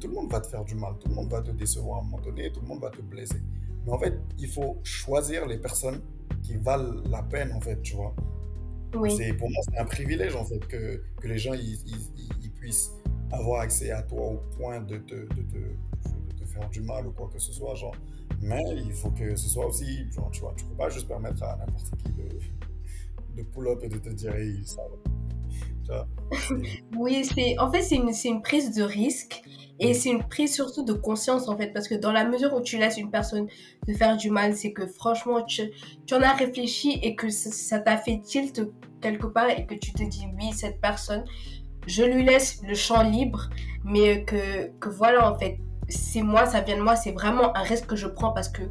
tout 0.00 0.08
le 0.08 0.14
monde 0.14 0.30
va 0.30 0.40
te 0.40 0.46
faire 0.46 0.64
du 0.64 0.74
mal, 0.74 0.94
tout 0.98 1.08
le 1.08 1.14
monde 1.14 1.30
va 1.30 1.42
te 1.42 1.50
décevoir 1.50 1.98
à 1.98 2.00
un 2.00 2.04
moment 2.04 2.22
donné, 2.22 2.50
tout 2.52 2.60
le 2.60 2.66
monde 2.66 2.80
va 2.80 2.90
te 2.90 3.02
blesser. 3.02 3.42
Mais 3.84 3.92
en 3.92 3.98
fait, 3.98 4.14
il 4.38 4.48
faut 4.48 4.78
choisir 4.82 5.46
les 5.46 5.58
personnes 5.58 6.00
qui 6.42 6.56
valent 6.56 7.02
la 7.10 7.22
peine, 7.22 7.52
en 7.52 7.60
fait, 7.60 7.80
tu 7.82 7.94
vois. 7.94 8.14
Oui. 8.94 9.16
C'est, 9.16 9.32
pour 9.34 9.48
moi, 9.50 9.62
c'est 9.70 9.78
un 9.78 9.84
privilège, 9.84 10.34
en 10.34 10.44
fait, 10.44 10.60
que, 10.66 11.02
que 11.20 11.28
les 11.28 11.38
gens 11.38 11.54
ils, 11.54 11.78
ils, 12.42 12.50
puissent 12.50 12.92
avoir 13.32 13.62
accès 13.62 13.90
à 13.90 14.02
toi 14.02 14.24
au 14.24 14.36
point 14.56 14.80
de 14.80 14.98
te, 14.98 15.14
de, 15.14 15.42
de, 15.42 15.76
te 16.38 16.44
faire 16.44 16.68
du 16.70 16.80
mal 16.80 17.08
ou 17.08 17.12
quoi 17.12 17.28
que 17.32 17.40
ce 17.40 17.52
soit, 17.52 17.74
genre. 17.74 17.96
Mais 18.40 18.62
il 18.76 18.92
faut 18.92 19.10
que 19.10 19.34
ce 19.34 19.48
soit 19.48 19.66
aussi, 19.66 20.10
genre, 20.12 20.30
tu 20.30 20.40
vois, 20.40 20.54
tu 20.56 20.64
peux 20.64 20.74
pas 20.76 20.88
juste 20.88 21.08
permettre 21.08 21.42
à 21.42 21.56
n'importe 21.56 21.90
qui 21.98 22.12
de, 22.12 22.28
de 23.36 23.42
pull 23.42 23.68
up 23.68 23.80
et 23.82 23.88
de 23.88 23.98
te 23.98 24.10
dire, 24.10 24.32
ça 24.64 24.82
va. 24.82 25.12
oui, 26.96 27.24
c'est, 27.24 27.58
en 27.58 27.70
fait, 27.70 27.82
c'est 27.82 27.96
une, 27.96 28.12
c'est 28.12 28.28
une 28.28 28.42
prise 28.42 28.74
de 28.74 28.82
risque 28.82 29.42
et 29.82 29.94
c'est 29.94 30.10
une 30.10 30.22
prise 30.22 30.54
surtout 30.54 30.84
de 30.84 30.92
conscience 30.92 31.48
en 31.48 31.56
fait, 31.56 31.72
parce 31.72 31.88
que 31.88 31.96
dans 31.96 32.12
la 32.12 32.24
mesure 32.24 32.54
où 32.54 32.60
tu 32.60 32.78
laisses 32.78 32.98
une 32.98 33.10
personne 33.10 33.48
te 33.84 33.92
faire 33.92 34.16
du 34.16 34.30
mal, 34.30 34.54
c'est 34.54 34.72
que 34.72 34.86
franchement, 34.86 35.42
tu, 35.42 35.62
tu, 36.06 36.14
en 36.14 36.22
as 36.22 36.34
réfléchi 36.34 37.00
et 37.02 37.16
que 37.16 37.28
ça 37.30 37.80
t'a 37.80 37.96
fait 37.96 38.20
tilt 38.20 38.62
quelque 39.00 39.26
part 39.26 39.50
et 39.50 39.66
que 39.66 39.74
tu 39.74 39.92
te 39.92 40.04
dis 40.04 40.24
oui, 40.38 40.52
cette 40.52 40.80
personne, 40.80 41.24
je 41.88 42.04
lui 42.04 42.24
laisse 42.24 42.62
le 42.62 42.74
champ 42.74 43.02
libre, 43.02 43.50
mais 43.84 44.24
que, 44.24 44.68
que 44.78 44.88
voilà 44.88 45.28
en 45.28 45.36
fait, 45.36 45.58
c'est 45.88 46.22
moi, 46.22 46.46
ça 46.46 46.60
vient 46.60 46.76
de 46.76 46.82
moi, 46.82 46.94
c'est 46.94 47.12
vraiment 47.12 47.56
un 47.56 47.62
risque 47.62 47.86
que 47.86 47.96
je 47.96 48.06
prends 48.06 48.32
parce 48.32 48.48
que 48.48 48.62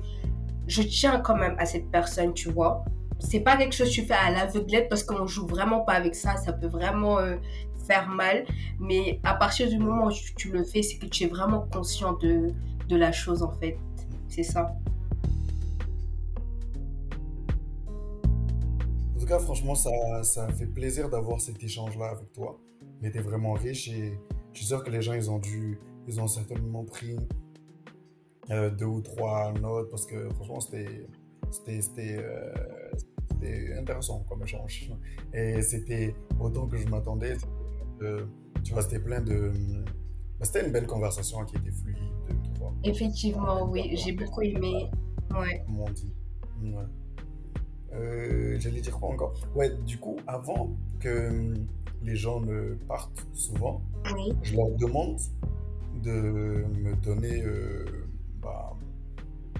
je 0.67 0.82
tiens 0.82 1.19
quand 1.19 1.36
même 1.36 1.58
à 1.60 1.65
cette 1.65 1.91
personne, 1.91 2.34
tu 2.34 2.50
vois 2.50 2.86
c'est 3.21 3.41
pas 3.41 3.56
quelque 3.56 3.74
chose 3.74 3.89
que 3.89 3.93
tu 3.93 4.02
fais 4.02 4.15
à 4.15 4.32
l'aveuglette 4.32 4.89
parce 4.89 5.04
qu'on 5.04 5.28
joue 5.28 5.45
vraiment 5.45 5.82
pas 5.82 5.93
avec 5.93 6.15
ça. 6.15 6.38
Ça 6.38 6.54
peut 6.54 6.67
vraiment 6.67 7.19
euh, 7.19 7.36
faire 7.86 8.10
mal. 8.10 8.46
Mais 8.80 9.20
à 9.24 9.34
partir 9.34 9.70
du 9.70 9.78
moment 9.78 10.08
où 10.08 10.12
tu, 10.38 10.52
le 10.52 10.63
fais, 10.63 10.82
c'est 10.82 10.98
que 10.98 11.06
tu 11.06 11.24
es 11.24 11.28
vraiment 11.28 11.67
conscient 11.72 12.13
de, 12.13 12.52
de 12.88 12.96
la 12.96 13.12
chose, 13.12 13.44
en 13.44 13.52
fait. 13.52 13.78
C'est 14.28 14.44
ça. 14.44 14.76
En 19.15 19.20
tout 19.20 19.26
cas, 19.26 19.39
franchement, 19.39 19.76
ça, 19.76 20.24
ça 20.24 20.48
fait 20.50 20.65
plaisir 20.65 21.10
d'avoir 21.10 21.39
cet 21.41 21.63
échange-là 21.63 22.12
avec 22.12 22.32
toi. 22.34 22.60
Il 23.02 23.08
était 23.08 23.20
vraiment 23.20 23.54
riche 23.54 23.89
et 23.89 24.17
je 24.54 24.60
suis 24.60 24.67
sûr 24.67 24.84
que 24.84 24.89
les 24.89 25.02
gens, 25.02 25.13
ils 25.13 25.30
ont 25.30 25.39
dû, 25.39 25.80
ils 26.08 26.20
ont 26.20 26.28
certainement 26.28 26.84
pris 26.84 27.17
euh, 28.50 28.70
deux 28.70 28.86
ou 28.86 29.02
trois 29.02 29.54
notes 29.54 29.89
parce 29.89 30.06
que 30.06 30.30
franchement, 30.32 30.60
c'était, 30.60 31.08
c'était, 31.52 32.17
euh, 32.20 32.54
c'était 33.32 33.76
intéressant 33.78 34.26
comme 34.28 34.44
échange. 34.44 34.91
Et 35.34 35.62
c'était 35.62 36.15
autant 36.39 36.67
que 36.67 36.78
je 36.78 36.88
m'attendais 36.88 37.36
tu 38.63 38.73
vois, 38.73 38.81
c'était 38.81 38.99
plein 38.99 39.21
de. 39.21 39.51
Bah, 40.39 40.45
c'était 40.45 40.65
une 40.65 40.71
belle 40.71 40.87
conversation 40.87 41.43
qui 41.45 41.55
était 41.57 41.71
fluide. 41.71 41.97
Effectivement, 42.83 43.69
oui, 43.69 43.95
j'ai 43.95 44.11
beaucoup 44.13 44.41
aimé. 44.41 44.89
Ouais. 45.31 45.63
Comme 45.65 45.81
on 45.81 45.89
dit. 45.89 46.13
Euh, 47.93 48.55
j'allais 48.59 48.81
dire 48.81 48.97
quoi 48.97 49.09
encore? 49.09 49.33
Ouais, 49.55 49.69
du 49.85 49.97
coup, 49.97 50.17
avant 50.27 50.71
que 50.99 51.29
hum, 51.29 51.67
les 52.03 52.15
gens 52.15 52.39
ne 52.39 52.75
partent 52.87 53.27
souvent, 53.33 53.81
je 54.43 54.56
leur 54.56 54.71
demande 54.71 55.19
de 56.02 56.65
me 56.81 56.95
donner 56.95 57.43
euh, 57.43 57.85
bah, 58.41 58.73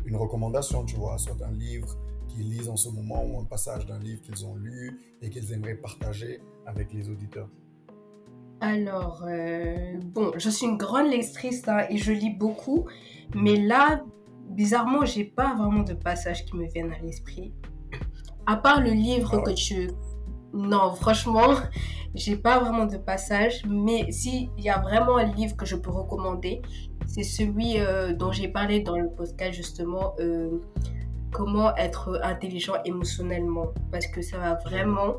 une 0.05 0.15
recommandation, 0.15 0.85
tu 0.85 0.95
vois, 0.95 1.17
soit 1.17 1.41
un 1.43 1.51
livre 1.51 1.97
qu'ils 2.27 2.49
lisent 2.49 2.69
en 2.69 2.77
ce 2.77 2.89
moment 2.89 3.23
ou 3.25 3.39
un 3.39 3.43
passage 3.43 3.85
d'un 3.85 3.99
livre 3.99 4.21
qu'ils 4.21 4.45
ont 4.45 4.55
lu 4.55 4.99
et 5.21 5.29
qu'ils 5.29 5.51
aimeraient 5.51 5.75
partager 5.75 6.39
avec 6.65 6.93
les 6.93 7.09
auditeurs. 7.09 7.49
Alors, 8.62 9.26
euh, 9.28 9.99
bon, 10.03 10.34
je 10.38 10.49
suis 10.51 10.68
une 10.68 10.78
grande 10.78 11.07
lectrice 11.09 11.68
hein, 11.68 11.80
et 11.89 11.97
je 11.97 12.12
lis 12.12 12.30
beaucoup, 12.30 12.86
mais 13.34 13.57
là, 13.57 14.03
bizarrement, 14.49 15.03
j'ai 15.03 15.24
pas 15.24 15.55
vraiment 15.55 15.82
de 15.82 15.95
passages 15.95 16.45
qui 16.45 16.55
me 16.55 16.68
viennent 16.68 16.93
à 16.93 16.99
l'esprit. 16.99 17.51
À 18.45 18.57
part 18.57 18.80
le 18.80 18.91
livre 18.91 19.39
ah 19.39 19.41
que 19.41 19.51
tu. 19.51 19.89
Non, 20.53 20.93
franchement, 20.93 21.55
j'ai 22.14 22.36
pas 22.36 22.59
vraiment 22.59 22.86
de 22.86 22.97
passage, 22.97 23.64
mais 23.68 24.12
s'il 24.12 24.51
y 24.59 24.70
a 24.70 24.80
vraiment 24.80 25.18
un 25.18 25.26
livre 25.26 25.55
que 25.55 25.66
je 25.66 25.76
peux 25.76 25.89
recommander, 25.89 26.62
c'est 27.07 27.24
celui 27.24 27.80
euh, 27.80 28.14
dont 28.14 28.32
j'ai 28.32 28.47
parlé 28.47 28.82
dans 28.82 28.97
le 28.97 29.09
podcast 29.09 29.53
justement, 29.53 30.14
euh, 30.20 30.59
comment 31.32 31.76
être 31.78 32.20
intelligent 32.24 32.76
émotionnellement. 32.86 33.74
Parce 33.91 34.05
que 34.05 34.22
ça 34.22 34.38
va 34.38 34.53
vraiment. 34.53 35.16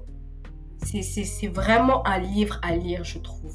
C'est 0.84 1.48
vraiment 1.48 2.06
un 2.06 2.18
livre 2.18 2.58
à 2.62 2.76
lire, 2.76 3.04
je 3.04 3.18
trouve. 3.18 3.54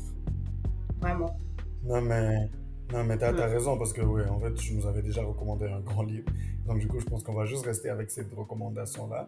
Vraiment. 1.02 1.38
Non, 1.84 2.02
mais. 2.02 2.50
Non, 2.94 3.04
mais 3.04 3.18
t'as 3.18 3.38
as 3.38 3.48
raison 3.48 3.78
parce 3.78 3.92
que, 3.92 4.02
oui, 4.02 4.22
en 4.30 4.40
fait, 4.40 4.54
tu 4.54 4.74
nous 4.74 4.88
avais 4.88 5.02
déjà 5.02 5.22
recommandé 5.22 5.66
un 5.66 5.82
grand 5.82 6.04
livre. 6.04 6.30
Donc, 6.66 6.80
du 6.80 6.88
coup, 6.88 7.00
je 7.00 7.06
pense 7.06 7.22
qu'on 7.22 7.34
va 7.34 7.46
juste 7.46 7.66
rester 7.66 7.90
avec 7.90 8.10
cette 8.10 8.34
recommandation-là. 8.34 9.28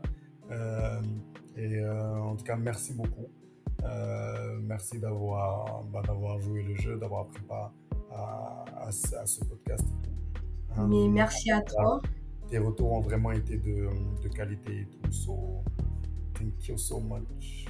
Euh, 0.51 1.01
et 1.57 1.79
euh, 1.79 2.21
en 2.21 2.35
tout 2.35 2.43
cas, 2.43 2.55
merci 2.55 2.93
beaucoup. 2.93 3.27
Euh, 3.83 4.59
merci 4.61 4.99
d'avoir 4.99 5.83
bah, 5.85 6.01
d'avoir 6.05 6.39
joué 6.39 6.63
le 6.63 6.75
jeu, 6.75 6.97
d'avoir 6.97 7.27
pris 7.27 7.41
part 7.43 7.71
à, 8.11 8.65
à, 8.77 8.91
ce 8.91 9.43
podcast. 9.45 9.85
Hein. 10.75 10.87
Mais 10.87 11.07
merci 11.07 11.51
à 11.51 11.61
toi. 11.61 12.01
Tes 12.49 12.57
retours 12.57 12.91
ont 12.91 13.01
vraiment 13.01 13.31
été 13.31 13.57
de, 13.57 13.87
de 14.23 14.27
qualité 14.29 14.81
et 14.81 14.85
tout. 14.85 15.11
So, 15.11 15.63
thank 16.33 16.67
you 16.67 16.77
so 16.77 16.99
much. 16.99 17.67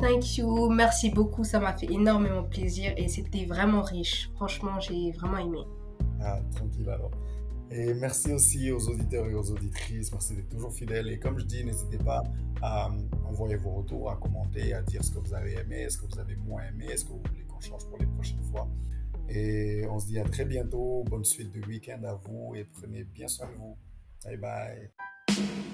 Thank 0.00 0.38
you, 0.38 0.70
merci 0.70 1.10
beaucoup, 1.10 1.44
ça 1.44 1.60
m'a 1.60 1.76
fait 1.76 1.92
énormément 1.92 2.42
plaisir 2.42 2.94
et 2.96 3.08
c'était 3.08 3.44
vraiment 3.44 3.82
riche. 3.82 4.30
Franchement, 4.34 4.80
j'ai 4.80 5.12
vraiment 5.12 5.38
aimé. 5.38 5.58
Ah, 6.22 6.40
tranquille 6.54 6.88
alors. 6.88 7.10
Et 7.70 7.94
merci 7.94 8.32
aussi 8.32 8.72
aux 8.72 8.88
auditeurs 8.88 9.26
et 9.26 9.34
aux 9.34 9.50
auditrices, 9.50 10.10
merci 10.10 10.34
d'être 10.34 10.48
toujours 10.48 10.72
fidèles. 10.72 11.08
Et 11.10 11.18
comme 11.18 11.38
je 11.38 11.44
dis, 11.44 11.64
n'hésitez 11.64 11.98
pas 11.98 12.22
à 12.62 12.90
envoyer 13.28 13.56
vos 13.56 13.70
retours, 13.70 14.10
à 14.10 14.16
commenter, 14.16 14.72
à 14.72 14.82
dire 14.82 15.04
ce 15.04 15.12
que 15.12 15.18
vous 15.18 15.34
avez 15.34 15.52
aimé, 15.54 15.88
ce 15.88 15.98
que 15.98 16.06
vous 16.06 16.18
avez 16.18 16.34
moins 16.34 16.62
aimé, 16.64 16.86
est-ce 16.90 17.04
que 17.04 17.10
vous 17.10 17.22
voulez 17.28 17.44
qu'on 17.44 17.60
change 17.60 17.86
pour 17.86 17.98
les 17.98 18.06
prochaines 18.06 18.42
fois. 18.50 18.68
Et 19.28 19.86
on 19.88 20.00
se 20.00 20.06
dit 20.06 20.18
à 20.18 20.24
très 20.24 20.44
bientôt, 20.44 21.04
bonne 21.08 21.24
suite 21.24 21.52
de 21.52 21.64
week-end 21.66 22.02
à 22.04 22.14
vous 22.14 22.54
et 22.56 22.64
prenez 22.64 23.04
bien 23.04 23.28
soin 23.28 23.46
de 23.46 23.56
vous. 23.56 23.76
Bye 24.24 24.36
bye. 24.36 25.69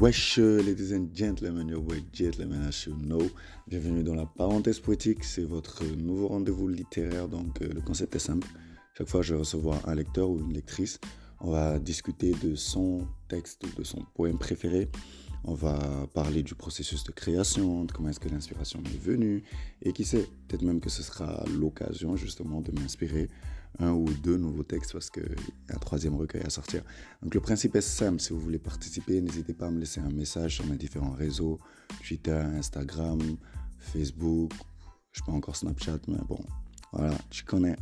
Wesh, 0.00 0.38
ladies 0.38 0.92
and 0.92 1.14
gentlemen, 1.14 1.68
your 1.68 1.82
boy 1.82 2.02
Gentleman 2.10 2.66
as 2.66 2.86
you 2.86 2.94
know. 2.94 3.20
Bienvenue 3.68 4.02
dans 4.02 4.14
la 4.14 4.24
parenthèse 4.24 4.80
poétique, 4.80 5.22
c'est 5.24 5.44
votre 5.44 5.84
nouveau 5.84 6.28
rendez-vous 6.28 6.68
littéraire, 6.68 7.28
donc 7.28 7.60
euh, 7.60 7.68
le 7.70 7.82
concept 7.82 8.16
est 8.16 8.18
simple. 8.18 8.48
Chaque 8.96 9.08
fois, 9.08 9.20
je 9.20 9.34
vais 9.34 9.40
recevoir 9.40 9.86
un 9.86 9.94
lecteur 9.94 10.30
ou 10.30 10.40
une 10.40 10.54
lectrice. 10.54 10.98
On 11.42 11.50
va 11.50 11.78
discuter 11.78 12.32
de 12.42 12.54
son 12.54 13.06
texte 13.28 13.62
ou 13.64 13.78
de 13.78 13.84
son 13.84 14.02
poème 14.14 14.38
préféré. 14.38 14.88
On 15.44 15.52
va 15.52 15.78
parler 16.14 16.42
du 16.42 16.54
processus 16.54 17.04
de 17.04 17.12
création, 17.12 17.84
de 17.84 17.92
comment 17.92 18.08
est-ce 18.08 18.20
que 18.20 18.30
l'inspiration 18.30 18.80
m'est 18.80 19.02
venue. 19.02 19.44
Et 19.82 19.92
qui 19.92 20.06
sait, 20.06 20.26
peut-être 20.48 20.62
même 20.62 20.80
que 20.80 20.88
ce 20.88 21.02
sera 21.02 21.44
l'occasion 21.58 22.16
justement 22.16 22.62
de 22.62 22.72
m'inspirer 22.72 23.28
un 23.78 23.92
ou 23.92 24.04
deux 24.04 24.36
nouveaux 24.36 24.62
textes 24.62 24.92
parce 24.92 25.10
qu'il 25.10 25.22
y 25.22 25.72
a 25.72 25.76
un 25.76 25.78
troisième 25.78 26.14
recueil 26.14 26.42
à 26.42 26.50
sortir. 26.50 26.82
Donc 27.22 27.34
le 27.34 27.40
principe 27.40 27.76
est 27.76 27.80
simple, 27.80 28.20
si 28.20 28.32
vous 28.32 28.40
voulez 28.40 28.58
participer, 28.58 29.20
n'hésitez 29.20 29.54
pas 29.54 29.66
à 29.66 29.70
me 29.70 29.80
laisser 29.80 30.00
un 30.00 30.10
message 30.10 30.56
sur 30.56 30.66
mes 30.66 30.76
différents 30.76 31.12
réseaux, 31.12 31.58
Twitter, 32.06 32.32
Instagram, 32.32 33.20
Facebook, 33.78 34.52
je 35.12 35.20
sais 35.20 35.26
pas 35.26 35.32
encore 35.32 35.56
Snapchat, 35.56 35.98
mais 36.08 36.18
bon, 36.28 36.40
voilà, 36.92 37.14
tu 37.30 37.44
connais. 37.44 37.76